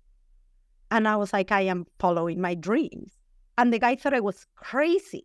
And 0.92 1.08
I 1.08 1.16
was 1.16 1.32
like, 1.32 1.50
I 1.50 1.62
am 1.62 1.86
following 1.98 2.40
my 2.40 2.54
dreams. 2.54 3.10
And 3.58 3.72
the 3.72 3.80
guy 3.80 3.96
thought 3.96 4.14
I 4.14 4.20
was 4.20 4.46
crazy. 4.54 5.24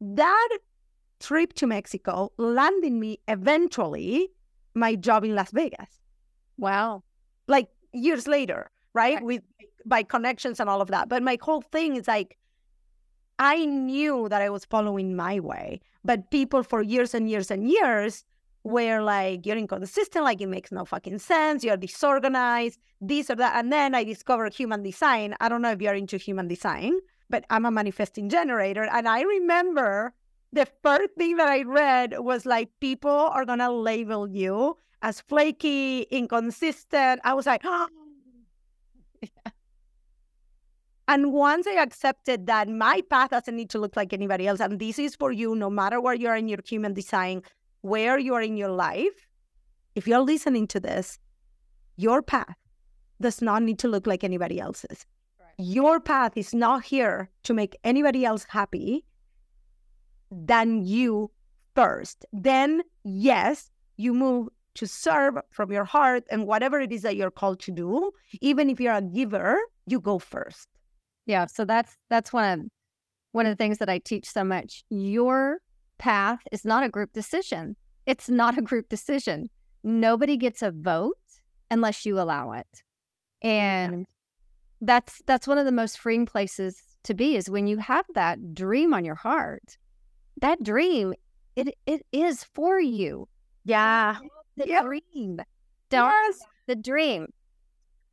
That 0.00 0.58
trip 1.20 1.54
to 1.54 1.66
Mexico 1.66 2.32
landed 2.36 2.92
me 2.92 3.18
eventually 3.28 4.28
my 4.74 4.96
job 4.96 5.24
in 5.24 5.34
Las 5.34 5.52
Vegas, 5.52 5.92
Wow. 6.58 7.02
like 7.46 7.68
years 7.92 8.26
later, 8.26 8.70
right? 8.92 9.14
Right. 9.16 9.24
With 9.24 9.42
by 9.86 10.02
connections 10.02 10.60
and 10.60 10.68
all 10.68 10.82
of 10.82 10.88
that. 10.88 11.08
But 11.08 11.22
my 11.22 11.38
whole 11.40 11.62
thing 11.62 11.96
is 11.96 12.08
like, 12.08 12.36
I 13.38 13.64
knew 13.64 14.28
that 14.28 14.42
I 14.42 14.50
was 14.50 14.64
following 14.64 15.16
my 15.16 15.40
way, 15.40 15.80
but 16.04 16.30
people 16.30 16.62
for 16.62 16.82
years 16.82 17.14
and 17.14 17.28
years 17.28 17.50
and 17.50 17.68
years 17.68 18.24
were 18.62 19.00
like, 19.02 19.44
you're 19.44 19.56
inconsistent, 19.56 20.24
like 20.24 20.40
it 20.40 20.48
makes 20.48 20.72
no 20.72 20.84
fucking 20.84 21.18
sense, 21.18 21.64
you're 21.64 21.76
disorganized, 21.76 22.78
this 23.00 23.28
or 23.30 23.34
that. 23.36 23.56
And 23.56 23.72
then 23.72 23.94
I 23.94 24.04
discovered 24.04 24.54
human 24.54 24.82
design. 24.82 25.34
I 25.40 25.48
don't 25.48 25.62
know 25.62 25.72
if 25.72 25.82
you're 25.82 25.94
into 25.94 26.16
human 26.16 26.48
design, 26.48 26.98
but 27.28 27.44
I'm 27.50 27.66
a 27.66 27.70
manifesting 27.70 28.28
generator. 28.28 28.84
And 28.84 29.08
I 29.08 29.22
remember 29.22 30.14
the 30.52 30.66
first 30.82 31.10
thing 31.18 31.36
that 31.36 31.48
I 31.48 31.62
read 31.62 32.20
was 32.20 32.46
like, 32.46 32.70
people 32.80 33.10
are 33.10 33.44
gonna 33.44 33.70
label 33.70 34.28
you 34.28 34.78
as 35.02 35.20
flaky, 35.20 36.02
inconsistent. 36.10 37.20
I 37.24 37.34
was 37.34 37.46
like, 37.46 37.62
oh. 37.64 37.88
And 41.06 41.32
once 41.32 41.66
I 41.66 41.82
accepted 41.82 42.46
that 42.46 42.68
my 42.68 43.02
path 43.10 43.30
doesn't 43.30 43.54
need 43.54 43.70
to 43.70 43.78
look 43.78 43.96
like 43.96 44.12
anybody 44.12 44.46
else, 44.46 44.60
and 44.60 44.78
this 44.78 44.98
is 44.98 45.14
for 45.14 45.32
you, 45.32 45.54
no 45.54 45.68
matter 45.68 46.00
where 46.00 46.14
you 46.14 46.28
are 46.28 46.36
in 46.36 46.48
your 46.48 46.60
human 46.64 46.94
design, 46.94 47.42
where 47.82 48.18
you 48.18 48.34
are 48.34 48.42
in 48.42 48.56
your 48.56 48.70
life, 48.70 49.26
if 49.94 50.06
you're 50.06 50.20
listening 50.20 50.66
to 50.68 50.80
this, 50.80 51.18
your 51.96 52.22
path 52.22 52.56
does 53.20 53.42
not 53.42 53.62
need 53.62 53.78
to 53.80 53.88
look 53.88 54.06
like 54.06 54.24
anybody 54.24 54.58
else's. 54.58 55.06
Right. 55.38 55.52
Your 55.58 56.00
path 56.00 56.36
is 56.36 56.54
not 56.54 56.84
here 56.84 57.28
to 57.44 57.54
make 57.54 57.76
anybody 57.84 58.24
else 58.24 58.46
happy 58.48 59.04
than 60.30 60.84
you 60.84 61.30
first. 61.74 62.24
Then, 62.32 62.82
yes, 63.04 63.70
you 63.96 64.14
move 64.14 64.48
to 64.74 64.86
serve 64.86 65.36
from 65.50 65.70
your 65.70 65.84
heart 65.84 66.24
and 66.30 66.46
whatever 66.46 66.80
it 66.80 66.90
is 66.90 67.02
that 67.02 67.16
you're 67.16 67.30
called 67.30 67.60
to 67.60 67.70
do. 67.70 68.10
Even 68.40 68.70
if 68.70 68.80
you're 68.80 68.94
a 68.94 69.02
giver, 69.02 69.58
you 69.86 70.00
go 70.00 70.18
first. 70.18 70.68
Yeah. 71.26 71.46
So 71.46 71.64
that's 71.64 71.96
that's 72.10 72.32
one 72.32 72.60
of 72.60 72.66
one 73.32 73.46
of 73.46 73.50
the 73.50 73.56
things 73.56 73.78
that 73.78 73.88
I 73.88 73.98
teach 73.98 74.26
so 74.28 74.44
much. 74.44 74.84
Your 74.90 75.58
path 75.98 76.40
is 76.52 76.64
not 76.64 76.84
a 76.84 76.88
group 76.88 77.12
decision. 77.12 77.76
It's 78.06 78.28
not 78.28 78.58
a 78.58 78.62
group 78.62 78.88
decision. 78.88 79.48
Nobody 79.82 80.36
gets 80.36 80.62
a 80.62 80.70
vote 80.70 81.16
unless 81.70 82.04
you 82.06 82.20
allow 82.20 82.52
it. 82.52 82.82
And 83.42 84.06
that's 84.80 85.22
that's 85.26 85.46
one 85.46 85.58
of 85.58 85.64
the 85.66 85.72
most 85.72 85.98
freeing 85.98 86.26
places 86.26 86.82
to 87.04 87.14
be 87.14 87.36
is 87.36 87.50
when 87.50 87.66
you 87.66 87.78
have 87.78 88.06
that 88.14 88.54
dream 88.54 88.94
on 88.94 89.04
your 89.04 89.14
heart. 89.14 89.78
That 90.40 90.62
dream 90.62 91.14
it 91.56 91.74
it 91.86 92.04
is 92.12 92.44
for 92.44 92.80
you. 92.80 93.28
Yeah. 93.64 94.18
The 94.56 94.66
dream. 94.82 95.40
Don't 95.90 96.10
Yes. 96.10 96.40
the 96.66 96.76
dream. 96.76 97.32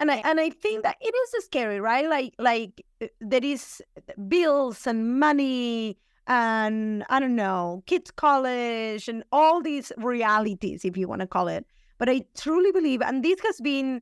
And 0.01 0.09
I 0.09 0.15
and 0.25 0.39
I 0.39 0.49
think 0.49 0.81
that 0.81 0.97
it 0.99 1.13
is 1.13 1.45
scary, 1.45 1.79
right? 1.79 2.09
Like 2.09 2.33
like 2.39 2.83
uh, 3.01 3.07
there 3.21 3.45
is 3.45 3.83
bills 4.27 4.87
and 4.87 5.19
money 5.19 5.99
and 6.25 7.05
I 7.07 7.19
don't 7.19 7.35
know, 7.35 7.83
kids 7.85 8.09
college 8.09 9.07
and 9.07 9.23
all 9.31 9.61
these 9.61 9.91
realities, 9.97 10.83
if 10.85 10.97
you 10.97 11.07
want 11.07 11.21
to 11.21 11.27
call 11.27 11.47
it. 11.47 11.67
But 11.99 12.09
I 12.09 12.23
truly 12.35 12.71
believe, 12.71 13.01
and 13.03 13.23
this 13.23 13.39
has 13.41 13.61
been 13.61 14.01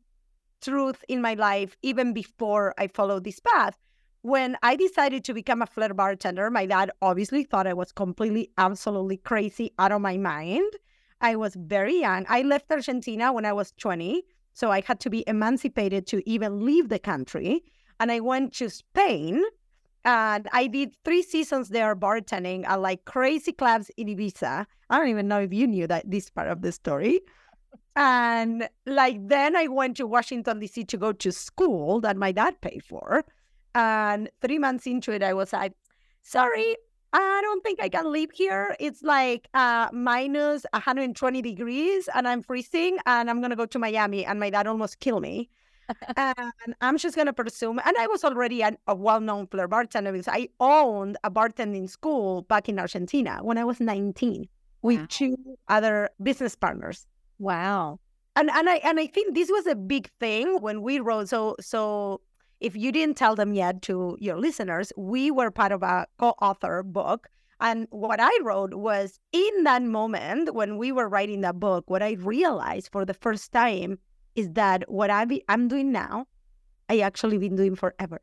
truth 0.61 1.03
in 1.09 1.21
my 1.21 1.33
life 1.33 1.75
even 1.81 2.13
before 2.13 2.73
I 2.77 2.87
followed 2.87 3.25
this 3.25 3.41
path. 3.41 3.77
When 4.21 4.57
I 4.63 4.77
decided 4.77 5.25
to 5.25 5.33
become 5.33 5.61
a 5.61 5.65
flair 5.65 5.93
bartender, 5.93 6.49
my 6.49 6.65
dad 6.65 6.91
obviously 7.01 7.43
thought 7.43 7.67
I 7.67 7.73
was 7.73 7.91
completely, 7.91 8.51
absolutely 8.57 9.17
crazy 9.17 9.71
out 9.77 9.91
of 9.91 9.99
my 9.99 10.17
mind. 10.17 10.71
I 11.19 11.35
was 11.35 11.55
very 11.55 11.99
young. 11.99 12.25
I 12.29 12.43
left 12.43 12.71
Argentina 12.71 13.33
when 13.33 13.43
I 13.43 13.51
was 13.51 13.73
20. 13.77 14.23
So 14.59 14.71
I 14.71 14.81
had 14.81 14.99
to 15.01 15.09
be 15.09 15.23
emancipated 15.25 16.05
to 16.07 16.21
even 16.29 16.65
leave 16.65 16.89
the 16.89 16.99
country. 16.99 17.63
And 18.01 18.11
I 18.11 18.19
went 18.19 18.53
to 18.55 18.69
Spain 18.69 19.41
and 20.03 20.49
I 20.51 20.67
did 20.67 20.97
three 21.05 21.23
seasons 21.23 21.69
there 21.69 21.95
bartending 21.95 22.65
at 22.65 22.81
like 22.81 23.05
crazy 23.05 23.53
clubs 23.53 23.89
in 23.95 24.07
Ibiza. 24.07 24.65
I 24.89 24.97
don't 24.97 25.07
even 25.07 25.29
know 25.29 25.39
if 25.39 25.53
you 25.53 25.65
knew 25.65 25.87
that 25.87 26.11
this 26.11 26.29
part 26.29 26.49
of 26.49 26.61
the 26.61 26.73
story. 26.73 27.21
And 27.95 28.67
like 28.85 29.25
then 29.29 29.55
I 29.55 29.67
went 29.67 29.95
to 29.95 30.05
Washington 30.05 30.59
DC 30.59 30.89
to 30.89 30.97
go 30.97 31.13
to 31.13 31.31
school 31.31 32.01
that 32.01 32.17
my 32.17 32.33
dad 32.33 32.59
paid 32.59 32.83
for. 32.83 33.23
And 33.75 34.29
three 34.41 34.59
months 34.59 34.85
into 34.87 35.13
it, 35.13 35.23
I 35.23 35.33
was 35.33 35.53
like, 35.53 35.71
sorry, 36.23 36.75
I 37.13 37.41
don't 37.41 37.63
think 37.63 37.81
I 37.81 37.89
can 37.89 38.11
live 38.11 38.31
here. 38.31 38.75
It's 38.79 39.01
like 39.01 39.47
uh, 39.53 39.89
minus 39.91 40.65
120 40.73 41.41
degrees 41.41 42.07
and 42.13 42.27
I'm 42.27 42.43
freezing 42.43 42.97
and 43.05 43.29
I'm 43.29 43.39
going 43.39 43.49
to 43.49 43.55
go 43.55 43.65
to 43.65 43.79
Miami. 43.79 44.25
And 44.25 44.39
my 44.39 44.49
dad 44.51 44.67
almost 44.67 44.99
killed 44.99 45.23
me. 45.23 45.49
and 46.17 46.53
I'm 46.81 46.97
just 46.99 47.15
going 47.15 47.25
to 47.25 47.33
pursue. 47.33 47.71
And 47.71 47.97
I 47.97 48.07
was 48.07 48.23
already 48.23 48.61
an, 48.61 48.77
a 48.87 48.93
well 48.95 49.19
known 49.21 49.47
flair 49.47 49.67
bartender 49.67 50.11
because 50.11 50.27
I 50.27 50.49
owned 50.59 51.17
a 51.23 51.31
bartending 51.31 51.89
school 51.89 52.43
back 52.43 52.69
in 52.69 52.77
Argentina 52.79 53.39
when 53.41 53.57
I 53.57 53.63
was 53.63 53.79
19 53.79 54.47
with 54.83 54.99
Wow. 54.99 55.05
two 55.09 55.35
other 55.67 56.09
business 56.21 56.55
partners. 56.55 57.07
Wow. 57.39 57.99
And, 58.35 58.49
and 58.51 58.69
I 58.69 58.75
and 58.77 58.99
I 58.99 59.07
think 59.07 59.33
this 59.35 59.49
was 59.49 59.65
a 59.67 59.75
big 59.75 60.09
thing 60.19 60.59
when 60.61 60.81
we 60.81 60.99
wrote. 60.99 61.27
So 61.29 61.55
so 61.59 62.21
if 62.59 62.75
you 62.75 62.91
didn't 62.91 63.17
tell 63.17 63.35
them 63.35 63.53
yet 63.53 63.81
to 63.83 64.17
your 64.19 64.37
listeners, 64.37 64.91
we 64.97 65.31
were 65.31 65.51
part 65.51 65.71
of 65.71 65.83
a 65.83 66.07
co-author 66.17 66.83
book. 66.83 67.27
And 67.61 67.87
what 67.89 68.19
I 68.21 68.31
wrote 68.41 68.73
was 68.73 69.19
in 69.31 69.63
that 69.63 69.83
moment 69.83 70.53
when 70.53 70.77
we 70.77 70.91
were 70.91 71.09
writing 71.09 71.41
that 71.41 71.59
book, 71.59 71.89
what 71.89 72.01
I 72.01 72.13
realized 72.13 72.89
for 72.91 73.05
the 73.05 73.13
first 73.13 73.51
time 73.51 73.99
is 74.35 74.49
that 74.51 74.89
what 74.89 75.09
I 75.09 75.25
be, 75.25 75.43
I'm 75.49 75.67
doing 75.67 75.91
now, 75.91 76.27
I 76.87 76.99
actually 76.99 77.37
been 77.37 77.55
doing 77.55 77.75
forever 77.75 78.19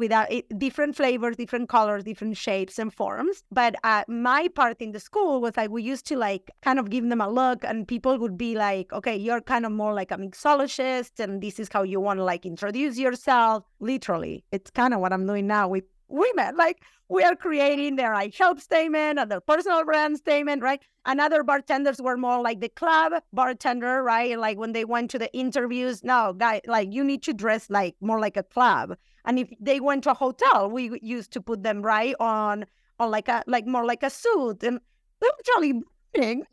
without 0.00 0.32
it, 0.32 0.58
different 0.58 0.96
flavors, 0.96 1.36
different 1.36 1.68
colors, 1.68 2.02
different 2.02 2.36
shapes 2.36 2.78
and 2.78 2.92
forms. 2.92 3.44
But 3.52 3.76
uh, 3.84 4.02
my 4.08 4.48
part 4.48 4.78
in 4.80 4.90
the 4.90 4.98
school 4.98 5.40
was 5.40 5.56
like 5.56 5.70
we 5.70 5.84
used 5.84 6.06
to 6.06 6.16
like 6.16 6.50
kind 6.62 6.80
of 6.80 6.90
give 6.90 7.08
them 7.08 7.20
a 7.20 7.30
look, 7.30 7.62
and 7.62 7.86
people 7.86 8.18
would 8.18 8.36
be 8.36 8.56
like, 8.56 8.92
"Okay, 8.92 9.16
you're 9.16 9.40
kind 9.40 9.64
of 9.64 9.70
more 9.70 9.94
like 9.94 10.10
a 10.10 10.16
mixologist, 10.16 11.20
and 11.20 11.40
this 11.40 11.60
is 11.60 11.68
how 11.72 11.84
you 11.84 12.00
want 12.00 12.18
to 12.18 12.24
like 12.24 12.44
introduce 12.44 12.98
yourself." 12.98 13.64
Literally, 13.78 14.44
it's 14.50 14.70
kind 14.70 14.92
of 14.92 15.00
what 15.00 15.12
I'm 15.12 15.26
doing 15.26 15.46
now 15.46 15.68
with 15.68 15.84
women. 16.08 16.56
Like 16.56 16.82
we 17.08 17.22
are 17.24 17.34
creating 17.34 17.96
their 17.96 18.14
like 18.14 18.34
help 18.34 18.60
statement 18.60 19.18
and 19.18 19.30
their 19.30 19.40
personal 19.40 19.84
brand 19.84 20.18
statement, 20.18 20.62
right? 20.62 20.80
And 21.06 21.20
other 21.20 21.42
bartenders 21.42 22.00
were 22.00 22.16
more 22.16 22.40
like 22.42 22.60
the 22.60 22.68
club 22.68 23.12
bartender, 23.32 24.02
right? 24.02 24.38
Like 24.38 24.58
when 24.58 24.72
they 24.72 24.84
went 24.84 25.10
to 25.12 25.18
the 25.18 25.32
interviews, 25.34 26.04
no, 26.04 26.34
guy, 26.36 26.60
like 26.66 26.92
you 26.92 27.02
need 27.02 27.22
to 27.24 27.32
dress 27.32 27.70
like 27.70 27.96
more 28.00 28.20
like 28.20 28.36
a 28.36 28.42
club. 28.42 28.96
And 29.24 29.38
if 29.38 29.48
they 29.60 29.80
went 29.80 30.04
to 30.04 30.12
a 30.12 30.14
hotel, 30.14 30.70
we 30.70 30.98
used 31.02 31.32
to 31.32 31.40
put 31.40 31.62
them 31.62 31.82
right 31.82 32.14
on 32.20 32.64
on 32.98 33.10
like 33.10 33.28
a 33.28 33.42
like 33.46 33.66
more 33.66 33.84
like 33.84 34.02
a 34.02 34.10
suit 34.10 34.62
and 34.62 34.80
literally 35.20 35.82
branding. 36.14 36.44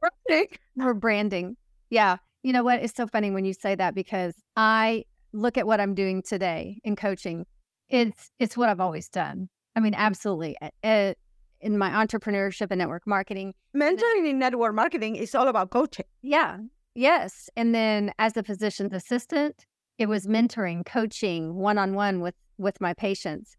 branding. 0.26 1.00
Branding. 1.00 1.56
Yeah. 1.90 2.16
You 2.42 2.52
know 2.52 2.62
what? 2.62 2.80
It's 2.82 2.96
so 2.96 3.06
funny 3.06 3.30
when 3.30 3.44
you 3.44 3.52
say 3.52 3.74
that 3.74 3.94
because 3.94 4.34
I 4.56 5.04
look 5.32 5.58
at 5.58 5.66
what 5.66 5.80
I'm 5.80 5.94
doing 5.94 6.22
today 6.22 6.80
in 6.84 6.96
coaching. 6.96 7.46
It's 7.88 8.30
it's 8.38 8.56
what 8.56 8.68
I've 8.68 8.80
always 8.80 9.08
done. 9.08 9.48
I 9.76 9.80
mean, 9.80 9.94
absolutely. 9.94 10.56
Uh, 10.82 11.14
in 11.60 11.76
my 11.76 11.90
entrepreneurship 11.90 12.68
and 12.70 12.78
network 12.78 13.06
marketing, 13.06 13.54
Mentoring 13.76 14.28
in 14.28 14.38
network 14.38 14.74
marketing 14.74 15.16
is 15.16 15.34
all 15.34 15.48
about 15.48 15.70
coaching. 15.70 16.06
Yeah. 16.22 16.58
Yes. 16.94 17.48
And 17.56 17.74
then 17.74 18.12
as 18.18 18.36
a 18.36 18.42
physician's 18.42 18.92
assistant, 18.92 19.66
it 20.00 20.08
was 20.08 20.26
mentoring, 20.26 20.84
coaching 20.84 21.56
one 21.56 21.76
on 21.76 21.94
one 21.94 22.20
with 22.20 22.34
with 22.56 22.80
my 22.80 22.94
patients. 22.94 23.56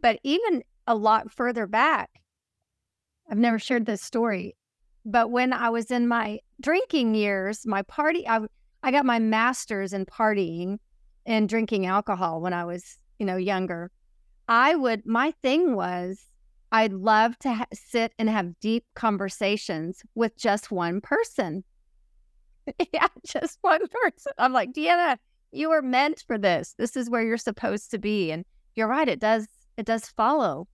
But 0.00 0.18
even 0.22 0.64
a 0.86 0.94
lot 0.94 1.30
further 1.30 1.66
back, 1.66 2.10
I've 3.30 3.36
never 3.36 3.58
shared 3.58 3.84
this 3.84 4.00
story, 4.00 4.56
but 5.04 5.30
when 5.30 5.52
I 5.52 5.68
was 5.68 5.90
in 5.90 6.08
my 6.08 6.40
drinking 6.60 7.14
years, 7.14 7.66
my 7.66 7.82
party, 7.82 8.26
I 8.26 8.40
I 8.82 8.90
got 8.90 9.04
my 9.04 9.18
master's 9.18 9.92
in 9.92 10.06
partying 10.06 10.78
and 11.26 11.46
drinking 11.48 11.84
alcohol 11.84 12.40
when 12.40 12.54
I 12.54 12.64
was, 12.64 12.96
you 13.18 13.26
know, 13.26 13.36
younger. 13.36 13.90
I 14.48 14.76
would 14.76 15.04
my 15.04 15.34
thing 15.42 15.76
was 15.76 16.24
I'd 16.72 16.94
love 16.94 17.38
to 17.40 17.52
ha- 17.52 17.66
sit 17.74 18.14
and 18.18 18.30
have 18.30 18.58
deep 18.60 18.86
conversations 18.94 20.02
with 20.14 20.38
just 20.38 20.70
one 20.70 21.02
person. 21.02 21.64
yeah, 22.94 23.08
just 23.26 23.58
one 23.60 23.86
person. 23.88 24.32
I'm 24.38 24.54
like, 24.54 24.72
Deanna, 24.72 25.18
you 25.56 25.70
were 25.70 25.82
meant 25.82 26.24
for 26.26 26.38
this. 26.38 26.74
This 26.78 26.96
is 26.96 27.10
where 27.10 27.22
you're 27.22 27.38
supposed 27.38 27.90
to 27.92 27.98
be. 27.98 28.30
And 28.30 28.44
you're 28.74 28.88
right. 28.88 29.08
It 29.08 29.20
does. 29.20 29.46
It 29.76 29.86
does 29.86 30.06
follow. 30.06 30.68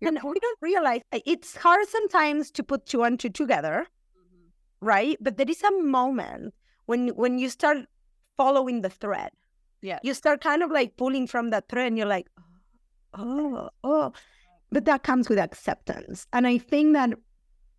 You're 0.00 0.08
And 0.08 0.18
we 0.22 0.40
don't 0.40 0.58
realize 0.60 1.02
uh, 1.12 1.20
it's 1.24 1.56
hard 1.56 1.86
sometimes 1.88 2.50
to 2.52 2.62
put 2.62 2.86
two 2.86 3.04
and 3.04 3.18
two 3.18 3.30
together, 3.30 3.86
right? 4.80 5.16
But 5.20 5.36
there 5.36 5.48
is 5.48 5.62
a 5.62 5.70
moment 5.82 6.54
when 6.86 7.08
when 7.08 7.38
you 7.38 7.48
start 7.48 7.78
following 8.36 8.82
the 8.82 8.90
thread. 8.90 9.30
Yeah. 9.80 9.98
You 10.02 10.14
start 10.14 10.40
kind 10.40 10.62
of 10.62 10.70
like 10.70 10.96
pulling 10.96 11.26
from 11.26 11.50
that 11.50 11.68
thread 11.68 11.88
and 11.88 11.98
you're 11.98 12.06
like, 12.06 12.28
oh, 13.14 13.70
oh. 13.82 14.12
But 14.70 14.84
that 14.86 15.02
comes 15.02 15.28
with 15.28 15.38
acceptance. 15.38 16.26
And 16.32 16.46
I 16.46 16.58
think 16.58 16.94
that 16.94 17.10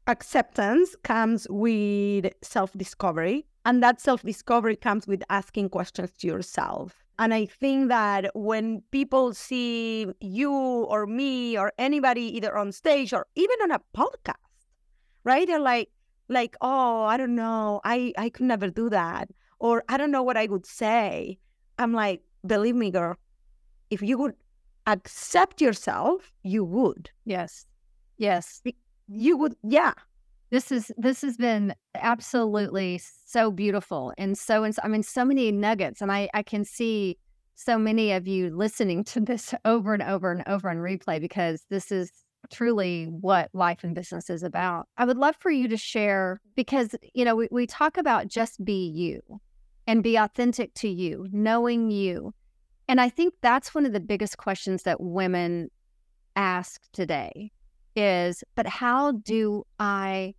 acceptance 0.08 0.96
comes 1.04 1.48
with 1.50 2.32
self-discovery. 2.42 3.46
And 3.66 3.82
that 3.82 4.02
self-discovery 4.02 4.76
comes 4.76 5.08
with 5.08 5.24
asking 5.30 5.70
questions 5.70 6.12
to 6.20 6.28
yourself. 6.28 7.04
And 7.20 7.34
I 7.34 7.46
think 7.46 7.90
that 7.90 8.32
when 8.34 8.82
people 8.92 9.34
see 9.34 10.08
you 10.20 10.52
or 10.52 11.06
me 11.06 11.58
or 11.58 11.72
anybody 11.78 12.36
either 12.36 12.58
on 12.58 12.72
stage 12.72 13.14
or 13.14 13.28
even 13.36 13.56
on 13.64 13.72
a 13.72 13.82
podcast, 13.96 14.36
right? 15.24 15.48
They're 15.48 15.60
like, 15.60 15.90
like, 16.28 16.56
oh, 16.62 17.04
I 17.04 17.18
don't 17.18 17.36
know, 17.36 17.82
I, 17.84 18.14
I 18.18 18.30
could 18.30 18.46
never 18.46 18.70
do 18.70 18.90
that. 18.90 19.30
Or 19.60 19.84
I 19.88 19.98
don't 19.98 20.12
know 20.12 20.24
what 20.24 20.38
I 20.38 20.48
would 20.48 20.66
say. 20.66 21.38
I'm 21.78 21.94
like, 21.94 22.22
believe 22.46 22.76
me, 22.76 22.92
girl, 22.92 23.16
if 23.90 24.02
you 24.02 24.18
would 24.18 24.34
accept 24.88 25.62
yourself, 25.62 26.32
you 26.44 26.66
would. 26.66 27.10
Yes. 27.26 27.66
Yes. 28.18 28.62
You 29.08 29.38
would, 29.38 29.56
yeah. 29.64 29.94
This 30.54 30.72
is 30.72 30.92
this 30.98 31.24
has 31.24 31.36
been 31.36 31.74
absolutely 31.96 33.02
so 33.26 33.50
beautiful 33.50 34.14
and 34.20 34.38
so 34.38 34.64
ins- 34.64 34.78
I 34.84 34.88
mean 34.88 35.02
so 35.02 35.26
many 35.26 35.52
nuggets 35.52 36.00
and 36.00 36.12
I 36.12 36.30
I 36.36 36.44
can 36.44 36.64
see 36.64 37.18
so 37.56 37.80
many 37.80 38.12
of 38.12 38.28
you 38.28 38.56
listening 38.56 39.04
to 39.06 39.20
this 39.20 39.56
over 39.66 39.96
and 39.96 40.04
over 40.04 40.32
and 40.32 40.44
over 40.46 40.70
on 40.70 40.78
replay 40.78 41.20
because 41.20 41.66
this 41.72 41.92
is 41.92 42.12
truly 42.52 43.06
what 43.06 43.50
life 43.54 43.84
and 43.84 43.96
business 43.96 44.30
is 44.30 44.44
about. 44.44 44.88
I 44.96 45.06
would 45.06 45.18
love 45.18 45.36
for 45.40 45.50
you 45.50 45.68
to 45.70 45.76
share 45.76 46.40
because 46.56 46.96
you 47.16 47.26
know 47.26 47.36
we, 47.36 47.48
we 47.50 47.66
talk 47.66 47.98
about 47.98 48.28
just 48.28 48.64
be 48.64 48.88
you 48.90 49.22
and 49.88 50.04
be 50.04 50.18
authentic 50.18 50.76
to 50.76 50.88
you, 50.88 51.28
knowing 51.32 51.90
you. 51.90 52.32
And 52.88 53.02
I 53.02 53.10
think 53.10 53.34
that's 53.42 53.74
one 53.74 53.88
of 53.88 53.94
the 53.94 54.00
biggest 54.00 54.38
questions 54.38 54.84
that 54.84 55.02
women 55.02 55.72
ask 56.36 56.80
today 56.92 57.52
is 57.96 58.44
but 58.56 58.68
how 58.68 59.14
do 59.14 59.64
I 59.80 60.36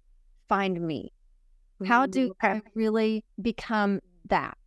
find 0.48 0.80
me? 0.80 1.12
How 1.84 2.06
do 2.06 2.34
I 2.42 2.62
really 2.74 3.24
become 3.40 4.00
that? 4.28 4.58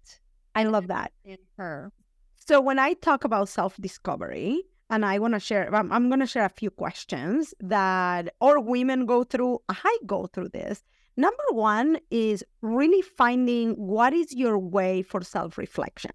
I 0.56 0.64
love 0.66 0.88
that. 0.88 1.12
in 1.24 1.38
her. 1.58 1.92
So 2.36 2.62
when 2.62 2.80
I 2.80 2.94
talk 2.94 3.24
about 3.24 3.50
self-discovery, 3.50 4.64
and 4.90 5.06
I 5.06 5.20
want 5.20 5.34
to 5.34 5.40
share, 5.40 5.74
I'm, 5.76 5.92
I'm 5.92 6.08
going 6.10 6.22
to 6.22 6.26
share 6.26 6.46
a 6.46 6.50
few 6.50 6.70
questions 6.72 7.54
that 7.60 8.34
or 8.40 8.60
women 8.60 9.06
go 9.06 9.24
through. 9.24 9.60
I 9.70 9.98
go 10.06 10.28
through 10.28 10.50
this. 10.50 10.84
Number 11.18 11.44
one 11.52 12.00
is 12.12 12.44
really 12.62 13.02
finding 13.02 13.74
what 13.74 14.14
is 14.14 14.34
your 14.34 14.58
way 14.58 15.02
for 15.02 15.22
self-reflection. 15.24 16.12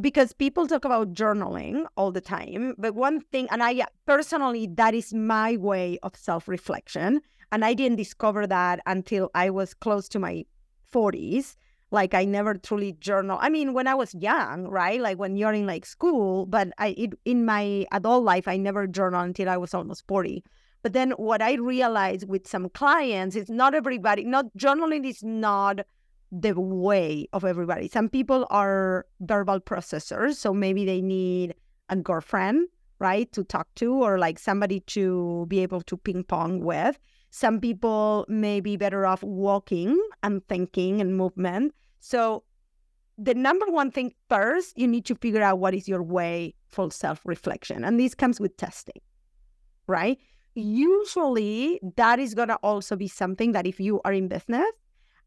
because 0.00 0.32
people 0.32 0.66
talk 0.66 0.84
about 0.84 1.14
journaling 1.14 1.86
all 1.96 2.10
the 2.10 2.20
time. 2.20 2.74
But 2.78 2.94
one 2.94 3.20
thing, 3.20 3.46
and 3.50 3.62
I 3.62 3.84
personally, 4.06 4.66
that 4.74 4.94
is 4.94 5.14
my 5.14 5.56
way 5.56 5.98
of 6.02 6.16
self 6.16 6.48
reflection. 6.48 7.20
And 7.54 7.64
I 7.64 7.72
didn't 7.72 7.98
discover 7.98 8.48
that 8.48 8.80
until 8.84 9.30
I 9.32 9.48
was 9.48 9.74
close 9.74 10.08
to 10.08 10.18
my 10.18 10.44
40s. 10.92 11.54
Like 11.92 12.12
I 12.12 12.24
never 12.24 12.54
truly 12.54 12.94
journal. 12.94 13.38
I 13.40 13.48
mean, 13.48 13.74
when 13.74 13.86
I 13.86 13.94
was 13.94 14.12
young, 14.12 14.66
right? 14.66 15.00
Like 15.00 15.20
when 15.20 15.36
you're 15.36 15.52
in 15.52 15.64
like 15.64 15.86
school, 15.86 16.46
but 16.46 16.70
I 16.78 16.88
it, 16.98 17.12
in 17.24 17.44
my 17.44 17.86
adult 17.92 18.24
life, 18.24 18.48
I 18.48 18.56
never 18.56 18.88
journal 18.88 19.20
until 19.20 19.48
I 19.48 19.56
was 19.56 19.72
almost 19.72 20.04
40. 20.08 20.42
But 20.82 20.94
then 20.94 21.12
what 21.12 21.42
I 21.42 21.52
realized 21.54 22.28
with 22.28 22.48
some 22.48 22.70
clients 22.70 23.36
is 23.36 23.48
not 23.48 23.72
everybody, 23.72 24.24
not 24.24 24.46
journaling 24.58 25.06
is 25.06 25.22
not 25.22 25.78
the 26.32 26.58
way 26.58 27.28
of 27.32 27.44
everybody. 27.44 27.86
Some 27.86 28.08
people 28.08 28.48
are 28.50 29.06
verbal 29.20 29.60
processors, 29.60 30.34
so 30.34 30.52
maybe 30.52 30.84
they 30.84 31.00
need 31.00 31.54
a 31.88 31.94
girlfriend, 31.94 32.66
right, 32.98 33.30
to 33.30 33.44
talk 33.44 33.68
to, 33.76 33.94
or 33.94 34.18
like 34.18 34.40
somebody 34.40 34.80
to 34.80 35.46
be 35.46 35.60
able 35.60 35.82
to 35.82 35.96
ping 35.96 36.24
pong 36.24 36.58
with. 36.58 36.98
Some 37.34 37.58
people 37.58 38.24
may 38.28 38.60
be 38.60 38.76
better 38.76 39.06
off 39.06 39.20
walking 39.24 40.00
and 40.22 40.46
thinking 40.46 41.00
and 41.00 41.16
movement. 41.16 41.74
So, 41.98 42.44
the 43.18 43.34
number 43.34 43.66
one 43.66 43.90
thing 43.90 44.12
first, 44.28 44.78
you 44.78 44.86
need 44.86 45.04
to 45.06 45.16
figure 45.16 45.42
out 45.42 45.58
what 45.58 45.74
is 45.74 45.88
your 45.88 46.00
way 46.00 46.54
for 46.68 46.92
self 46.92 47.26
reflection. 47.26 47.84
And 47.84 47.98
this 47.98 48.14
comes 48.14 48.38
with 48.38 48.56
testing, 48.56 49.00
right? 49.88 50.16
Usually, 50.54 51.80
that 51.96 52.20
is 52.20 52.34
going 52.34 52.50
to 52.50 52.58
also 52.62 52.94
be 52.94 53.08
something 53.08 53.50
that 53.50 53.66
if 53.66 53.80
you 53.80 54.00
are 54.04 54.12
in 54.12 54.28
business, 54.28 54.70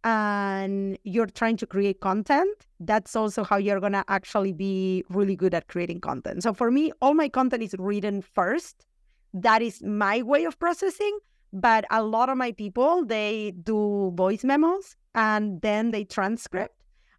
and 0.06 0.98
you're 1.04 1.26
trying 1.26 1.58
to 1.58 1.68
create 1.68 2.00
content, 2.00 2.68
that's 2.80 3.18
also 3.18 3.44
how 3.44 3.58
you're 3.58 3.82
going 3.82 3.92
to 3.92 4.06
actually 4.08 4.54
be 4.54 5.04
really 5.10 5.36
good 5.36 5.54
at 5.54 5.68
creating 5.68 6.00
content. 6.00 6.44
So 6.44 6.54
for 6.54 6.72
me, 6.72 6.94
all 7.02 7.14
my 7.14 7.28
content 7.28 7.64
is 7.64 7.76
written 7.78 8.22
first. 8.22 8.86
That 9.34 9.62
is 9.62 9.84
my 9.84 10.22
way 10.22 10.46
of 10.46 10.58
processing. 10.58 11.20
But 11.54 11.86
a 11.90 12.04
lot 12.04 12.30
of 12.30 12.38
my 12.38 12.52
people, 12.52 13.06
they 13.06 13.54
do 13.64 14.12
voice 14.16 14.44
memos 14.44 14.96
and 15.16 15.62
then 15.62 15.92
they 15.92 16.04
transcript. 16.04 16.76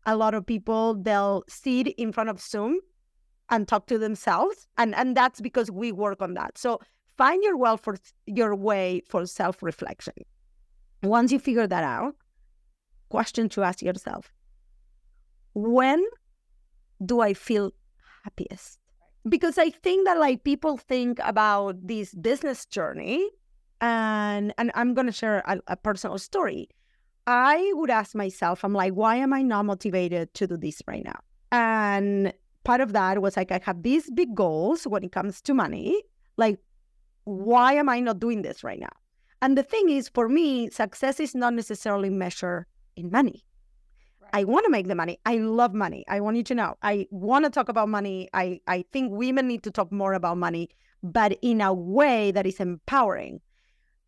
A 0.07 0.17
lot 0.17 0.35
of 0.35 0.47
people, 0.47 0.95
they'll 0.95 1.45
sit 1.49 1.89
in 1.89 2.13
front 2.13 2.31
of 2.31 2.41
Zoom 2.41 2.79
and 3.51 3.67
talk 3.67 3.87
to 3.87 3.99
themselves. 3.99 4.67
And, 4.77 4.95
and 4.95 5.17
that's 5.17 5.41
because 5.41 5.71
we 5.71 5.93
work 5.93 6.21
on 6.21 6.35
that. 6.35 6.59
So 6.59 6.81
find 7.17 7.43
your 7.43 7.57
well 7.57 7.77
for 7.77 7.97
your 8.27 8.55
way 8.55 9.03
for 9.09 9.27
self-reflection. 9.27 10.15
Once 11.03 11.33
you 11.33 11.39
figure 11.39 11.67
that 11.67 11.85
out, 11.85 12.15
question 13.09 13.49
to 13.49 13.63
ask 13.63 13.83
yourself 13.83 14.31
when 15.55 16.05
do 17.05 17.21
I 17.21 17.35
feel 17.35 17.73
happiest? 18.25 18.79
Because 19.29 19.59
I 19.59 19.71
think 19.71 20.07
that 20.07 20.19
like 20.19 20.45
people 20.45 20.77
think 20.77 21.19
about 21.25 21.87
this 21.87 22.15
business 22.15 22.67
journey 22.67 23.29
and 23.81 24.53
and 24.59 24.71
I'm 24.75 24.95
gonna 24.95 25.13
share 25.13 25.43
a, 25.47 25.59
a 25.69 25.77
personal 25.77 26.19
story. 26.19 26.69
I 27.27 27.73
would 27.75 27.91
ask 27.91 28.15
myself, 28.15 28.65
I'm 28.65 28.73
like, 28.73 28.95
why 28.95 29.17
am 29.17 29.33
I 29.33 29.43
not 29.43 29.67
motivated 29.67 30.33
to 30.35 30.47
do 30.47 30.57
this 30.57 30.81
right 30.87 31.05
now? 31.05 31.21
And 31.53 32.33
part 32.65 32.81
of 32.81 32.93
that 32.93 33.21
was 33.21 33.37
like 33.37 33.53
I 33.53 33.61
have 33.65 33.83
these 33.83 34.11
big 34.11 34.35
goals 34.35 34.87
when 34.87 35.05
it 35.05 35.13
comes 35.13 35.41
to 35.43 35.55
money. 35.55 36.03
Like, 36.37 36.59
why 37.25 37.75
am 37.75 37.89
I 37.89 38.01
not 38.01 38.19
doing 38.19 38.43
this 38.43 38.65
right 38.65 38.81
now? 38.81 38.97
And 39.43 39.57
the 39.57 39.63
thing 39.63 39.89
is, 39.91 40.09
for 40.09 40.29
me, 40.29 40.71
success 40.71 41.21
is 41.21 41.35
not 41.35 41.55
necessarily 41.55 42.11
measured 42.11 42.67
in 42.97 43.11
money. 43.11 43.45
Right. 44.21 44.31
I 44.33 44.45
want 44.45 44.65
to 44.65 44.71
make 44.71 44.89
the 44.89 44.95
money. 44.95 45.19
I 45.27 45.37
love 45.37 45.75
money. 45.75 46.05
I 46.09 46.21
want 46.21 46.37
you 46.37 46.43
to 46.45 46.55
know. 46.55 46.75
I 46.83 47.07
want 47.11 47.45
to 47.45 47.51
talk 47.51 47.69
about 47.69 47.89
money. 47.89 48.29
I, 48.35 48.61
I 48.67 48.85
think 48.93 49.13
women 49.13 49.47
need 49.47 49.63
to 49.65 49.71
talk 49.71 49.93
more 49.93 50.15
about 50.15 50.39
money, 50.39 50.71
but 51.03 51.39
in 51.43 51.61
a 51.61 51.73
way 51.73 52.33
that 52.33 52.47
is 52.47 52.59
empowering. 52.59 53.41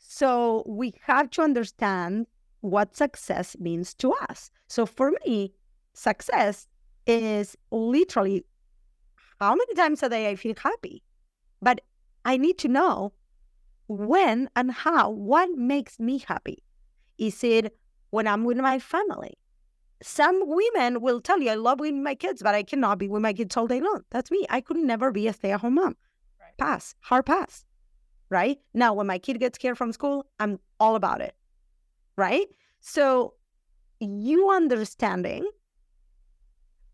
So 0.01 0.65
we 0.67 0.95
have 1.03 1.31
to 1.31 1.43
understand 1.43 2.27
what 2.61 2.97
success 2.97 3.57
means 3.59 3.95
to 3.95 4.13
us. 4.29 4.51
So 4.67 4.87
for 4.87 5.13
me, 5.27 5.53
success 5.95 6.69
is 7.07 7.57
literally 7.71 8.45
how 9.39 9.55
many 9.55 9.75
times 9.75 10.03
a 10.03 10.09
day 10.09 10.29
I 10.29 10.37
feel 10.37 10.55
happy. 10.59 11.03
But 11.63 11.81
I 12.25 12.37
need 12.37 12.59
to 12.59 12.69
know 12.69 13.13
when 13.87 14.51
and 14.57 14.71
how, 14.71 15.11
what 15.11 15.51
makes 15.57 15.99
me 15.99 16.19
happy. 16.19 16.63
Is 17.19 17.43
it 17.45 17.75
when 18.11 18.27
I'm 18.27 18.45
with 18.45 18.59
my 18.59 18.79
family. 18.79 19.39
Some 20.03 20.43
women 20.45 21.01
will 21.01 21.21
tell 21.21 21.41
you, 21.41 21.51
I 21.51 21.55
love 21.55 21.81
with 21.81 21.95
my 21.95 22.15
kids, 22.15 22.43
but 22.43 22.55
I 22.55 22.63
cannot 22.63 22.99
be 22.99 23.09
with 23.09 23.23
my 23.23 23.33
kids 23.33 23.57
all 23.57 23.67
day 23.67 23.81
long. 23.81 24.03
That's 24.11 24.31
me. 24.31 24.47
I 24.51 24.61
could 24.61 24.77
never 24.77 25.13
be 25.13 25.29
a 25.29 25.33
stay 25.33 25.53
at 25.53 25.61
home 25.61 25.75
mom. 25.75 25.97
Right. 26.41 26.57
Pass, 26.59 26.95
hard 27.01 27.27
pass. 27.27 27.65
Right? 28.31 28.59
Now, 28.73 28.95
when 28.95 29.07
my 29.07 29.19
kid 29.19 29.41
gets 29.41 29.59
care 29.59 29.75
from 29.75 29.93
school, 29.93 30.27
I'm 30.39 30.59
all 30.79 30.95
about 30.95 31.21
it. 31.21 31.35
Right? 32.17 32.47
So, 32.81 33.35
you 33.99 34.51
understanding 34.51 35.47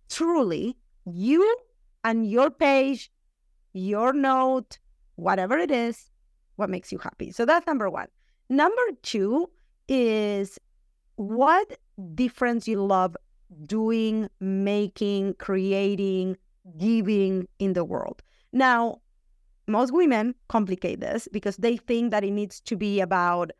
truly 0.09 0.77
you 1.05 1.57
and 2.05 2.29
your 2.29 2.51
page, 2.51 3.11
your 3.73 4.13
note, 4.13 4.79
whatever 5.17 5.57
it 5.59 5.71
is, 5.71 6.11
what 6.57 6.71
makes 6.71 6.91
you 6.91 6.99
happy. 6.99 7.31
So 7.31 7.45
that's 7.45 7.67
number 7.67 7.89
one. 7.91 8.09
Number 8.49 8.83
two 9.03 9.51
is 9.89 10.59
what 11.17 11.79
difference 12.15 12.67
you 12.69 12.85
love 12.85 13.17
doing, 13.67 14.29
making, 14.41 15.35
creating, 15.35 16.37
giving 16.79 17.47
in 17.59 17.73
the 17.75 17.85
world. 17.85 18.23
Now, 18.53 19.01
most 19.67 19.93
women 19.93 20.35
complicate 20.49 21.01
this 21.01 21.29
because 21.33 21.57
they 21.57 21.77
think 21.77 22.11
that 22.11 22.25
it 22.25 22.31
needs 22.31 22.61
to 22.61 22.77
be 22.77 23.01
about 23.01 23.51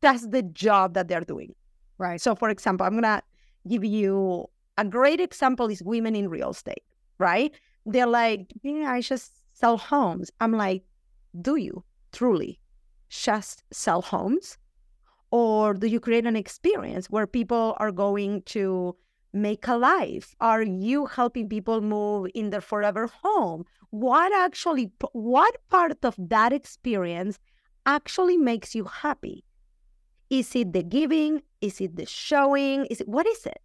just 0.00 0.30
the 0.30 0.42
job 0.42 0.94
that 0.94 1.08
they're 1.08 1.20
doing. 1.20 1.54
Right. 1.98 2.20
So, 2.20 2.34
for 2.34 2.48
example, 2.48 2.86
I'm 2.86 2.92
going 2.92 3.02
to 3.02 3.22
give 3.68 3.84
you 3.84 4.46
a 4.76 4.84
great 4.84 5.20
example 5.20 5.68
is 5.68 5.82
women 5.82 6.14
in 6.14 6.28
real 6.28 6.50
estate, 6.50 6.84
right? 7.18 7.52
They're 7.84 8.06
like, 8.06 8.52
yeah, 8.62 8.92
I 8.92 9.00
just 9.00 9.32
sell 9.52 9.76
homes. 9.76 10.30
I'm 10.40 10.52
like, 10.52 10.84
do 11.40 11.56
you 11.56 11.84
truly 12.12 12.60
just 13.08 13.64
sell 13.72 14.02
homes? 14.02 14.58
Or 15.30 15.74
do 15.74 15.86
you 15.86 16.00
create 16.00 16.26
an 16.26 16.36
experience 16.36 17.10
where 17.10 17.26
people 17.26 17.76
are 17.78 17.92
going 17.92 18.42
to 18.42 18.96
make 19.32 19.68
a 19.68 19.76
life? 19.76 20.34
Are 20.40 20.62
you 20.62 21.06
helping 21.06 21.48
people 21.48 21.80
move 21.80 22.30
in 22.34 22.50
their 22.50 22.60
forever 22.60 23.08
home? 23.22 23.64
What 23.90 24.32
actually, 24.32 24.90
what 25.12 25.56
part 25.68 26.04
of 26.04 26.14
that 26.18 26.52
experience 26.52 27.38
actually 27.86 28.36
makes 28.36 28.74
you 28.74 28.84
happy? 28.84 29.44
Is 30.30 30.54
it 30.54 30.72
the 30.72 30.82
giving? 30.82 31.42
Is 31.60 31.80
it 31.80 31.96
the 31.96 32.06
showing? 32.06 32.86
Is 32.86 33.00
it, 33.00 33.08
what 33.08 33.26
is 33.26 33.46
it? 33.46 33.60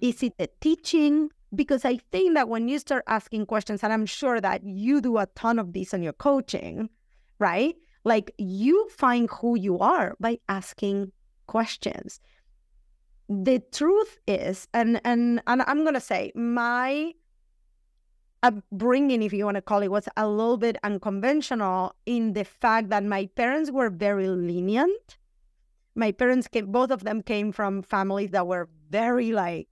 Mm. 0.00 0.08
Is 0.08 0.22
it 0.22 0.38
the 0.38 0.48
teaching? 0.60 1.30
Because 1.54 1.84
I 1.84 1.98
think 2.10 2.34
that 2.34 2.48
when 2.48 2.68
you 2.68 2.78
start 2.78 3.04
asking 3.06 3.46
questions, 3.46 3.82
and 3.82 3.92
I'm 3.92 4.06
sure 4.06 4.40
that 4.40 4.62
you 4.64 5.00
do 5.00 5.18
a 5.18 5.26
ton 5.34 5.58
of 5.58 5.72
this 5.72 5.92
in 5.92 6.02
your 6.02 6.12
coaching, 6.12 6.88
right? 7.38 7.74
Like 8.04 8.32
you 8.38 8.88
find 8.90 9.28
who 9.30 9.56
you 9.56 9.78
are 9.78 10.16
by 10.20 10.38
asking 10.48 11.12
questions. 11.46 12.20
The 13.28 13.62
truth 13.72 14.18
is, 14.26 14.68
and 14.74 15.00
and 15.04 15.40
and 15.46 15.62
I'm 15.62 15.84
gonna 15.84 16.00
say 16.00 16.32
my 16.34 17.14
upbringing, 18.42 19.22
if 19.22 19.32
you 19.32 19.46
want 19.46 19.54
to 19.56 19.62
call 19.62 19.82
it, 19.82 19.90
was 19.90 20.08
a 20.16 20.28
little 20.28 20.58
bit 20.58 20.76
unconventional 20.82 21.94
in 22.04 22.34
the 22.34 22.44
fact 22.44 22.90
that 22.90 23.02
my 23.02 23.26
parents 23.34 23.70
were 23.70 23.88
very 23.88 24.28
lenient. 24.28 25.18
My 25.94 26.12
parents 26.12 26.48
came, 26.48 26.70
both 26.70 26.90
of 26.90 27.04
them 27.04 27.22
came 27.22 27.52
from 27.52 27.82
families 27.82 28.30
that 28.32 28.46
were 28.46 28.68
very 28.90 29.32
like, 29.32 29.68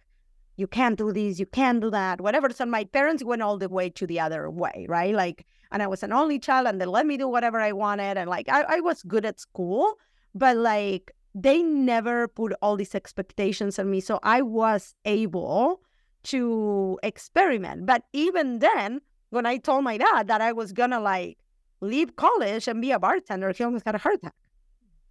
you 0.57 0.67
can't 0.67 0.97
do 0.97 1.13
this, 1.13 1.39
you 1.39 1.47
can't 1.47 1.81
do 1.83 1.91
that, 1.91 2.21
whatever. 2.21 2.49
So 2.51 2.65
my 2.65 2.85
parents 2.85 3.23
went 3.23 3.43
all 3.43 3.59
the 3.59 3.69
way 3.69 3.91
to 3.91 4.07
the 4.07 4.21
other 4.21 4.49
way, 4.49 4.87
right? 4.89 5.15
Like 5.15 5.47
and 5.73 5.83
I 5.83 5.87
was 5.87 6.03
an 6.03 6.13
only 6.13 6.39
child 6.39 6.67
and 6.67 6.81
they 6.81 6.87
let 6.87 7.07
me 7.07 7.17
do 7.17 7.27
whatever 7.27 7.59
I 7.61 7.73
wanted. 7.73 8.17
And 8.17 8.29
like 8.31 8.49
I, 8.49 8.63
I 8.63 8.81
was 8.81 9.03
good 9.03 9.25
at 9.25 9.41
school, 9.41 9.95
but 10.35 10.57
like 10.57 11.13
they 11.35 11.63
never 11.63 12.29
put 12.29 12.53
all 12.61 12.77
these 12.77 12.95
expectations 12.95 13.79
on 13.79 13.91
me. 13.91 14.01
So 14.01 14.21
I 14.23 14.43
was 14.43 14.95
able 15.05 15.81
to 16.25 16.99
experiment. 17.03 17.87
But 17.87 18.05
even 18.13 18.59
then, 18.59 19.01
when 19.31 19.47
I 19.47 19.57
told 19.57 19.85
my 19.85 19.99
dad 19.99 20.29
that 20.29 20.41
I 20.41 20.53
was 20.53 20.73
gonna 20.73 21.01
like 21.01 21.39
leave 21.81 22.17
college 22.17 22.69
and 22.69 22.81
be 22.81 22.93
a 22.93 22.99
bartender, 22.99 23.53
he 23.53 23.65
almost 23.65 23.85
got 23.85 23.95
a 23.95 23.99
heart 23.99 24.17
attack. 24.17 24.35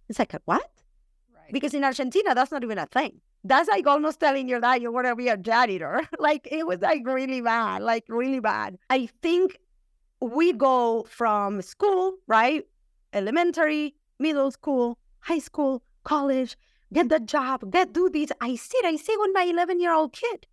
It's 0.08 0.18
like, 0.18 0.32
what? 0.44 0.70
Right. 1.34 1.52
Because 1.52 1.74
in 1.74 1.84
Argentina, 1.84 2.34
that's 2.34 2.52
not 2.52 2.62
even 2.62 2.78
a 2.78 2.86
thing. 2.86 3.20
That's 3.44 3.68
like 3.68 3.86
almost 3.86 4.20
telling 4.20 4.48
your 4.48 4.60
dad 4.60 4.82
you 4.82 4.92
want 4.92 5.06
to 5.08 5.16
be 5.16 5.28
a 5.28 5.36
janitor. 5.36 6.08
like 6.18 6.46
it 6.50 6.66
was 6.66 6.80
like 6.80 7.02
really 7.04 7.40
bad, 7.40 7.82
like 7.82 8.04
really 8.08 8.40
bad. 8.40 8.78
I 8.90 9.08
think 9.22 9.58
we 10.20 10.52
go 10.52 11.04
from 11.08 11.60
school, 11.62 12.14
right? 12.28 12.64
Elementary, 13.12 13.96
middle 14.20 14.52
school, 14.52 14.98
high 15.20 15.40
school, 15.40 15.82
college, 16.04 16.56
get 16.92 17.08
the 17.08 17.20
job, 17.20 17.70
get 17.70 17.92
do 17.92 18.10
this. 18.10 18.30
I 18.40 18.56
see 18.56 18.78
it. 18.78 18.84
I 18.86 18.96
see 18.96 19.12
it 19.12 19.20
with 19.20 19.30
my 19.34 19.44
11 19.44 19.80
year 19.80 19.94
old 19.94 20.12
kid. 20.12 20.46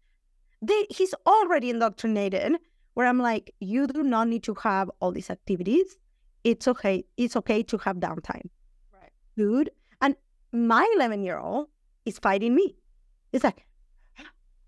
they, 0.62 0.86
he's 0.89 1.14
already 1.26 1.70
indoctrinated 1.70 2.58
where 2.93 3.08
I'm 3.08 3.20
like, 3.20 3.54
you 3.60 3.88
do 3.88 4.04
not 4.04 4.28
need 4.28 4.43
to 4.43 4.56
have 4.56 4.91
all 5.00 5.12
these 5.12 5.30
activities. 5.30 5.97
It's 6.43 6.68
okay. 6.68 7.06
It's 7.18 7.36
okay 7.36 7.64
to 7.64 7.78
have 7.78 7.97
downtime. 7.97 8.50
Right. 8.93 9.12
Dude. 9.38 9.70
And 10.02 10.16
my 10.52 10.86
11 10.95 11.24
year 11.24 11.38
old 11.38 11.68
is 12.06 12.20
fighting 12.20 12.56
me. 12.56 12.76
It's 13.32 13.43
like, 13.43 13.66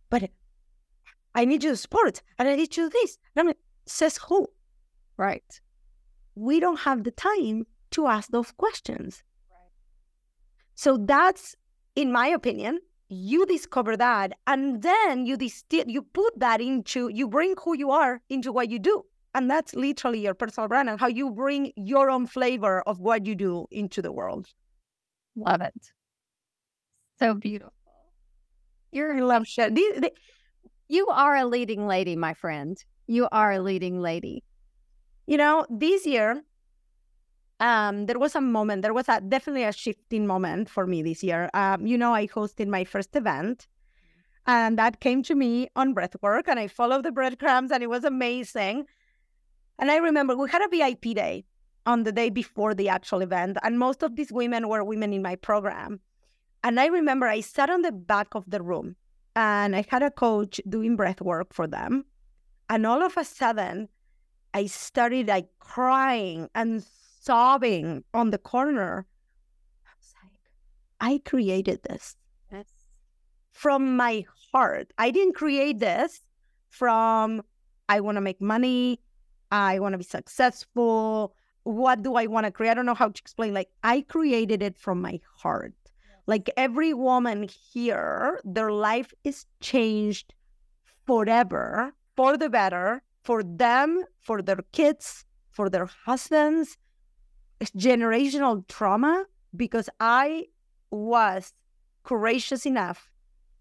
but 0.09 0.29
I 1.33 1.45
need 1.45 1.63
you 1.63 1.71
to 1.71 1.77
sport 1.77 2.21
and 2.37 2.47
I 2.47 2.55
need 2.55 2.75
you 2.75 2.85
to 2.85 2.89
this. 2.89 3.17
And 3.35 3.41
I'm 3.41 3.47
like, 3.47 3.57
says 3.85 4.17
who? 4.17 4.47
Right. 5.17 5.61
We 6.35 6.59
don't 6.59 6.79
have 6.79 7.03
the 7.03 7.11
time 7.11 7.65
to 7.91 8.07
ask 8.07 8.29
those 8.29 8.51
questions. 8.51 9.23
So 10.81 10.97
that's, 10.97 11.55
in 11.95 12.11
my 12.11 12.25
opinion, 12.25 12.79
you 13.07 13.45
discover 13.45 13.95
that 13.97 14.33
and 14.47 14.81
then 14.81 15.27
you 15.27 15.37
distill 15.37 15.87
you 15.87 16.01
put 16.01 16.39
that 16.39 16.59
into 16.59 17.07
you 17.13 17.27
bring 17.27 17.53
who 17.63 17.77
you 17.77 17.91
are 17.91 18.19
into 18.29 18.51
what 18.51 18.71
you 18.71 18.79
do. 18.79 19.03
And 19.35 19.47
that's 19.47 19.75
literally 19.75 20.21
your 20.21 20.33
personal 20.33 20.67
brand 20.67 20.89
and 20.89 20.99
how 20.99 21.05
you 21.05 21.29
bring 21.29 21.71
your 21.75 22.09
own 22.09 22.25
flavor 22.25 22.81
of 22.87 22.99
what 22.99 23.27
you 23.27 23.35
do 23.35 23.67
into 23.69 24.01
the 24.01 24.11
world. 24.11 24.47
Love 25.35 25.61
it. 25.61 25.91
So 27.19 27.35
beautiful. 27.35 27.73
You're 28.91 29.15
in 29.15 29.27
love 29.27 29.45
shit 29.45 29.77
you 30.87 31.07
are 31.09 31.35
a 31.35 31.45
leading 31.45 31.85
lady 31.85 32.15
my 32.15 32.33
friend. 32.33 32.75
You 33.05 33.27
are 33.31 33.51
a 33.51 33.59
leading 33.59 34.01
lady. 34.01 34.43
You 35.27 35.37
know 35.37 35.63
this 35.69 36.07
year 36.07 36.41
um, 37.61 38.07
there 38.07 38.17
was 38.17 38.35
a 38.35 38.41
moment, 38.41 38.81
there 38.81 38.93
was 38.93 39.07
a 39.07 39.21
definitely 39.21 39.63
a 39.63 39.71
shifting 39.71 40.25
moment 40.25 40.67
for 40.67 40.87
me 40.87 41.03
this 41.03 41.23
year. 41.23 41.49
Um, 41.53 41.85
you 41.85 41.97
know, 41.97 42.13
I 42.13 42.27
hosted 42.27 42.67
my 42.67 42.83
first 42.83 43.15
event, 43.15 43.67
and 44.47 44.77
that 44.79 44.99
came 44.99 45.21
to 45.23 45.35
me 45.35 45.69
on 45.75 45.93
breathwork, 45.93 46.47
and 46.47 46.59
I 46.59 46.67
followed 46.67 47.05
the 47.05 47.11
breadcrumbs, 47.11 47.71
and 47.71 47.83
it 47.83 47.89
was 47.89 48.03
amazing. 48.03 48.85
And 49.77 49.91
I 49.91 49.97
remember 49.97 50.35
we 50.35 50.49
had 50.49 50.63
a 50.63 50.69
VIP 50.69 51.15
day 51.15 51.45
on 51.85 52.03
the 52.03 52.11
day 52.11 52.31
before 52.31 52.73
the 52.73 52.89
actual 52.89 53.21
event, 53.21 53.57
and 53.61 53.77
most 53.77 54.01
of 54.01 54.15
these 54.15 54.31
women 54.31 54.67
were 54.67 54.83
women 54.83 55.13
in 55.13 55.21
my 55.21 55.35
program. 55.35 55.99
And 56.63 56.79
I 56.79 56.87
remember 56.87 57.27
I 57.27 57.41
sat 57.41 57.69
on 57.69 57.83
the 57.83 57.91
back 57.91 58.33
of 58.33 58.43
the 58.49 58.63
room, 58.63 58.95
and 59.35 59.75
I 59.75 59.85
had 59.87 60.01
a 60.01 60.09
coach 60.09 60.59
doing 60.67 60.97
breathwork 60.97 61.53
for 61.53 61.67
them, 61.67 62.05
and 62.71 62.87
all 62.87 63.03
of 63.03 63.17
a 63.17 63.23
sudden, 63.23 63.87
I 64.55 64.65
started 64.65 65.27
like 65.27 65.47
crying 65.59 66.49
and 66.55 66.83
sobbing 67.21 68.03
on 68.13 68.31
the 68.31 68.37
corner. 68.37 69.05
I 69.85 69.91
was 69.97 70.13
like, 70.21 70.39
I 70.99 71.21
created 71.23 71.83
this 71.83 72.15
yes. 72.51 72.65
from 73.51 73.95
my 73.95 74.25
heart. 74.51 74.91
I 74.97 75.11
didn't 75.11 75.35
create 75.35 75.79
this 75.79 76.21
from, 76.69 77.41
I 77.87 77.99
want 77.99 78.17
to 78.17 78.21
make 78.21 78.41
money. 78.41 78.99
I 79.51 79.79
want 79.79 79.93
to 79.93 79.97
be 79.97 80.03
successful. 80.03 81.35
What 81.63 82.01
do 82.01 82.15
I 82.15 82.25
want 82.25 82.45
to 82.45 82.51
create? 82.51 82.71
I 82.71 82.73
don't 82.73 82.85
know 82.85 82.95
how 82.95 83.09
to 83.09 83.21
explain. 83.21 83.53
Like, 83.53 83.69
I 83.83 84.01
created 84.01 84.63
it 84.63 84.77
from 84.77 85.01
my 85.01 85.19
heart. 85.37 85.73
Like, 86.25 86.49
every 86.57 86.93
woman 86.93 87.47
here, 87.73 88.39
their 88.43 88.71
life 88.71 89.13
is 89.23 89.45
changed 89.59 90.33
forever 91.05 91.93
for 92.15 92.37
the 92.37 92.49
better, 92.49 93.03
for 93.23 93.43
them, 93.43 94.03
for 94.21 94.41
their 94.41 94.59
kids, 94.71 95.25
for 95.51 95.69
their 95.69 95.89
husbands, 96.05 96.77
generational 97.69 98.67
trauma 98.67 99.25
because 99.55 99.89
I 99.99 100.47
was 100.89 101.53
courageous 102.03 102.65
enough 102.65 103.09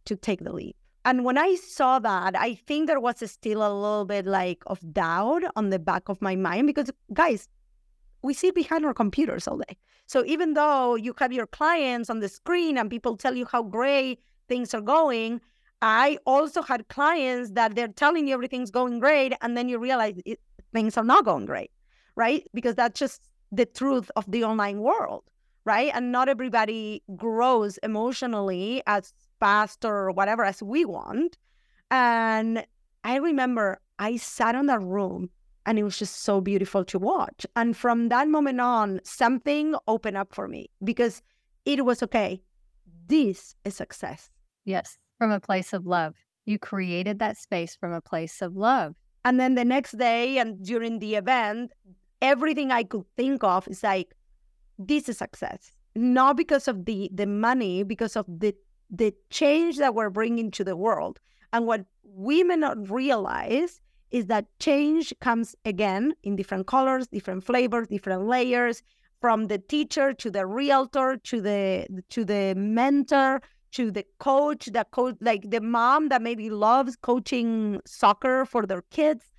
to 0.07 0.17
take 0.17 0.41
the 0.41 0.53
leap. 0.53 0.77
And 1.05 1.25
when 1.25 1.39
I 1.39 1.55
saw 1.55 1.99
that, 1.99 2.37
I 2.37 2.55
think 2.55 2.87
there 2.87 3.01
was 3.01 3.23
still 3.31 3.61
a 3.61 3.73
little 3.73 4.05
bit 4.05 4.27
like 4.27 4.63
of 4.67 4.81
doubt 4.93 5.45
on 5.57 5.71
the 5.71 5.79
back 5.79 6.09
of 6.09 6.21
my 6.21 6.37
mind 6.37 6.67
because, 6.67 6.91
guys, 7.13 7.49
we 8.23 8.35
sit 8.35 8.55
behind 8.55 8.85
our 8.85 8.95
computers 8.95 9.49
all 9.49 9.59
day. 9.59 9.77
So 10.07 10.25
even 10.27 10.55
though 10.55 10.97
you 10.97 11.15
have 11.19 11.33
your 11.33 11.47
clients 11.47 12.11
on 12.11 12.21
the 12.21 12.29
screen 12.29 12.77
and 12.77 12.91
people 12.91 13.17
tell 13.17 13.35
you 13.35 13.47
how 13.47 13.63
great 13.63 14.21
things 14.49 14.75
are 14.75 14.81
going, 14.81 15.41
I 15.81 16.19
also 16.27 16.61
had 16.61 16.89
clients 16.89 17.53
that 17.53 17.75
they're 17.75 17.89
telling 17.89 18.29
you 18.29 18.35
everything's 18.35 18.71
going 18.71 18.99
great, 18.99 19.33
and 19.41 19.57
then 19.57 19.69
you 19.69 19.79
realize 19.79 20.21
it, 20.27 20.39
things 20.75 20.99
are 20.99 21.05
not 21.05 21.25
going 21.25 21.47
great, 21.47 21.71
right? 22.17 22.47
Because 22.53 22.75
that's 22.75 22.99
just 22.99 23.30
the 23.53 23.67
truth 23.67 24.11
of 24.17 24.31
the 24.31 24.45
online 24.45 24.81
world, 24.81 25.25
right? 25.65 25.91
And 25.95 26.13
not 26.13 26.29
everybody 26.29 27.03
grows 27.17 27.79
emotionally 27.79 28.83
as 28.87 29.13
fast 29.39 29.85
or 29.85 30.11
whatever 30.11 30.45
as 30.45 30.63
we 30.63 30.85
want. 30.85 31.37
And 31.91 32.65
I 33.05 33.17
remember 33.17 33.81
I 33.99 34.17
sat 34.17 34.55
in 34.55 34.67
that 34.67 34.81
room 34.81 35.31
and 35.67 35.79
it 35.79 35.83
was 35.83 35.99
just 35.99 36.23
so 36.23 36.41
beautiful 36.41 36.85
to 36.87 36.99
watch. 36.99 37.47
And 37.57 37.77
from 37.77 38.09
that 38.09 38.29
moment 38.29 38.61
on, 38.61 39.01
something 39.05 39.75
opened 39.89 40.17
up 40.17 40.35
for 40.35 40.49
me 40.49 40.71
because 40.83 41.23
it 41.65 41.85
was 41.85 42.03
okay. 42.03 42.41
This 43.07 43.55
is 43.65 43.75
success. 43.75 44.31
Yes, 44.65 44.99
from 45.19 45.31
a 45.31 45.41
place 45.41 45.73
of 45.73 45.87
love. 45.87 46.15
You 46.47 46.59
created 46.59 47.19
that 47.19 47.37
space 47.37 47.77
from 47.77 47.93
a 47.93 48.01
place 48.01 48.41
of 48.41 48.57
love. 48.57 48.95
And 49.25 49.39
then 49.39 49.55
the 49.55 49.65
next 49.65 49.99
day 49.99 50.39
and 50.39 50.65
during 50.65 50.99
the 50.99 51.17
event, 51.17 51.73
everything 52.23 52.71
I 52.71 52.85
could 52.85 53.05
think 53.17 53.43
of 53.45 53.69
is 53.69 53.83
like, 53.83 54.15
this 54.79 55.09
is 55.09 55.19
success. 55.19 55.73
Not 55.95 56.37
because 56.37 56.69
of 56.69 56.85
the 56.85 57.11
the 57.13 57.27
money, 57.27 57.83
because 57.83 58.17
of 58.17 58.27
the 58.29 58.55
the 58.91 59.15
change 59.31 59.79
that 59.79 59.95
we're 59.95 60.11
bringing 60.11 60.51
to 60.53 60.65
the 60.65 60.77
world. 60.77 61.19
And 61.53 61.67
what 61.67 61.85
we 62.05 62.43
may 62.45 62.57
not 62.57 62.91
realize 62.91 63.81
is 64.11 64.27
that 64.27 64.47
change 64.59 65.13
comes 65.21 65.55
again 65.65 66.15
in 66.23 66.37
different 66.37 66.67
colors, 66.67 67.07
different 67.09 67.45
flavors, 67.45 67.89
different 67.89 68.27
layers, 68.27 68.83
from 69.21 69.47
the 69.49 69.59
teacher 69.59 70.13
to 70.15 70.31
the 70.31 70.47
realtor 70.47 71.17
to 71.25 71.41
the 71.41 71.87
to 72.09 72.25
the 72.25 72.55
mentor 72.57 73.43
to 73.73 73.91
the 73.91 74.05
coach, 74.19 74.67
the 74.67 74.85
coach 74.91 75.17
like 75.21 75.49
the 75.51 75.61
mom 75.61 76.09
that 76.09 76.23
maybe 76.23 76.51
loves 76.51 76.97
coaching 76.97 77.81
soccer 77.87 78.45
for 78.45 78.67
their 78.67 78.83
kids 78.91 79.30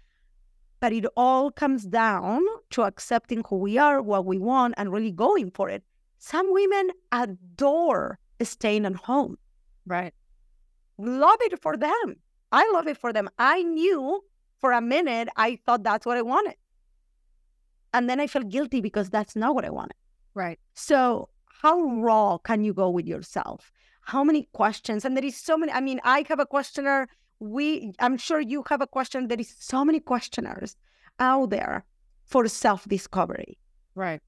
but 0.81 0.91
it 0.91 1.05
all 1.15 1.51
comes 1.51 1.85
down 1.85 2.41
to 2.71 2.81
accepting 2.81 3.43
who 3.47 3.57
we 3.57 3.77
are, 3.77 4.01
what 4.01 4.25
we 4.25 4.39
want, 4.39 4.73
and 4.77 4.91
really 4.91 5.11
going 5.11 5.51
for 5.51 5.69
it. 5.69 5.83
Some 6.17 6.51
women 6.51 6.89
adore 7.11 8.19
staying 8.41 8.85
at 8.85 8.95
home. 8.95 9.37
Right. 9.85 10.13
Love 10.97 11.37
it 11.41 11.61
for 11.61 11.77
them. 11.77 12.15
I 12.51 12.69
love 12.73 12.87
it 12.87 12.97
for 12.97 13.13
them. 13.13 13.29
I 13.37 13.61
knew 13.61 14.21
for 14.59 14.71
a 14.71 14.81
minute, 14.81 15.29
I 15.37 15.59
thought 15.65 15.83
that's 15.83 16.05
what 16.05 16.17
I 16.17 16.23
wanted. 16.23 16.55
And 17.93 18.09
then 18.09 18.19
I 18.19 18.27
felt 18.27 18.49
guilty 18.49 18.81
because 18.81 19.09
that's 19.09 19.35
not 19.35 19.53
what 19.53 19.65
I 19.65 19.69
wanted. 19.69 19.95
Right. 20.33 20.59
So, 20.73 21.29
how 21.61 21.79
raw 21.79 22.37
can 22.39 22.63
you 22.63 22.73
go 22.73 22.89
with 22.89 23.05
yourself? 23.05 23.71
How 24.01 24.23
many 24.23 24.49
questions? 24.53 25.05
And 25.05 25.15
there 25.15 25.25
is 25.25 25.37
so 25.37 25.57
many. 25.57 25.71
I 25.71 25.81
mean, 25.81 25.99
I 26.03 26.25
have 26.27 26.39
a 26.39 26.45
questionnaire 26.45 27.07
we 27.41 27.91
i'm 27.99 28.17
sure 28.17 28.39
you 28.39 28.63
have 28.69 28.81
a 28.81 28.87
question. 28.87 29.27
There 29.27 29.39
is 29.39 29.53
so 29.59 29.83
many 29.83 29.99
questionnaires 29.99 30.75
out 31.19 31.49
there 31.49 31.85
for 32.25 32.47
self-discovery. 32.47 33.57
Right. 33.95 34.21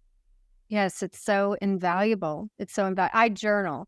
Yes 0.68 1.04
it's 1.04 1.20
so 1.20 1.56
invaluable. 1.62 2.50
It's 2.58 2.74
so 2.74 2.86
invaluable 2.86 3.18
i 3.18 3.30
journal 3.30 3.88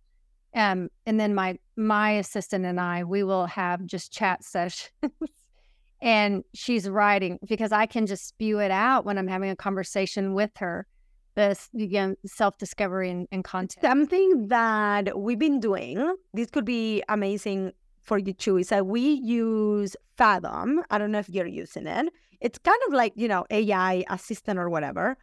um, 0.55 0.89
and 1.05 1.19
then 1.19 1.36
my 1.36 1.57
my 1.76 2.11
assistant 2.11 2.65
and 2.65 2.80
i 2.80 3.03
we 3.03 3.23
will 3.23 3.47
have 3.47 3.86
just 3.86 4.13
chat 4.13 4.43
sessions 4.43 4.91
and 6.01 6.43
she's 6.53 6.88
writing 6.88 7.38
because 7.45 7.71
i 7.71 7.86
can 7.86 8.05
just 8.05 8.28
spew 8.28 8.59
it 8.59 8.71
out 8.71 9.05
when 9.05 9.17
i'm 9.17 9.28
having 9.28 9.49
a 9.49 9.55
conversation 9.55 10.34
with 10.34 10.51
her 10.57 10.88
this 11.36 11.69
again 11.78 12.15
self-discovery 12.26 13.09
and, 13.09 13.28
and 13.32 13.43
content. 13.43 13.82
Something 13.82 14.47
that 14.47 15.19
we've 15.19 15.38
been 15.38 15.59
doing 15.59 16.15
this 16.34 16.49
could 16.49 16.65
be 16.65 17.03
amazing 17.09 17.73
for 18.05 18.17
you 18.17 18.33
too 18.33 18.57
is 18.57 18.69
that 18.69 18.85
we 18.85 19.01
use 19.01 19.95
Fathom. 20.15 20.81
I 20.89 20.97
don't 20.97 21.11
know 21.11 21.19
if 21.19 21.29
you're 21.29 21.47
using 21.47 21.87
it. 21.87 22.13
It's 22.39 22.59
kind 22.59 22.79
of 22.87 22.93
like, 22.93 23.13
you 23.15 23.27
know, 23.27 23.45
AI 23.49 24.05
assistant 24.09 24.59
or 24.59 24.69
whatever, 24.69 25.17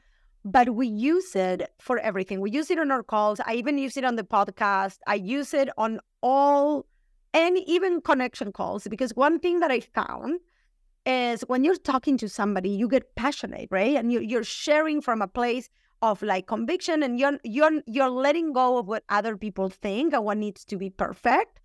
but 0.45 0.75
we 0.75 0.89
use 0.89 1.37
it 1.37 1.71
for 1.79 1.99
everything. 1.99 2.41
We 2.41 2.51
use 2.51 2.71
it 2.71 2.79
on 2.79 2.91
our 2.91 3.03
calls. 3.03 3.41
I 3.47 3.55
even 3.55 3.79
use 3.79 3.97
it 3.97 4.05
on 4.05 4.17
the 4.17 4.25
podcast. 4.25 4.99
I 5.07 5.15
use 5.15 5.55
it 5.55 5.69
on 5.79 6.01
all 6.23 6.87
and 7.33 7.59
even 7.67 8.01
connection 8.01 8.53
calls 8.53 8.87
because 8.89 9.15
one 9.15 9.39
thing 9.39 9.61
that 9.61 9.71
I 9.71 9.81
found 9.81 10.41
is 11.07 11.43
when 11.43 11.65
you're 11.65 11.77
talking 11.77 12.19
to 12.19 12.29
somebody, 12.29 12.71
you 12.71 12.89
get 12.89 13.15
passionate, 13.15 13.69
right? 13.71 13.97
And 13.97 14.13
you're, 14.13 14.23
you're 14.23 14.45
sharing 14.45 15.01
from 15.01 15.23
a 15.23 15.29
place 15.29 15.69
of 16.03 16.21
like 16.21 16.49
conviction 16.49 17.03
and 17.03 17.19
you're 17.19 17.39
you're 17.45 17.81
you're 17.87 18.11
letting 18.11 18.53
go 18.53 18.77
of 18.77 18.89
what 18.89 19.05
other 19.09 19.37
people 19.37 19.69
think 19.69 20.13
and 20.13 20.25
what 20.25 20.37
needs 20.37 20.65
to 20.65 20.77
be 20.77 20.91
perfect 20.91 21.61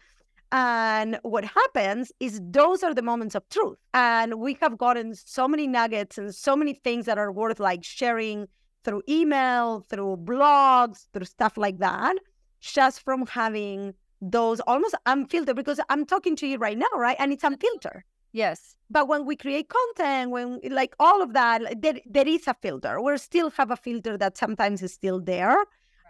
and 0.52 1.20
what 1.24 1.44
happens 1.44 2.12
is 2.20 2.40
those 2.44 2.84
are 2.84 2.94
the 2.94 3.02
moments 3.02 3.36
of 3.36 3.48
truth. 3.50 3.78
And 3.94 4.40
we 4.40 4.58
have 4.62 4.78
gotten 4.78 5.14
so 5.14 5.48
many 5.48 5.68
nuggets 5.68 6.18
and 6.18 6.34
so 6.34 6.56
many 6.56 6.74
things 6.74 7.06
that 7.06 7.18
are 7.18 7.32
worth 7.32 7.60
like 7.60 7.84
sharing 7.84 8.48
through 8.84 9.04
email, 9.10 9.86
through 9.90 10.18
blogs, 10.24 11.08
through 11.14 11.26
stuff 11.26 11.58
like 11.58 11.80
that, 11.80 12.16
just 12.62 13.04
from 13.04 13.26
having 13.26 13.94
those 14.22 14.60
almost 14.62 14.96
unfiltered 15.06 15.56
because 15.56 15.80
I'm 15.90 16.06
talking 16.06 16.36
to 16.38 16.48
you 16.48 16.58
right 16.58 16.78
now, 16.78 16.88
right? 16.96 17.18
And 17.20 17.34
it's 17.34 17.44
unfiltered. 17.44 18.04
Yes. 18.32 18.76
But 18.90 19.08
when 19.08 19.26
we 19.26 19.36
create 19.36 19.68
content, 19.70 20.32
when 20.32 20.60
like 20.70 20.96
all 21.00 21.22
of 21.22 21.34
that, 21.34 21.82
there, 21.82 22.00
there 22.06 22.28
is 22.28 22.48
a 22.48 22.54
filter. 22.54 23.02
We 23.02 23.18
still 23.18 23.50
have 23.52 23.72
a 23.72 23.76
filter 23.76 24.18
that 24.18 24.38
sometimes 24.38 24.82
is 24.82 24.94
still 24.94 25.20
there. 25.20 25.58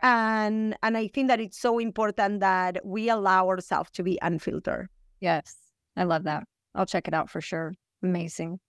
And 0.02 0.78
and 0.84 0.98
I 0.98 1.08
think 1.08 1.28
that 1.28 1.40
it's 1.40 1.60
so 1.60 1.80
important 1.80 2.40
that 2.40 2.86
we 2.86 3.10
allow 3.10 3.48
ourselves 3.48 3.92
to 3.92 4.04
be 4.04 4.20
unfiltered. 4.22 4.88
Yes. 5.20 5.56
I 5.96 6.04
love 6.04 6.24
that. 6.24 6.44
I'll 6.76 6.86
check 6.86 7.08
it 7.08 7.14
out 7.14 7.30
for 7.30 7.42
sure. 7.42 7.74
Amazing. 8.04 8.60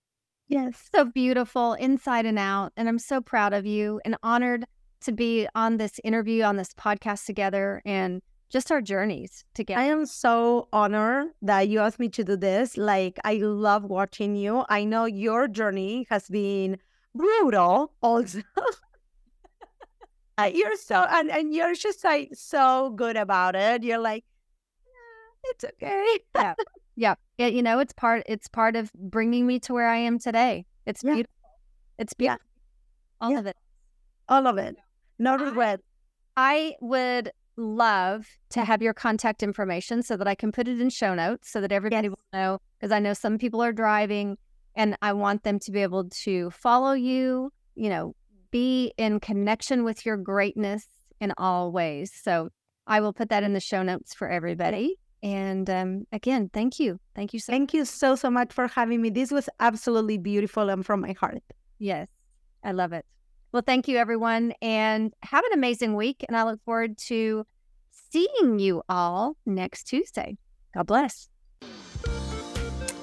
Yes. 0.48 0.88
So 0.94 1.04
beautiful, 1.04 1.74
inside 1.74 2.24
and 2.24 2.38
out. 2.38 2.72
And 2.76 2.88
I'm 2.88 2.98
so 2.98 3.20
proud 3.20 3.52
of 3.52 3.66
you 3.66 4.00
and 4.04 4.16
honored 4.22 4.64
to 5.02 5.12
be 5.12 5.46
on 5.54 5.76
this 5.76 6.00
interview, 6.02 6.42
on 6.42 6.56
this 6.56 6.72
podcast 6.72 7.26
together, 7.26 7.82
and 7.84 8.22
just 8.50 8.72
our 8.72 8.80
journeys 8.80 9.44
together. 9.54 9.80
I 9.80 9.84
am 9.84 10.06
so 10.06 10.68
honored 10.72 11.28
that 11.42 11.68
you 11.68 11.80
asked 11.80 12.00
me 12.00 12.08
to 12.08 12.24
do 12.24 12.36
this. 12.36 12.78
Like, 12.78 13.18
I 13.24 13.34
love 13.34 13.84
watching 13.84 14.34
you. 14.36 14.64
I 14.70 14.84
know 14.84 15.04
your 15.04 15.48
journey 15.48 16.06
has 16.08 16.28
been 16.28 16.78
brutal 17.14 17.92
also. 18.02 18.40
Uh, 20.38 20.50
you're 20.54 20.76
so, 20.76 21.04
and, 21.10 21.30
and 21.30 21.52
you're 21.52 21.74
just 21.74 22.04
like 22.04 22.30
so 22.32 22.90
good 22.90 23.16
about 23.16 23.56
it. 23.56 23.82
You're 23.82 23.98
like, 23.98 24.24
yeah, 24.86 25.50
it's 25.50 25.64
okay. 25.64 26.18
yeah. 26.36 26.54
Yeah. 26.96 27.14
Yeah. 27.38 27.46
You 27.48 27.62
know, 27.62 27.78
it's 27.80 27.92
part, 27.92 28.22
it's 28.26 28.48
part 28.48 28.76
of 28.76 28.92
bringing 28.94 29.46
me 29.46 29.58
to 29.60 29.72
where 29.74 29.88
I 29.88 29.96
am 29.96 30.18
today. 30.18 30.64
It's 30.86 31.02
Yeah. 31.02 31.14
beautiful. 31.14 31.34
It's 31.98 32.14
beautiful. 32.14 32.46
All 33.20 33.32
Yeah. 33.32 33.38
of 33.40 33.46
it. 33.46 33.56
All 34.28 34.46
of 34.46 34.58
it. 34.58 34.76
No 35.18 35.36
regret. 35.36 35.80
I 36.36 36.74
would 36.80 37.32
love 37.56 38.28
to 38.50 38.64
have 38.64 38.80
your 38.80 38.94
contact 38.94 39.42
information 39.42 40.02
so 40.02 40.16
that 40.16 40.28
I 40.28 40.36
can 40.36 40.52
put 40.52 40.68
it 40.68 40.80
in 40.80 40.90
show 40.90 41.14
notes 41.14 41.50
so 41.50 41.60
that 41.60 41.72
everybody 41.72 42.06
Yes. 42.08 42.16
will 42.16 42.38
know. 42.40 42.58
Because 42.78 42.92
I 42.92 43.00
know 43.00 43.12
some 43.12 43.38
people 43.38 43.60
are 43.60 43.72
driving 43.72 44.38
and 44.76 44.96
I 45.02 45.12
want 45.14 45.42
them 45.42 45.58
to 45.58 45.72
be 45.72 45.82
able 45.82 46.08
to 46.08 46.50
follow 46.50 46.92
you, 46.92 47.52
you 47.74 47.88
know, 47.88 48.14
be 48.50 48.92
in 48.96 49.20
connection 49.20 49.84
with 49.84 50.04
your 50.06 50.16
greatness 50.16 50.86
in 51.20 51.32
all 51.38 51.72
ways. 51.72 52.12
So 52.14 52.50
I 52.86 53.00
will 53.00 53.12
put 53.12 53.28
that 53.30 53.42
in 53.42 53.52
the 53.52 53.60
show 53.60 53.82
notes 53.82 54.14
for 54.14 54.28
everybody. 54.28 54.96
And 55.22 55.68
um, 55.68 56.06
again, 56.12 56.48
thank 56.52 56.78
you. 56.78 57.00
Thank 57.14 57.34
you 57.34 57.40
so 57.40 57.52
Thank 57.52 57.74
you 57.74 57.84
so, 57.84 58.14
so 58.14 58.30
much 58.30 58.52
for 58.52 58.68
having 58.68 59.02
me. 59.02 59.10
This 59.10 59.30
was 59.30 59.48
absolutely 59.58 60.18
beautiful 60.18 60.68
and 60.68 60.86
from 60.86 61.00
my 61.00 61.12
heart. 61.12 61.42
Yes, 61.78 62.08
I 62.62 62.72
love 62.72 62.92
it. 62.92 63.04
Well, 63.50 63.62
thank 63.66 63.88
you, 63.88 63.96
everyone, 63.96 64.52
and 64.62 65.12
have 65.22 65.44
an 65.44 65.52
amazing 65.54 65.94
week. 65.94 66.24
And 66.28 66.36
I 66.36 66.44
look 66.44 66.62
forward 66.64 66.98
to 67.08 67.44
seeing 68.10 68.58
you 68.58 68.82
all 68.88 69.36
next 69.46 69.84
Tuesday. 69.84 70.36
God 70.74 70.86
bless. 70.86 71.28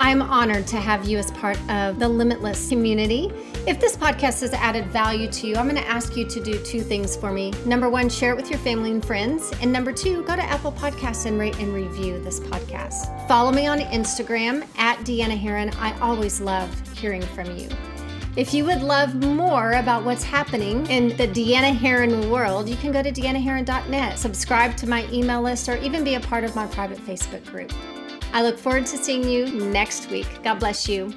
I'm 0.05 0.21
honored 0.21 0.67
to 0.67 0.75
have 0.75 1.07
you 1.07 1.17
as 1.17 1.31
part 1.31 1.57
of 1.67 1.97
the 1.97 2.07
Limitless 2.07 2.69
community. 2.69 3.31
If 3.65 3.79
this 3.79 3.97
podcast 3.97 4.41
has 4.41 4.53
added 4.53 4.85
value 4.91 5.27
to 5.31 5.47
you, 5.47 5.55
I'm 5.55 5.67
going 5.67 5.81
to 5.81 5.89
ask 5.89 6.15
you 6.15 6.29
to 6.29 6.39
do 6.39 6.63
two 6.63 6.81
things 6.81 7.15
for 7.15 7.31
me. 7.31 7.51
Number 7.65 7.89
one, 7.89 8.07
share 8.07 8.29
it 8.29 8.35
with 8.35 8.51
your 8.51 8.59
family 8.59 8.91
and 8.91 9.03
friends. 9.03 9.51
And 9.61 9.73
number 9.73 9.91
two, 9.91 10.21
go 10.21 10.35
to 10.35 10.43
Apple 10.43 10.73
Podcasts 10.73 11.25
and 11.25 11.39
rate 11.39 11.57
and 11.57 11.73
review 11.73 12.19
this 12.19 12.39
podcast. 12.39 13.27
Follow 13.27 13.51
me 13.51 13.65
on 13.65 13.79
Instagram 13.79 14.67
at 14.77 14.99
Deanna 14.99 15.41
Herrin. 15.41 15.75
I 15.79 15.99
always 16.01 16.39
love 16.39 16.69
hearing 16.95 17.23
from 17.23 17.57
you. 17.57 17.67
If 18.35 18.53
you 18.53 18.63
would 18.65 18.83
love 18.83 19.15
more 19.15 19.71
about 19.71 20.05
what's 20.05 20.23
happening 20.23 20.85
in 20.85 21.17
the 21.17 21.27
Deanna 21.27 21.75
Herrin 21.75 22.29
world, 22.29 22.69
you 22.69 22.75
can 22.75 22.91
go 22.91 23.01
to 23.01 23.11
deannaherrin.net, 23.11 24.19
subscribe 24.19 24.77
to 24.77 24.87
my 24.87 25.11
email 25.11 25.41
list, 25.41 25.67
or 25.67 25.77
even 25.77 26.03
be 26.03 26.13
a 26.13 26.19
part 26.19 26.43
of 26.43 26.55
my 26.55 26.67
private 26.67 26.99
Facebook 26.99 27.43
group. 27.49 27.73
I 28.35 28.41
look 28.41 28.59
forward 28.59 28.85
to 28.87 28.97
seeing 28.97 29.23
you 29.23 29.45
next 29.47 30.11
week. 30.11 30.27
God 30.43 30.59
bless 30.59 30.89
you. 30.89 31.13